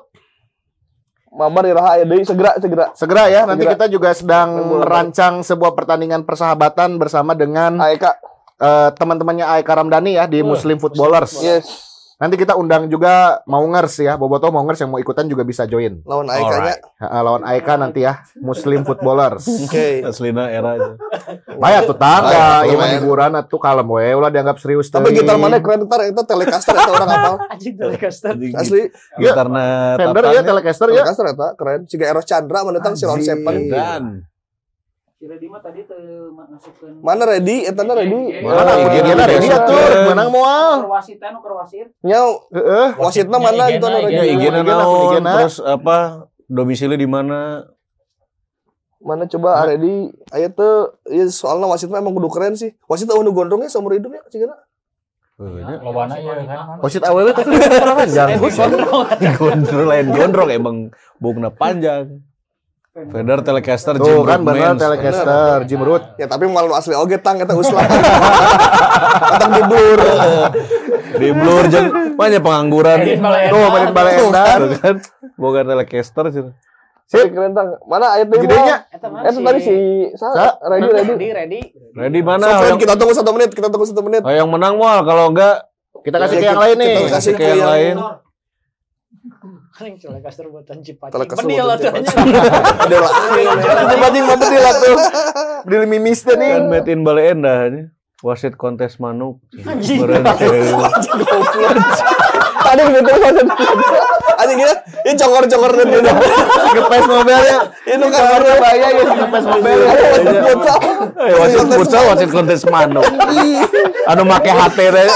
[1.30, 2.86] Mamar iraha ya deh segera segera.
[2.90, 3.48] Segera ya, segera.
[3.54, 4.48] nanti kita juga sedang
[4.82, 8.18] merancang sebuah pertandingan persahabatan bersama dengan Aika.
[8.58, 10.44] uh, teman-temannya Aika Ramdhani ya di iya.
[10.44, 11.38] Muslim Footballers.
[11.38, 11.89] Yes.
[12.20, 16.04] Nanti kita undang juga Maungers ya, Boboto Maungers yang mau ikutan juga bisa join.
[16.04, 16.76] Lawan Aeka-nya.
[17.00, 19.48] Ha, lawan Aika nanti ya, Muslim Footballers.
[19.64, 20.04] Oke.
[20.04, 21.00] Aslina era aja.
[21.56, 22.92] Maya tuh tangga, mah lumayan.
[23.00, 25.24] hiburan atuh kalem we, ulah dianggap serius Tapi teuing.
[25.24, 27.34] gitar mana keren ntar itu Telecaster eta orang apal.
[27.56, 28.32] Anjing Telecaster.
[28.36, 28.92] Asli.
[29.16, 30.94] Gitarna Fender Tatang ya, Telecaster ya.
[31.00, 31.80] Telecaster eta keren.
[31.88, 33.56] Siga Eros Chandra mendatang si Lord Seven.
[33.72, 34.02] Dan
[35.20, 37.04] Mah tadi teu masukkeun.
[37.04, 37.68] Mana ready?
[37.68, 38.40] Eta na ready.
[38.40, 39.58] Mana Iya, IG iya, na ready iya.
[39.60, 40.80] atuh, menang moal.
[40.80, 41.92] Keur wasitan, keur wasit.
[42.00, 42.88] Nya Heeh.
[42.96, 44.64] wasitna mana Ya, gitu anu IG-na, ya ready.
[44.64, 45.32] Naon, IG-na.
[45.44, 45.96] terus apa
[46.48, 47.68] domisili di mana?
[48.96, 50.08] Mana coba ready?
[50.32, 52.72] Aya teu ieu soalna wasit mah emang kudu keren sih.
[52.88, 54.56] Wasit teu nu gondrongnya seumur hidupnya cigana.
[55.36, 55.84] Nya.
[55.84, 56.80] Lawana iya kan.
[56.80, 58.40] Wasit awewe teh panjang.
[59.36, 60.76] Gondrong lain gondrong emang
[61.20, 62.24] bukna panjang.
[62.90, 64.80] Fender Telecaster Tuh Jim kan bener Rootmans.
[64.82, 66.02] Telecaster, Jim Root.
[66.18, 67.86] Ya tapi malu asli oge tang eta uslah.
[69.38, 69.98] Tang di blur.
[71.14, 72.98] di blur jeung banyak pengangguran.
[73.46, 73.62] Tuh
[73.94, 74.54] bale endah.
[74.58, 74.94] Tuh kan
[75.38, 76.42] boga Telecaster sih.
[77.06, 77.78] Sip keren tang.
[77.86, 78.42] Mana aya teh?
[78.42, 79.06] Gedenya Eta
[79.38, 79.76] tadi si
[80.18, 80.58] Sa?
[80.66, 81.14] ready ready.
[81.30, 81.58] Ready,
[81.94, 82.20] ready.
[82.26, 82.74] Mana?
[82.74, 84.26] kita tunggu satu menit, kita tunggu satu menit.
[84.26, 85.62] oh, yang menang mal kalau enggak
[86.02, 86.94] kita kasih ke Ya, yang lain nih.
[86.98, 87.94] kita kasih ke yang lain.
[89.70, 90.54] Kaling telecaster hmm.
[90.54, 91.12] buatan Cipaci.
[91.14, 92.26] Telecaster bedil tuh anjing.
[92.82, 93.02] Bedil
[93.86, 94.96] Cipaci mah bedil tuh.
[95.66, 96.50] Bedil mimis teh nih.
[96.58, 97.00] Kan metin.
[98.20, 99.40] Wasit kontes manuk.
[99.64, 100.04] Anjing.
[102.60, 103.46] Tadi betul wasit.
[104.50, 104.74] Anjing gila,
[105.06, 106.10] ini cokor-cokor dan gitu.
[106.74, 107.58] Ngepes mobilnya.
[107.86, 109.78] Ini kan warna bahaya ya ngepes mobil.
[109.78, 110.78] wasit futsal.
[111.22, 113.06] Eh, wasit futsal, wasit kontes manuk.
[114.10, 115.06] Anu make HP teh.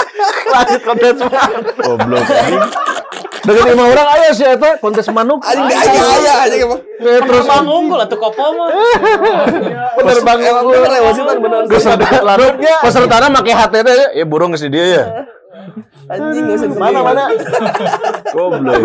[0.55, 1.65] Lanjut kontes manuk.
[1.83, 2.25] Goblok.
[3.45, 5.43] Dengan lima orang ayo sih eta kontes manuk.
[5.43, 6.81] Anjing aja emang.
[7.03, 8.71] Eh, terus Bang unggul atau kopo mah.
[9.99, 11.61] Bener bang, emang bener ya wasitan bener.
[11.67, 12.07] peserta
[12.87, 15.05] pesertana make HT teh ya burung geus di dia ya.
[16.05, 17.25] Anjing gak usah Mana mana?
[18.31, 18.77] Goblok.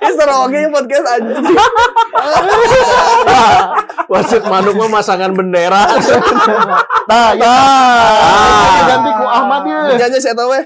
[0.00, 1.44] Ini seru oke podcast anjing.
[4.10, 5.84] Wasit manuk mah masangan bendera.
[7.06, 7.54] Nah, ya.
[8.88, 9.78] Ganti ku Ahmad ya.
[10.00, 10.64] Nyanyi saya tahu weh.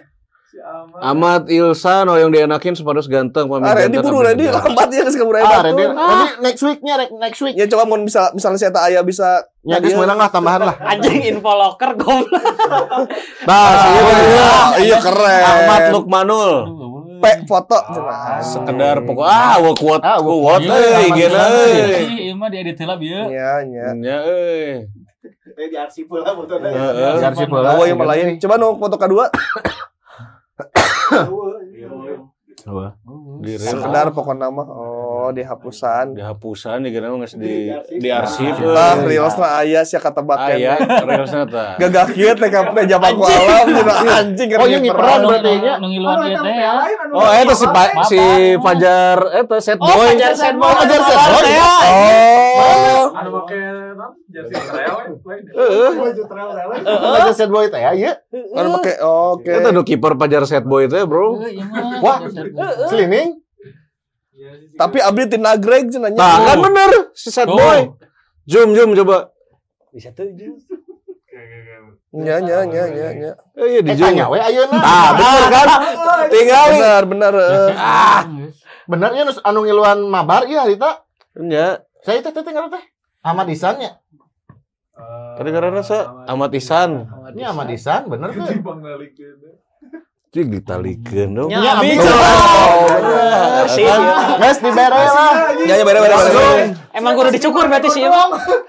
[1.04, 5.04] Ahmad Ilsan oh yang dienakin sepados ganteng pamit Ah Randy ganteng buru Randy lambat ya
[5.04, 7.54] ke kamu Ah, Randy, Randy next week-nya next week.
[7.54, 10.76] Ya coba mau bisa misalnya saya tak ayah bisa Ya geus menang lah tambahan lah.
[10.92, 12.28] Anjing info locker goblok.
[13.48, 15.44] Nah, Ah, iya keren.
[15.44, 16.52] Ahmad Lukmanul.
[17.20, 17.76] Pe foto.
[18.40, 22.28] Sekedar pokok ah wa kuat Ah, wa kuat euy gena euy.
[22.28, 23.24] Iya mah diedit heula bieu.
[23.28, 23.92] Ya, ya.
[23.96, 24.84] Nya euy.
[25.54, 26.68] di arsip lah fotonya.
[26.72, 27.24] Heeh.
[27.24, 27.80] Arsip heula.
[27.80, 28.36] Oh, yang lain.
[28.36, 29.28] Coba no foto kedua.
[31.10, 31.82] Di
[32.64, 34.64] reel Sekedar pokok nama.
[34.64, 36.16] Oh, dihapusan.
[36.16, 37.68] dihapusan di gana geus di
[38.00, 38.56] di arsip.
[38.72, 40.56] Ah, reels mah ayah sih kata baken.
[40.56, 41.76] Aya reelsna tah.
[41.80, 45.74] Gagah kieu teh kapan jamak ku alam cenah anjing Oh, yang ngiperan berarti nya.
[45.80, 46.72] Ngiluan ieu teh ya.
[47.12, 47.66] Oh, eta si
[48.08, 48.20] si
[48.60, 50.16] Fajar eta set Oh, boy.
[50.16, 50.72] Fajar Sad Boy.
[50.72, 51.52] Fajar Sad Boy.
[52.54, 53.04] Oh.
[53.14, 53.60] Anu make
[53.94, 54.96] non jersey trail.
[55.54, 55.90] Heeh.
[57.12, 57.92] Aja set boy teh ya.
[57.92, 58.12] ieu.
[58.56, 59.52] Anu make oke.
[59.52, 61.44] Eta nu kiper Fajar set boy teh, Bro.
[61.44, 62.00] Iya mah.
[62.00, 62.18] Wah.
[62.86, 63.30] Slining.
[64.74, 66.18] Tapi abdi ti nagreg cenah nya.
[66.18, 67.54] Nah, kan bener si set Tuh.
[67.54, 67.80] boy.
[68.44, 69.30] Zoom zoom coba.
[69.90, 70.26] Bisa tuh.
[70.30, 70.58] Jun.
[72.14, 73.32] Nya nya nya nya nya.
[73.54, 74.06] Eh, iya di Eh, zoom.
[74.08, 74.74] tanya we ayeuna.
[74.76, 75.66] Ah, bener kan?
[76.28, 77.32] Tinggal Benar benar.
[77.32, 77.70] eh.
[78.84, 81.02] Bener ya nus anu ngiluan mabar ieu harita.
[81.36, 81.82] nya.
[82.00, 82.82] Saya teh teh tinggal teh.
[83.20, 83.98] Ahmad Isan nya.
[85.34, 87.10] Tadi karena sa Ahmad Ihsan.
[87.34, 88.46] Ini Ahmad Isan bener tuh.
[90.34, 91.46] Cik ditalikeun dong.
[91.46, 91.78] Ya.
[91.78, 91.86] Oh,
[93.78, 93.94] iya.
[94.34, 95.54] Guys dibere lah.
[95.62, 96.74] Nya bare bare bare.
[96.90, 98.10] Emang kudu dicukur berarti sih nya.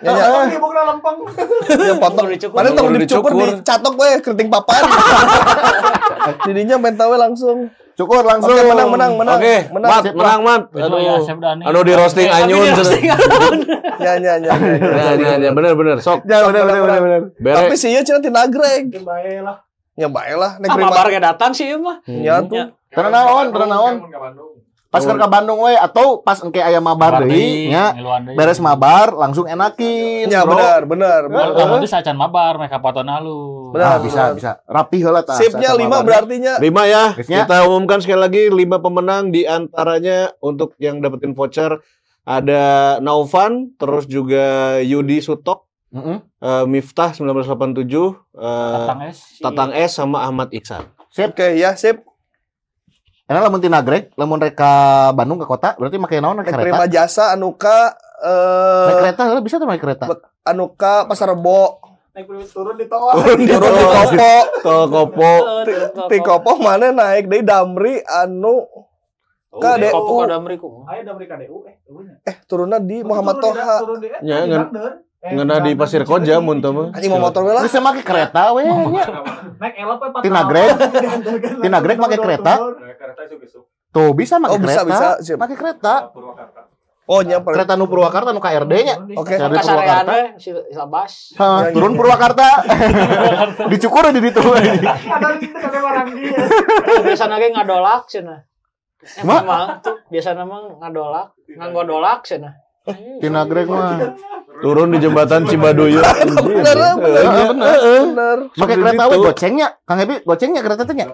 [0.05, 1.25] Ini bukan lempeng.
[1.73, 2.29] Ya potong.
[2.29, 2.53] Dicukur.
[2.53, 4.77] Padahal tong dicukur dicatok we keriting papan.
[6.45, 7.73] Jadinya main tawe langsung.
[7.97, 8.53] Cukur langsung.
[8.53, 9.39] Oke menang menang menang.
[9.41, 9.89] Oke, menang.
[9.89, 10.61] mat, menang, mat.
[10.69, 11.25] Itu ya Aduh.
[11.25, 11.63] Chef Dani.
[11.65, 12.77] Anu di roasting anyun.
[13.97, 14.53] Ya ya ya.
[14.53, 15.97] Ya, ya, ya, bener, bener.
[15.97, 17.57] Sok, Ya bener bener bener bere.
[17.57, 18.93] Tapi sih ieu cenah ti nagreg.
[19.95, 22.03] Ya bae lah nek Ah, mabar datang sih ieu mah.
[22.03, 22.55] Nya tuh.
[22.59, 22.65] Ya.
[22.91, 23.95] Karena naon, karena naon.
[24.11, 24.55] Ke.
[24.95, 27.91] Pas ka Bandung we atau pas engke aya mabar deui nya
[28.31, 30.31] beres mabar langsung enakin.
[30.31, 31.27] Ya benar benar.
[31.27, 33.75] Kamu tuh sacan mabar mereka potona lu.
[33.75, 33.87] Benar.
[33.87, 34.63] Ah, bisa bisa.
[34.63, 35.35] Rapi heula tah.
[35.35, 36.03] Sipnya 5 mabar.
[36.07, 36.55] berarti nya.
[36.63, 37.11] Lima ya.
[37.11, 37.43] Guysnya.
[37.43, 41.75] Kita umumkan sekali lagi lima pemenang di antaranya untuk yang dapetin voucher
[42.25, 45.64] ada Naufan, terus juga Yudi Sutok,
[45.95, 46.17] Heeh.
[46.19, 49.17] eh, Miftah 1987, eh, Tatang es.
[49.39, 50.91] Tatang S sama Ahmad Iksan.
[51.15, 52.03] Oke ya sip.
[53.25, 54.73] Enak lamun tina nagreg, lamun rek ka
[55.09, 56.61] Bandung ke kota, berarti make naon naik kereta?
[56.61, 60.05] terima jasa anuka Naik eh kereta heula bisa tuh naik kereta.
[60.43, 61.81] Anuka pasar rebo.
[62.13, 63.11] Naik turun di tol.
[63.17, 64.31] Turun di kopo.
[64.61, 65.31] Tol Kopo.
[66.05, 68.67] Ti kopo mana naik deui Damri anu
[69.55, 69.87] Ka DU.
[69.89, 70.83] Kopo ka damri ku.
[70.83, 71.75] Dari KDU eh.
[72.27, 73.75] eh turunna di Muhammad di- Toha.
[73.81, 74.43] turun di- Ya,
[75.25, 76.93] Eh, Ngena di Pasir Koja mun teu mah.
[76.93, 77.65] Anjing mau motor we lah.
[77.65, 79.05] Bisa make kereta we nya.
[79.57, 80.69] Naik elop we Tina Greg.
[81.65, 82.53] Tina Greg pakai kereta.
[83.89, 85.17] Tuh bisa make Oh, bisa, kereta.
[85.17, 85.33] bisa.
[85.33, 85.93] Make kereta.
[87.05, 88.95] Oh nya Kereta nu Purwakarta nu KRD nya.
[89.17, 89.33] Oke.
[89.33, 90.13] Dari Kasarean Purwakarta.
[90.37, 91.13] si Labas.
[91.33, 91.93] Ya, turun.
[91.93, 92.47] Purwakarta.
[93.73, 94.41] Dicukur di ditu.
[94.45, 96.37] Ada di tengah orang dia.
[97.01, 98.45] Biasana ge ngadolak cenah.
[99.21, 99.41] Ma?
[99.41, 102.57] Emang tuh biasana mah ngadolak, nganggo dolak cenah.
[103.21, 104.13] Tina Greg mah.
[104.65, 106.01] Turun di jembatan Cibaduyut.
[106.01, 107.77] Bener bener Heeh, bener.
[108.09, 108.37] bener.
[108.49, 109.25] Make Seperti kereta we itu.
[109.29, 109.67] gocengnya.
[109.85, 111.13] Kang Ebi gocengnya kereta teh nya.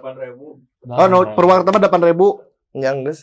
[0.87, 2.79] Oh, no, Purwakarta mah 8000.
[2.79, 3.19] Yang geus.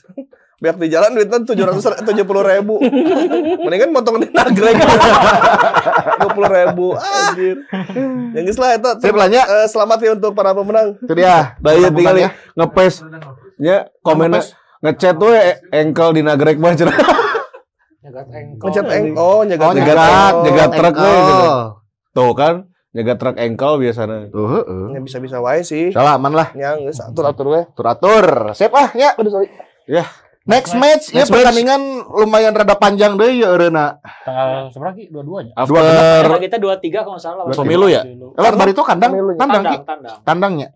[0.59, 2.77] Biar di jalan duitnya tujuh ratus tujuh puluh ribu.
[3.65, 4.77] Mendingan motong di nagreg.
[6.21, 6.87] Dua puluh ribu.
[6.99, 7.65] Anjir.
[8.37, 8.91] Yang geus lah itu.
[9.01, 9.43] Sip lah, nya.
[9.49, 10.99] Eh, selamat ya untuk para pemenang.
[11.01, 11.57] Itu dia.
[11.63, 12.29] Bayu tinggal ya.
[12.29, 12.95] ya ngepes
[13.59, 14.43] nya komennya
[14.79, 15.35] ngechat we
[15.75, 16.95] engkel di nagrek mah cenah.
[18.09, 18.65] Nyegat engkol.
[18.65, 19.05] Ngecat eng.
[19.15, 20.43] Oh, nyegat Oh, nyegat- engkol.
[20.43, 21.13] nyegat truk Engkol.
[21.21, 21.41] gitu.
[22.11, 22.55] Tuh kan
[22.91, 24.17] nyegat truk engkel biasanya.
[24.29, 24.85] Tuh, heeh.
[24.91, 25.93] Ya bisa-bisa wae sih.
[25.93, 26.49] Salah aman lah.
[26.53, 27.61] Yang geus atur-atur we.
[27.73, 28.27] Tur-atur.
[28.53, 29.13] Sip ah ya.
[29.13, 29.53] Aduh sorry.
[30.49, 31.45] Next match ya Next match.
[31.45, 34.01] pertandingan lumayan rada panjang deh ya eureuna.
[34.25, 35.13] Tanggal seberapa Ki?
[35.13, 35.53] Dua-duanya.
[35.53, 35.85] After
[36.25, 37.45] Karena kita 23 kalau nggak salah.
[37.45, 38.01] lawan pemilu ya?
[38.33, 39.37] Lawan bari itu kandang, tandang.
[39.37, 40.17] Tandang, tandang.
[40.25, 40.69] Tandangnya.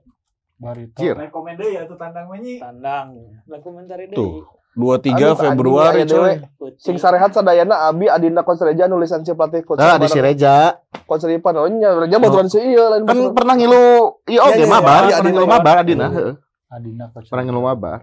[0.61, 0.95] Barito.
[0.95, 1.17] Cir.
[1.17, 2.61] Rekomend deui ya tuh tandang menyi.
[2.61, 3.17] Tandang.
[3.49, 4.45] Lah komentari Tuh.
[4.73, 6.33] 23 Aduh, Februari coy.
[6.77, 9.77] Sing sarehat sadayana abi adinda konsereja nulisan si pelatih coach.
[9.77, 10.81] Nah, di si Reja.
[11.05, 13.37] Konseripan oh nya Reja baturan si ieu lain Kan baturan.
[13.37, 13.85] pernah ngilu
[14.25, 15.75] iya oke Iya, iya, mabar, iya, pernah Adina ngilu mabar.
[15.79, 16.07] Adina.
[16.09, 16.35] heeh.
[16.67, 17.29] Adina coach.
[17.29, 17.99] Pernah ngilu mabar.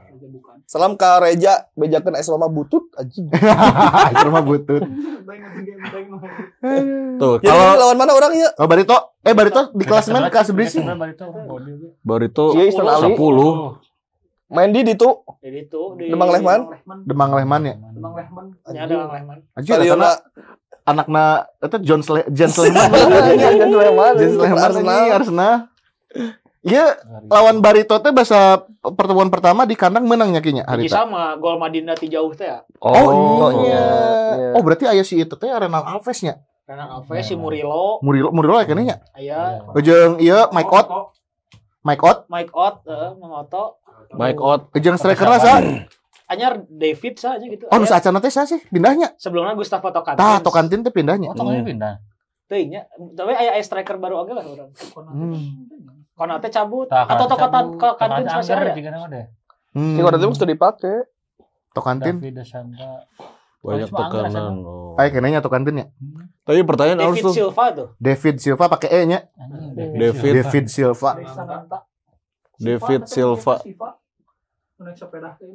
[0.63, 3.25] Salam ka Reja bejakeun es Roma butut anjing.
[4.13, 4.85] Itu rumah butut.
[7.19, 8.49] Tuh, Jadi kalau lawan mana orang ya?
[8.55, 10.83] Oh Barito, eh Barito di klasemen kelas berapa sih?
[11.99, 13.17] Barito Iya, Istan Ali.
[13.17, 13.89] 10.
[14.49, 16.59] Main di ditu Jadi itu di Demang Lehman.
[17.05, 17.76] Demang Lehman ya.
[17.93, 18.45] Demang Lehman.
[18.73, 19.38] Ya ada Demang Lehman.
[19.53, 20.11] Anjir, karena
[20.89, 21.26] anakna
[21.61, 22.89] itu John Sle John Sleman.
[22.89, 24.13] Jangan Sleman.
[24.17, 25.01] John Sleman Arsenal.
[25.13, 25.53] Arsenal.
[26.59, 26.99] Iya,
[27.31, 32.11] lawan Barito teh bahasa pertemuan pertama di kandang menang nyakinya hari sama gol Madinah ti
[32.11, 32.67] jauh teh ya.
[32.84, 33.85] Oh, iya.
[34.35, 34.51] iya.
[34.59, 36.43] Oh, berarti aya si itu teh Renal Alves nya.
[36.67, 38.97] Renan Alves si Murilo Murilo Murilo kayaknya nya.
[39.15, 40.88] aya Jeung ieu Mike Ott,
[41.88, 43.80] Mike Ott, Mike Ott heeh Mangoto
[44.14, 44.61] Mike Ott.
[44.81, 45.61] jeung striker sa.
[46.30, 47.65] anyar David saja gitu.
[47.73, 47.98] Oh, nu Aya.
[47.98, 49.18] saacana teh sa sih pindahnya.
[49.18, 50.22] Sebelumnya Gustavo Tokantin.
[50.22, 51.34] Tah, Tokantin teh pindahnya.
[51.34, 51.94] Oh, tongnya pindah.
[52.45, 52.81] Teuing nya.
[52.94, 54.69] Tapi aya striker baru oge lah urang.
[54.94, 55.69] Hmm.
[56.14, 57.77] Konate cabut atau cabut.
[57.81, 58.73] Tokantin ya?
[58.77, 59.26] juga nama deh.
[59.73, 59.98] Hmm.
[59.98, 60.95] Sing udah sudah dipake.
[61.73, 62.18] Tokantin.
[62.22, 63.06] David Desanta.
[63.60, 64.53] Banyak tekanan.
[64.64, 64.95] Oh.
[64.95, 65.86] Ay, kayaknya Tokantin ya.
[66.48, 67.34] Tapi pertanyaan harus David tuh.
[67.38, 67.88] Silva tuh.
[68.02, 69.19] David Silva pakai E nya.
[69.77, 70.34] David.
[70.41, 71.11] David Silva.
[72.57, 73.61] David Silva.
[74.80, 75.51] Naik sepeda teh.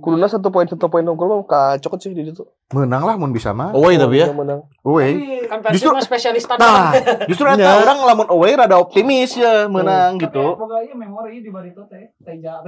[0.00, 2.40] Kuduna satu poin satu poin unggul mah kacokot sih di situ.
[2.72, 3.68] Menang lah mun bisa mah.
[3.70, 4.32] Away tapi ya.
[4.32, 4.64] Menang.
[4.80, 5.44] Woi.
[5.44, 6.96] Kan Justru- mah spesialis Nah,
[7.28, 7.76] justru eta Ya.
[7.76, 10.56] orang lamun away rada optimis ya menang gitu.
[10.56, 12.16] Pokoknya memori di Barito teh.
[12.24, 12.64] Teja.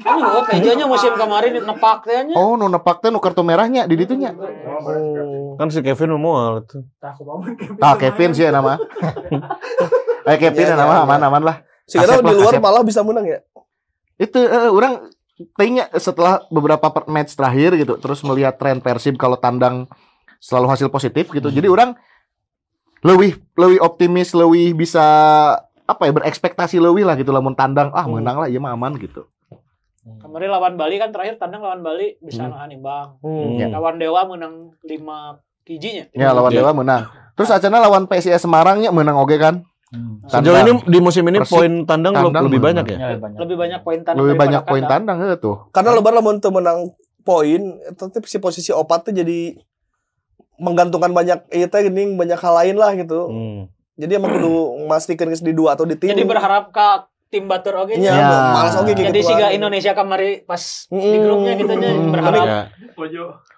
[0.00, 2.34] Kan oh, tejanya musim kemarin nepak teh nya.
[2.38, 4.30] Oh, nu nepak teh nu kartu merahnya di ditunya.
[4.30, 5.58] Hmm.
[5.58, 6.86] Kan si Kevin mau tuh.
[7.02, 7.82] Bangun Kevin.
[7.82, 8.78] Ah, Kevin sih nama.
[10.24, 11.56] Eh Kevin Iya, ya nama iya, aman-aman lah.
[11.84, 13.44] Kasep di luar malah bisa menang ya.
[14.16, 15.12] Itu eh, orang
[15.54, 19.90] tanya setelah beberapa match terakhir gitu, terus melihat tren Persib kalau tandang
[20.38, 21.50] selalu hasil positif gitu.
[21.50, 21.98] Jadi orang
[23.04, 25.04] lebih lebih optimis, lebih bisa
[25.84, 29.28] apa ya berekspektasi lebih lah gitu lamun tandang ah menang lah ya mah aman gitu.
[30.04, 32.52] Kemarin lawan Bali kan terakhir tandang lawan Bali bisa Hmm.
[32.52, 33.16] nahan imbang.
[33.24, 33.56] Hmm.
[33.56, 33.72] Ya.
[33.72, 36.04] Lawan Dewa menang 5 kijinya.
[36.12, 36.60] Ya lawan Iya.
[36.60, 37.08] Dewa menang.
[37.34, 39.64] Terus acana lawan PSIS Semarangnya menang oke kan?
[39.94, 40.18] Hmm.
[40.26, 42.96] Sejauh ini di musim ini poin tandang, tandang lebih banyak ya?
[42.98, 43.38] Ya, lebih banyak.
[43.38, 45.56] Lebih banyak poin tandang Lebih banyak poin tandang ya tuh.
[45.70, 46.90] Karena lebar lamun teu menang
[47.22, 47.62] poin,
[47.94, 49.54] tapi si posisi opat tuh jadi
[50.58, 53.30] menggantungkan banyak iya teh banyak hal lain lah gitu.
[53.30, 53.60] Hmm.
[53.94, 56.10] Jadi emang kudu memastikan di dua atau di tilu.
[56.10, 56.88] Jadi berharap ke
[57.34, 58.22] tim batur oge Iya, nya.
[58.22, 58.38] Ya.
[58.54, 59.30] malas kayak Jadi gitu.
[59.34, 61.22] siga Indonesia kemarin pas di Mm-mm.
[61.26, 62.10] grupnya gitu nya Mm-mm.
[62.14, 62.60] berharap Ya.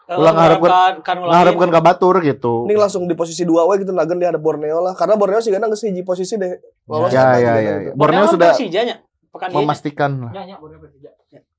[0.09, 2.62] Ulang harapkan- kan Mengharapkan ke Batur gitu.
[2.65, 4.95] Ini langsung di posisi dua we gitu nagen dihadap Borneo lah.
[4.95, 6.62] Karena Borneo sih geus hiji posisi deh.
[6.87, 7.74] Lolos Ya ya ya.
[7.74, 7.83] gitu.
[7.83, 7.93] ya.
[7.93, 8.97] Borneo sudah Persija nya.
[9.28, 10.11] Pekan memastikan.
[10.23, 10.33] lah.
[10.33, 11.11] Ya, ya, boleh Persija.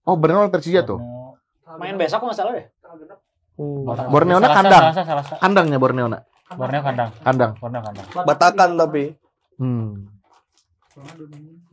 [0.01, 1.03] Oh, Borneo Persija tuh.
[1.77, 2.65] main besok nggak salah deh.
[3.53, 3.83] Hmm.
[4.07, 4.83] Borneo na kandang.
[4.89, 5.33] Selasa, Selasa.
[5.37, 6.23] Kandangnya Borneo na.
[6.49, 7.11] Borneo kandang.
[7.19, 7.51] Kandang.
[7.57, 8.05] Borneo kandang.
[8.17, 9.13] Batakan tapi
[9.57, 10.07] Hmm.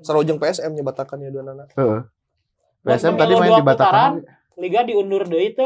[0.00, 1.70] Sarojeng PSM nya Batakan ya dua anak.
[1.72, 2.00] Heeh.
[2.82, 3.80] PSM tadi main di Batam.
[3.80, 4.12] putaran,
[4.54, 5.64] Liga diundur deui itu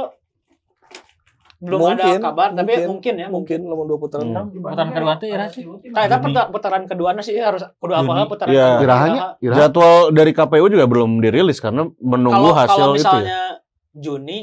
[1.59, 3.59] belum ada Mungkin, kabar tapi mungkin, mungkin ya mungkin.
[3.65, 4.27] Lamun dua putaran.
[4.29, 4.55] Hmm.
[4.55, 5.63] Putaran kedua teh ira sih.
[5.89, 8.67] Kayak putaran, putaran kedua sih harus kudu apa putaran Iya.
[8.73, 8.85] kedua.
[8.85, 9.59] Irahanya, Iraha.
[9.61, 13.11] Jadwal dari KPU juga belum dirilis karena menunggu Kalau hasil kalau itu ya.
[13.11, 13.41] misalnya
[13.91, 14.39] Juni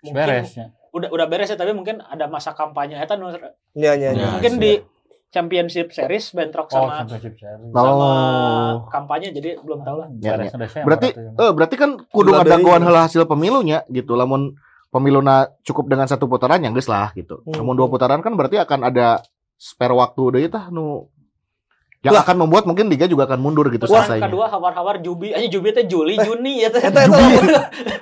[0.00, 0.66] mungkin Beres ya.
[0.90, 3.34] udah udah beres ya tapi mungkin ada masa kampanye eta nu-
[3.72, 4.10] Iya iya iya.
[4.12, 4.62] Ya, mungkin siap.
[4.62, 4.72] di
[5.28, 7.70] Championship Series bentrok Oh, sama championship series.
[7.70, 7.74] Oh.
[7.76, 8.10] sama
[8.88, 10.08] kampanye jadi belum tahu lah.
[10.18, 10.50] Ya, ya.
[10.80, 14.14] Berarti eh berarti kan kudu ada heula hasil pemilunya gitu.
[14.14, 14.58] Lamun
[14.90, 17.40] pemiluna cukup dengan satu putaran yang geus lah gitu.
[17.46, 17.62] Hmm.
[17.62, 19.22] Namun dua putaran kan berarti akan ada
[19.54, 21.06] spare waktu deui tah nu
[22.00, 22.24] yang Lah.
[22.24, 24.24] akan membuat mungkin liga juga akan mundur gitu Putaran selesainya.
[24.24, 26.80] kedua hawar-hawar Jubi aja Jubi teh Juli Juni ya teh.
[26.80, 27.44] Eta eta lamun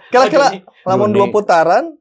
[0.08, 0.46] kira-kira
[0.86, 1.98] lamun dua putaran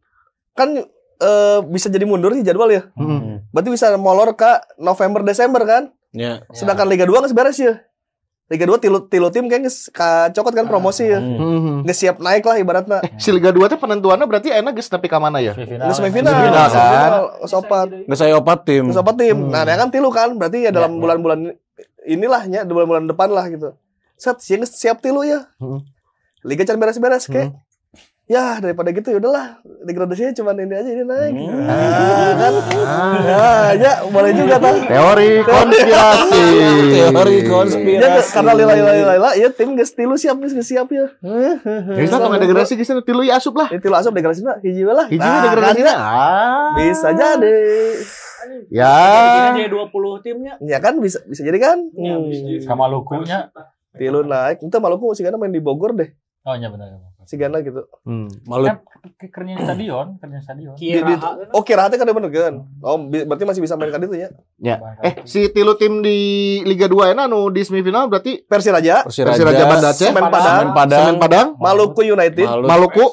[0.53, 0.77] kan
[1.17, 2.85] eh, bisa jadi mundur sih jadwal ya.
[2.93, 3.41] Hmm.
[3.49, 4.45] Berarti bisa molor ke
[4.77, 5.89] November Desember kan?
[6.13, 6.45] Ya.
[6.49, 7.81] Sedangkan Liga 2 geus beres ya.
[8.47, 11.19] Liga 2 tilu tilu tim kan geus kacokot kan promosi ya.
[11.19, 11.35] Hmm.
[11.35, 11.77] Hmm.
[11.83, 13.03] Geus siap naik lah ibaratnya.
[13.21, 15.51] Si Liga 2 teh penentuannya berarti enak geus nepi ka mana ya?
[15.51, 15.91] Semifinal.
[15.91, 17.11] Geus semifinal, Semifinal, kan?
[17.51, 17.87] sopat.
[18.07, 18.87] Nggak saya opat tim.
[18.87, 19.35] Geus sopat tim.
[19.35, 19.51] Hmm.
[19.51, 21.01] Nah, dia kan tilu kan, berarti ya dalam Ya, ya.
[21.03, 21.39] bulan-bulan
[22.07, 23.75] inilah ya, bulan-bulan depan lah gitu.
[24.15, 25.43] Set, geus siap tilu ya.
[25.59, 25.83] Hmm.
[26.47, 27.51] Liga can beres-beres kayak.
[27.51, 27.66] Hmm.
[28.27, 29.63] Ya, daripada gitu ya udahlah.
[29.81, 31.31] Degradasinya cuma ini aja ini naik.
[31.31, 31.63] Hmm.
[31.63, 32.53] Ah, kan.
[32.75, 34.83] Ah, Nah, ya boleh juga tuh.
[34.83, 36.43] teori konspirasi.
[36.91, 38.29] Teori Ya, konspirasi.
[38.29, 41.07] karena lila lila lila, ya tim geus tilu siap geus siap ya.
[41.95, 43.71] Bisa tong degradasi geus tilu ya asup lah.
[43.71, 45.07] Tilu asup degradasi na, hiji we lah.
[45.07, 45.81] Hiji Nah, degradasi.
[45.81, 46.75] kan, Ah.
[46.75, 47.59] Bisa jadi.
[48.67, 48.91] Ya.
[49.53, 49.87] Jadi 20
[50.19, 50.59] timnya.
[50.59, 51.79] Ya kan bisa bisa jadi kan?
[51.93, 52.67] Ya, bisa.
[52.67, 53.55] sama lukunya.
[53.95, 54.59] Tilu naik.
[54.61, 56.11] Itu Maluku sih karena main di Bogor deh.
[56.47, 56.95] Oh iya benar.
[57.27, 57.83] Si Gana gitu.
[58.07, 58.31] Hmm.
[58.47, 58.79] Malu Kan
[59.19, 60.73] ke- kerja di stadion, kerja di stadion.
[60.73, 62.55] Di, di, Kira oh kira kan bener kan?
[62.79, 64.31] Oh berarti masih bisa main kan itu ya?
[64.57, 64.79] Ya.
[65.03, 66.17] Eh, si tilu tim di
[66.63, 70.71] Liga 2 enak anu di semifinal berarti Persiraja, Persiraja, Persiraja Banda Aceh, Semen Padang, Semen
[70.71, 73.05] Padang, Semen Padang, Maluku United, Maluku.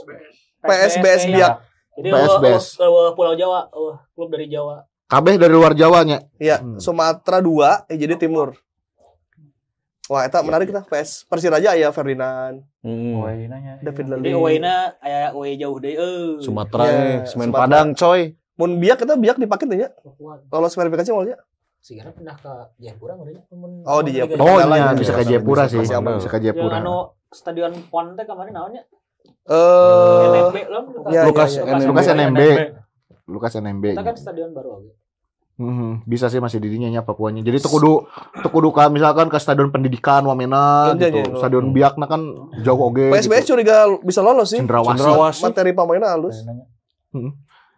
[0.63, 1.53] PSBS Biak.
[1.95, 2.65] Jadi PSBS.
[3.13, 3.67] Pulau Jawa,
[4.15, 4.87] klub dari Jawa.
[5.05, 6.23] kabeh dari luar Jawanya.
[6.39, 6.81] Ya, Hmm.
[6.81, 8.57] Sumatera 2, eh, jadi Timur.
[10.05, 10.85] Wah, itu menarik kita.
[10.85, 13.17] PS Persiraja ya Ferdinand, Hmm.
[13.17, 13.81] Oh, iya, nanya.
[13.81, 14.37] David Jadi Lely.
[14.37, 15.97] away-na aya away jauh deh.
[15.97, 16.37] Eh.
[16.39, 17.65] Sumatera, Ya, eh, Semen Sumatera.
[17.65, 18.21] Padang, coy.
[18.55, 19.89] Mun Biak kita Biak dipakai tuh ya.
[20.47, 21.41] Lolos verifikasi maulnya.
[21.81, 23.33] Sekarang pindah ke Jayapura udah
[23.83, 24.41] Oh, di Jayapura.
[24.41, 24.87] Oh iya, ya.
[24.93, 25.81] bisa ke Jayapura sih.
[25.81, 26.77] Bisa ke Jayapura.
[26.79, 26.97] anu
[27.29, 28.85] stadion Pon teh kemarin namanya
[29.45, 30.83] Eh, NMB loh.
[31.27, 31.57] Lukas.
[31.57, 31.85] NMB.
[31.87, 32.41] Lukas NMB.
[32.41, 32.41] NMB.
[33.27, 33.85] Lukas NMB.
[33.91, 34.93] Kita kan stadion baru aja.
[35.55, 37.39] Hmm, bisa sih masih dirinya nya Papuanya.
[37.39, 37.93] Jadi tuh kudu
[38.43, 41.31] tuh kudu ka misalkan ke stadion pendidikan Wamena Iya, gitu.
[41.31, 41.39] iya.
[41.39, 42.27] Stadion Biakna kan
[42.67, 43.15] jauh oge.
[43.15, 43.55] PSBS gitu.
[43.55, 44.59] curiga bisa lolos sih.
[44.59, 44.99] Cendrawasih.
[44.99, 45.43] Cendrawasih.
[45.47, 46.43] Materi pemainnya halus.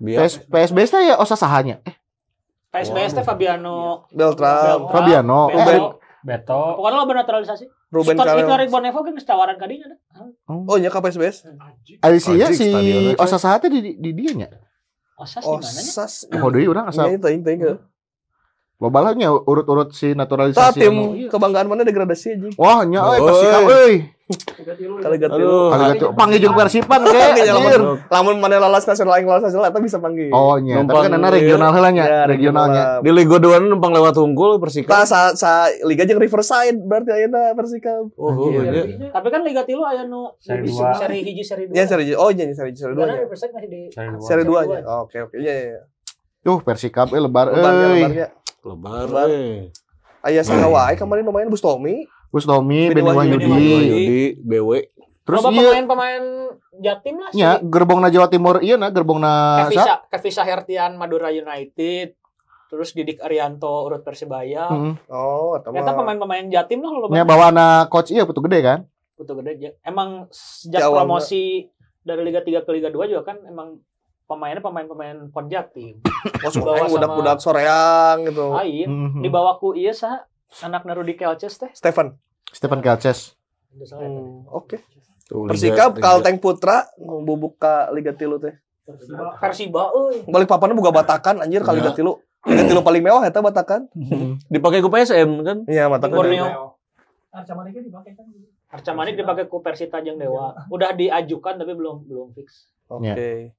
[0.01, 1.85] Biar PS, PSBS teh ya osa sahanya.
[1.85, 1.93] Eh,
[2.73, 5.53] PSBS teh Fabiano Beltram, Fabiano.
[5.53, 5.81] Ruben.
[6.27, 6.81] Beto.
[6.81, 7.65] Pokoknya lo bernaturalisasi.
[7.93, 8.59] Ruben Scott itu Karel.
[8.67, 9.99] Rick Bonevo kan tawaran kadinya dah.
[10.51, 11.47] Oh, iya ke PSBS.
[12.03, 12.69] Alisia Anjing, si
[13.15, 14.51] osa saha teh di di dieu nya.
[15.17, 15.93] Osas Oh, di mananya?
[15.97, 16.15] sas.
[16.31, 17.59] Oh, deui urang Iya, asal itu ting ting.
[18.77, 20.77] loba lah nya urut-urut si naturalisasi.
[20.77, 21.33] tim anu.
[21.33, 22.49] kebanggaan mana degradasi aja.
[22.55, 23.25] Wah, nya euy Oi.
[23.25, 23.95] Persikap euy.
[24.27, 25.71] Kali gak Aduh.
[25.71, 27.15] Kali gitu panggil jeung Persipan ge.
[27.15, 27.79] Ya, anjir.
[28.11, 30.35] lamun, mana lolos nasional aing lolos nasional eta bisa panggil.
[30.35, 30.83] Oh, nya.
[30.83, 31.39] Tapi kan ana ieu.
[31.39, 32.83] regional heula nya, Ya, regionalnya.
[33.07, 34.91] di Liga 2 numpang lewat Unggul Persikap.
[34.91, 38.11] Tah sa, sa liga jeung Riverside berarti ayeuna Persikab.
[38.19, 39.15] Oh, oh, iya.
[39.15, 40.67] Tapi kan Liga Tilu aya nu Seri
[41.23, 41.75] hiji seri dua.
[41.79, 43.07] Ya seri oh iya seri seri dua.
[43.07, 43.23] Karena nya.
[43.31, 44.27] Riverside masih di Seri dua.
[44.27, 44.81] Seri dua Seri nya.
[45.07, 45.35] Oke oke.
[45.39, 45.67] Iya iya.
[45.71, 45.81] iya.
[46.43, 47.63] Tuh Persikap eh lebar euy.
[47.63, 48.27] lebarnya.
[48.67, 49.07] Lebar.
[49.07, 49.29] Lebar.
[49.31, 49.71] eh.
[50.27, 52.11] Aya saka wae kemarin lumayan Bustomi.
[52.37, 53.49] Gustomi, Beni Beni Wahyudi.
[54.39, 54.71] BW.
[55.27, 56.25] Terus Loba iya pemain-pemain
[56.77, 62.15] Jatim lah nya gerbongna Jawa Timur iya na gerbongna sa Kevisa Kevisa Hertian Madura United.
[62.67, 64.69] Terus Didik Arianto urut Persibaya.
[64.69, 64.95] Heeh.
[65.09, 68.79] Oh, eta Ternyata pemain-pemain Jatim lah lo Nya bawana coach iya putu gede kan?
[69.15, 69.81] Putu gede.
[69.81, 71.67] Emang sejak Jawa promosi
[72.03, 73.83] dari Liga 3 ke Liga 2 juga kan emang
[74.27, 75.99] pemainnya pemain-pemain Pon Jatim.
[76.39, 78.53] Oh, sama- budak-budak soreang gitu.
[78.53, 78.89] Lain.
[79.23, 80.23] Dibawa ku iya sah
[80.61, 81.71] anak Narudi Kelces teh.
[81.73, 82.15] Stefan.
[82.49, 83.35] Stephen Kelces.
[83.73, 84.81] Hmm, Oke.
[85.27, 88.55] Tuh, Liga- Persikap Kalteng Putra bubuk ka Liga Tilu teh.
[89.37, 90.23] Persiba euy.
[90.25, 92.17] Balik papannya boga Batakan anjir ka Liga Tilu.
[92.43, 93.91] Liga Tilu paling mewah eta Batakan.
[94.47, 95.59] dipakai ke PSM kan?
[95.67, 96.15] Iya, Batakan.
[96.15, 96.79] Borneo.
[97.29, 98.27] Arca Manik dipakai kan.
[98.69, 100.55] Arca Manik dipakai ku Persita Jeung Dewa.
[100.69, 102.71] Udah diajukan tapi belum belum fix.
[102.87, 103.53] Oke.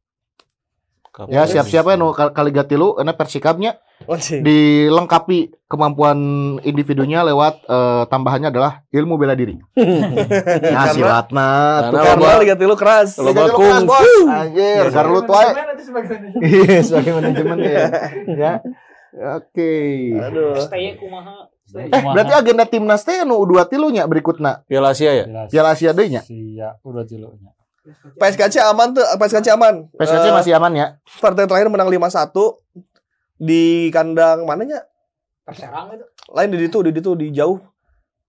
[1.27, 3.72] Ya siap-siap ya nu ka- kali gatilu karena Persikapnya
[4.06, 4.45] Anjing.
[4.45, 6.18] dilengkapi kemampuan
[6.61, 9.57] individunya lewat eh, tambahannya adalah ilmu bela diri.
[9.78, 11.49] Nah, Karena- silatna
[11.90, 13.10] tuh Karena Karena Liga Tilu keras.
[13.18, 13.98] Tilu kung keras, bos.
[13.98, 14.15] fu.
[14.28, 14.84] Anjir.
[14.86, 16.41] Manajemen nanti sebagai manajemen.
[16.45, 17.86] Iya, sebagai manajemen ya.
[18.38, 18.53] Ya.
[19.34, 19.74] Oke.
[20.14, 20.53] Aduh.
[20.60, 21.49] STY kumaha.
[21.68, 24.64] Eh, berarti agenda timnas teh anu U2 tilunya berikutna.
[24.65, 25.26] Piala Asia ya?
[25.49, 26.22] Piala Asia deui nya.
[26.24, 27.52] Iya, udah cilunya.
[28.15, 29.88] PSKC aman tuh, PSKC aman.
[29.95, 30.88] PSKC Eh, masih aman ya.
[31.19, 32.36] partai terakhir menang 5-1
[33.38, 34.84] di kandang mananya?
[35.41, 36.05] Perserang itu.
[36.30, 37.61] Lain di itu, di itu di jauh.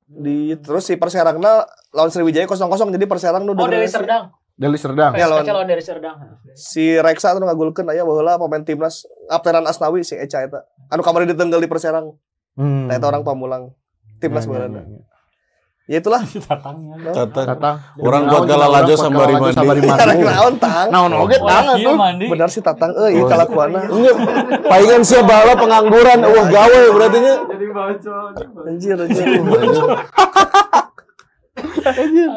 [0.05, 2.57] Di terus si Perserangna lawan Sriwijaya 0-0
[2.91, 3.85] jadi Perserang nu Oh udah dari.
[3.85, 4.33] Serdang.
[4.55, 5.13] Deli Serdang.
[5.15, 6.17] Ya, lawan- dari Serdang.
[6.53, 10.65] Si Reksa tuh ngagulkeun aya baheula pemain timnas Apteran Asnawi si Eca eta.
[10.89, 12.17] Anu kamari ditenggal di Perserang.
[12.57, 12.89] Hmm.
[12.89, 13.71] Nah, eta orang pamulang
[14.19, 14.81] timnas Ya, ya, baheula.
[14.81, 14.99] ya, ya.
[14.99, 15.18] Ya
[15.97, 16.21] itulah.
[16.49, 17.01] Tatangnya.
[17.09, 17.47] Tatang.
[17.49, 17.77] Tatang.
[17.97, 19.57] Orang buat galalajo orang buat sambari galalajo mandi.
[19.57, 19.97] sambari mandi.
[19.97, 20.87] Karena naon tang.
[20.93, 21.97] Naon oge tang iya atuh.
[21.97, 22.27] mandi.
[22.29, 23.25] Benar sih tatang euy Oh.
[23.25, 23.81] kalakuana.
[23.89, 24.17] Enggak.
[24.63, 27.35] Palingan sia bala pengangguran, wah gawe berarti nya.
[27.41, 28.33] Jadi bacot.
[28.69, 29.27] Anjir anjir.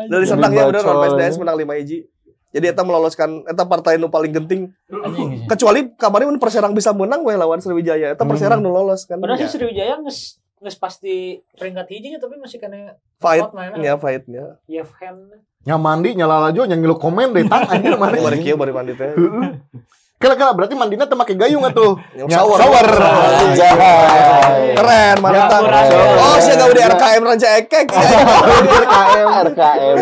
[0.08, 2.00] Dari Serdang ya bener lawan PSDS menang 5 hiji.
[2.52, 4.68] Jadi eta meloloskan eta partai nu paling genting.
[5.48, 8.12] Kecuali kemarin mun Perserang bisa menang we lawan Sriwijaya.
[8.12, 9.20] Eta Perserang nu lolos kan.
[9.20, 9.48] Padahal Ya.
[9.48, 14.62] si Sriwijaya nges nges pasti peringkat hijinya tapi masih kena Fight nya fight-nya.
[14.70, 15.34] Yevhen.
[15.66, 18.18] Nya mandi nyalalajo nya ngilu komen deh tang anjir mana.
[18.18, 19.14] Bari kieu bari mandi teh.
[20.22, 21.98] Kala-kala berarti mandina make gayung atuh.
[22.14, 22.58] Nya shower.
[22.62, 22.88] shower.
[23.42, 23.74] Anjay.
[24.78, 25.62] Keren mantap.
[25.66, 27.86] Ya, Oh, sia gawe di RKM Ranca Ekek.
[28.86, 29.28] RKM.
[29.50, 29.98] RKM.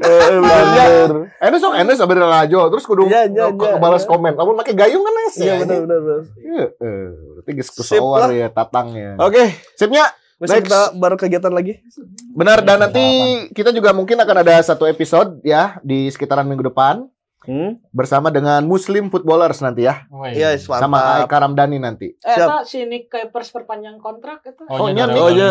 [0.00, 1.10] Eh, bener.
[1.44, 4.00] Enes sok enes abis rajo terus kudu Iya, iya, iya, iya.
[4.08, 4.32] komen.
[4.32, 5.36] Lamun make gayung kan es.
[5.36, 6.20] Iya benar benar benar.
[6.40, 8.32] Iya, eh, berarti geus lah.
[8.32, 9.20] ya tatangnya.
[9.20, 10.08] Oke, Sipnya
[10.40, 10.66] Besok Next.
[10.72, 11.84] kita berkegiatan lagi.
[12.32, 13.04] benar dan nanti
[13.52, 17.04] kita juga mungkin akan ada satu episode ya di sekitaran minggu depan
[17.40, 17.80] Hmm?
[17.90, 20.34] bersama dengan Muslim Footballers nanti ya Woi.
[20.34, 21.24] Iya, sama mantap.
[21.24, 22.12] Aika Ramdhani nanti.
[22.14, 22.68] Eh, Siap.
[22.68, 25.50] si Nick Kuipers perpanjang kontrak eta Oh, Oh, iya, iya, oh, iya.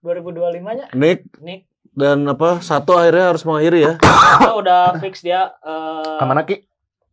[0.00, 0.86] 2025 nya.
[0.92, 3.94] Nick, Nick dan apa satu akhirnya harus mengakhiri ya.
[3.98, 6.60] Sato udah fix dia eh, Ke mana Ki?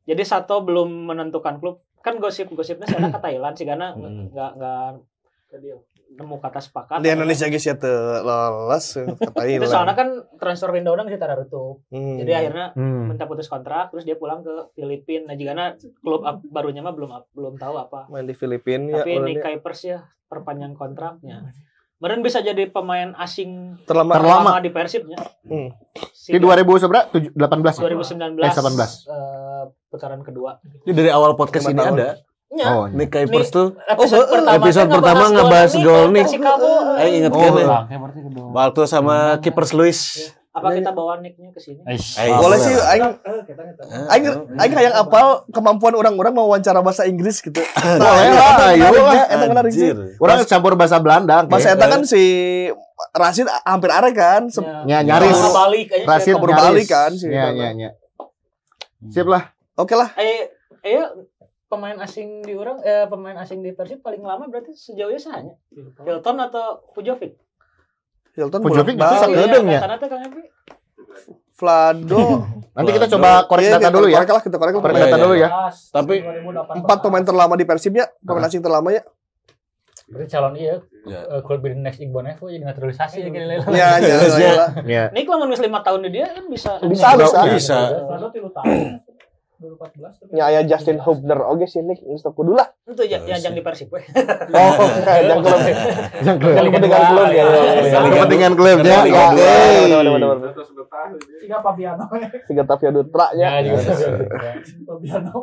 [0.03, 1.79] Jadi Sato belum menentukan klub.
[1.99, 4.27] Kan gosip-gosipnya saya ke Thailand sih karena Hmm.
[4.29, 4.87] nggak nggak
[6.09, 6.97] nemu kata sepakat.
[6.97, 11.83] Di Indonesia guys ya tuh lolos ke Itu soalnya kan transfer window kan kita tutup.
[11.87, 12.17] Hmm.
[12.17, 13.11] Jadi akhirnya Hmm.
[13.11, 15.29] minta putus kontrak terus dia pulang ke Filipina.
[15.29, 15.53] Nah, jika
[15.99, 18.07] klub barunya mah belum belum tahu apa.
[18.07, 18.95] main di Filipina ya.
[18.99, 19.27] Tapi orangnya.
[19.27, 21.51] Nick Kuipers ya perpanjang kontraknya.
[21.97, 24.15] Meren bisa jadi pemain asing terlama.
[24.15, 24.49] Terlama.
[24.53, 25.17] lama di Persibnya.
[25.43, 25.73] Hmm.
[26.23, 27.09] Di 2000 seberapa?
[27.09, 27.73] Tujuh- 18.
[27.75, 28.91] 2019 Eh, 18.
[29.07, 30.61] eh, putaran kedua.
[30.83, 31.97] Ini dari awal podcast ini tahun.
[31.97, 32.09] ada.
[32.49, 36.27] Ya, Oh, Nick Kuipers tuh episode Oh, pertama episode teh pertama ngebahas gol kan, Nick.
[36.27, 36.71] si Kamu.
[36.95, 37.37] Aing inget Oh.
[37.37, 37.67] kan ya.
[37.85, 38.47] Ya berarti kedua.
[38.49, 39.99] Waktu sama Keepers Luis.
[40.49, 41.83] Apa kita bawa Nicknya ke sini?
[41.83, 42.17] Eish.
[42.17, 42.57] Eh, Boleh boleh.
[42.57, 44.25] sih aing Eh, aing
[44.55, 47.59] aing hayang apal kemampuan orang-orang wawancara bahasa Inggris gitu.
[48.01, 48.89] Boleh lah, ayo.
[49.27, 49.91] Eta menarik sih.
[50.17, 51.43] Orang campur bahasa Belanda.
[51.43, 51.69] Mas Ki.
[51.69, 52.23] Eta kan si
[53.13, 54.47] Rasid hampir are kan.
[54.87, 55.35] Ya, nyaris.
[56.01, 56.63] Rasid kabur nyaris.
[56.63, 57.27] balik kan, sih.
[57.27, 57.89] Ya, ya, ya.
[59.05, 59.53] Sip lah.
[59.75, 60.09] Oke lah.
[60.15, 60.49] Eh,
[60.81, 61.05] eh
[61.67, 65.55] pemain asing di orang eh pemain asing di Persib paling lama berarti sejauhnya sahanya
[65.99, 67.35] Hilton atau Pujovic?
[68.33, 69.19] Hilton Pujovic bolak-balik.
[69.19, 69.81] justru Kedeng ya?
[70.23, 70.43] Epi.
[71.53, 72.23] Vlado.
[72.77, 74.15] Nanti kita coba korek Iya, data kita dulu ya.
[74.15, 74.73] Korek lah, kita korek.
[74.77, 75.23] Korek Iya, data iya.
[75.25, 75.47] dulu ya.
[75.89, 76.21] Tapi-
[76.77, 79.01] Empat pemain terlama di Persib ya, pemain asing terlama ya.
[80.07, 81.19] Berarti calon iya Ya.
[81.25, 84.51] eh, klub di next Iqbal Evo jadi naturalisasi ya gini Ya, ya, ya.
[84.55, 84.69] lah.
[84.85, 85.03] Ya.
[85.09, 86.79] Ini kalau nulis lima tahun di dia kan bisa.
[86.79, 87.43] Bisa, Bisa.
[87.49, 87.77] bisa.
[89.57, 92.69] 2014 tapi Ya, aya Justin Hubner oke sih Nick, teu kudu lah.
[92.85, 94.05] Itu ya, yang yang di Persib weh.
[94.53, 94.73] Oh,
[95.07, 95.59] yang klub.
[96.21, 96.37] Yang.
[96.41, 97.43] Yang kepentingan klub ya.
[97.43, 97.99] ya, ya.
[98.05, 98.97] Kepentingan klubnya.
[99.01, 99.97] Ya, ya, ya,
[101.41, 102.05] tiga Fabiano.
[102.47, 103.49] Siga Tavia Dutra Ya.
[104.83, 105.37] Fabiano.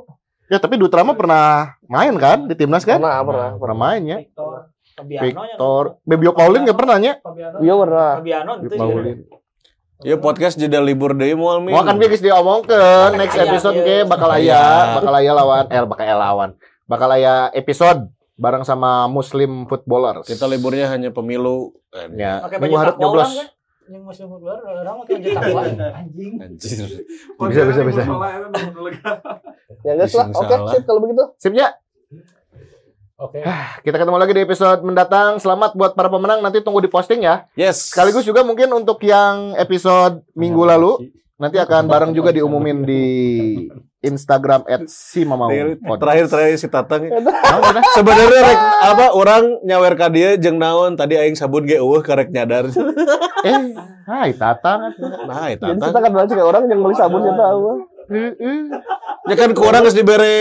[0.44, 3.00] Ya tapi Dutra mah pernah main kan di timnas kan?
[3.00, 3.50] Pernah, pernah.
[3.56, 4.18] Pernah main ya.
[4.20, 4.68] Victor.
[4.94, 7.18] Fabiano yang Victor, Bebio Paulin nggak pernah ya?
[7.18, 7.56] Fabiano.
[7.58, 8.10] Iya pernah.
[8.20, 8.74] Fabiano itu
[9.94, 10.02] juga.
[10.02, 10.10] Paulin.
[10.10, 11.70] Ya podcast jeda libur deui moal mi.
[11.70, 14.02] Mau kan dia geus diomongkeun next episode iya.
[14.02, 14.62] ke bakal aya,
[14.98, 16.50] bakal aya lawan, eh bakal aya lawan.
[16.84, 20.26] Bakal aya episode bareng sama Muslim footballers.
[20.26, 21.72] Kita liburnya hanya pemilu.
[22.18, 22.42] ya.
[22.58, 23.30] Minggu harap nyoblos.
[23.30, 23.48] orang kan?
[23.84, 25.62] Yang muslim footballer orang pakai baju takwa.
[26.00, 26.32] Anjing.
[26.40, 26.88] Anjir.
[27.36, 28.02] Bisa, bisa, bisa.
[29.84, 30.26] Ya guys lah.
[30.32, 30.72] Bisa Oke, salah.
[30.72, 31.24] sip kalau begitu.
[31.36, 31.66] Sipnya,
[33.14, 33.46] Oke.
[33.86, 35.38] kita ketemu lagi di episode mendatang.
[35.38, 36.42] Selamat buat para pemenang.
[36.42, 37.46] Nanti tunggu di posting ya.
[37.54, 37.94] Yes.
[37.94, 43.06] Sekaligus juga mungkin untuk yang episode minggu lalu nanti akan bareng juga diumumin di
[44.02, 45.46] Instagram @simamau.
[46.02, 47.06] terakhir terakhir si Tatang.
[47.94, 52.34] Sebenarnya rek apa orang nyawer ka dia jeung naon tadi aing sabun ge eueuh karek
[52.34, 52.66] nyadar.
[53.46, 53.78] Eh,
[54.10, 54.90] hai Tatang.
[55.30, 56.02] Nah, eta Jadi kita Tatang.
[56.26, 57.93] kan orang yang beli sabun kita tahu.
[59.28, 60.36] Ya kan ke orang geus dibere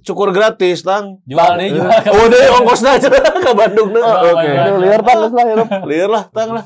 [0.00, 1.18] cukur gratis, Tang.
[1.26, 1.90] Jual deh, jual.
[2.14, 3.10] Oh, deh ongkosna aja
[3.46, 4.50] ke Bandung Oh, Oke.
[4.78, 5.68] Liar tang lah hirup.
[5.82, 6.64] Liar lah, Tang lah.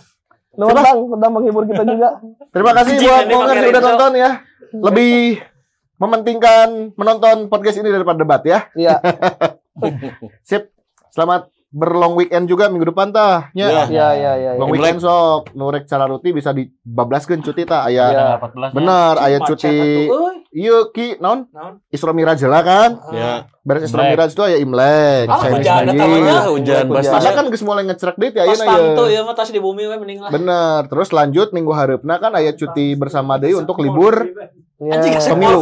[0.54, 2.20] Nuhun tang, sudah menghibur kita juga.
[2.52, 3.90] Terima kasih buat ini Monger pakai yang udah Renzo.
[3.90, 4.30] nonton ya.
[4.74, 5.14] Lebih
[5.94, 8.68] mementingkan menonton podcast ini daripada debat ya.
[8.74, 9.00] Iya,
[10.42, 10.68] Sip.
[11.08, 13.50] Selamat berlong weekend juga minggu depan tah.
[13.50, 13.66] Ya.
[13.66, 13.82] Nya.
[13.90, 14.50] iya, iya, iya.
[14.54, 14.74] Long iya.
[14.78, 15.50] weekend sok.
[15.58, 18.06] Nurek cara ruti bisa dibablaskeun cuti tah aya.
[18.14, 18.26] Iya.
[18.38, 18.74] 14 -nya.
[18.78, 19.78] Bener, aya Macet cuti.
[20.54, 21.50] Iya ki, naon?
[21.50, 21.82] Naon?
[21.90, 22.90] Isra Miraj lah kan.
[23.10, 23.50] Ya.
[23.66, 24.06] Beres Isra.
[24.06, 25.26] Miraj itu aya Imlek.
[25.26, 26.36] Ah, hujan namanya.
[26.46, 26.84] Hujan.
[26.94, 29.18] Masa kan geus mulai deui Pas ayeuna tantu ya.
[29.18, 30.30] ya mah tas di bumi we mending lah.
[30.30, 30.86] Bener.
[30.86, 34.30] Terus lanjut minggu hareupna kan aya cuti bersama deui untuk libur
[34.84, 35.00] Iya.
[35.00, 35.60] Anjing asep pemilu.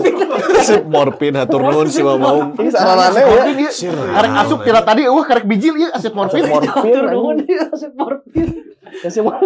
[0.66, 2.59] Sip morfin hatur nuhun si Mamau.
[2.59, 3.70] Ini saranane ya.
[4.19, 6.43] Karek asup tira tadi eueuh karek bijil ieu asep morfin.
[6.51, 8.74] Tur nuhun dia asep morfin.
[8.93, 9.40] Kasih mana?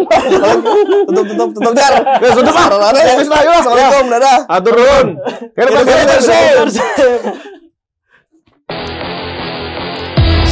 [1.07, 1.93] Tutup, tutup, tutup jar.
[2.19, 2.65] Ya sudah Pak.
[2.67, 2.99] Saranane.
[2.99, 3.41] Ya geus lah.
[3.45, 4.37] Assalamualaikum, dadah.
[4.49, 5.07] Hatur nuhun.
[5.53, 6.17] Kira Kira-kira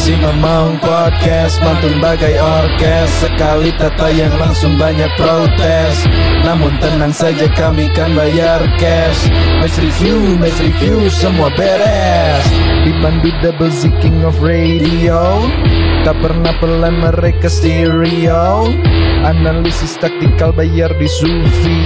[0.06, 0.22] Persib.
[0.22, 3.10] Simamau Podcast Mantun bagai orkes.
[3.26, 6.06] Sekali tata yang langsung banyak protes.
[6.46, 9.26] Namun tenang saja kami kan bayar cash.
[9.58, 12.46] Match review, match review semua beres.
[12.86, 15.42] Dipandu double Z king of radio.
[16.06, 18.70] Tak pernah pelan mereka stereo.
[19.26, 21.82] Analisis taktikal bayar di Sufi.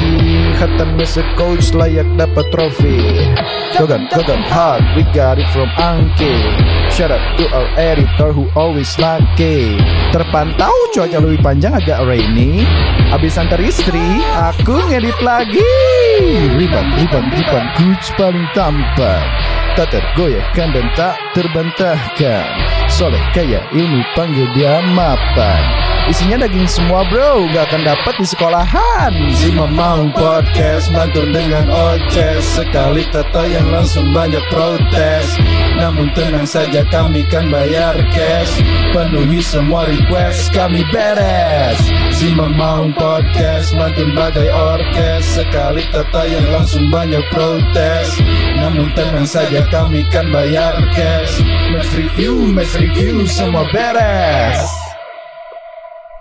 [0.59, 2.99] Hatam as a coach layak dapat trofi.
[3.79, 6.35] Kogan, Kogan hard, we got it from Angke
[6.89, 9.77] Shout out to our editor who always lucky
[10.09, 12.65] Terpantau cuaca lebih panjang agak rainy.
[13.13, 14.01] Abis antar istri,
[14.33, 15.61] aku ngedit lagi.
[16.57, 19.21] Riban, riban, riban, coach paling tampan.
[19.77, 22.49] Tak tergoyahkan dan tak terbantahkan.
[22.89, 25.89] Soleh kaya ilmu panggil dia mapan.
[26.09, 27.45] Isinya daging semua bro.
[27.53, 29.13] Gak akan dapat di sekolahan.
[29.29, 32.41] Si Mamang Podcast Mantul dengan oces.
[32.57, 35.37] Sekali tata yang langsung banyak protes.
[35.77, 38.63] Namun tenang saja kami kan bayar cash.
[38.95, 41.79] Penuhi semua request kami beres.
[42.15, 45.23] Si Mamang Podcast Mantul bagai orkes.
[45.37, 48.17] Sekali tata yang langsung banyak protes.
[48.55, 51.43] Namun tenang saja kami kan bayar cash.
[51.71, 54.88] Match review, match review semua beres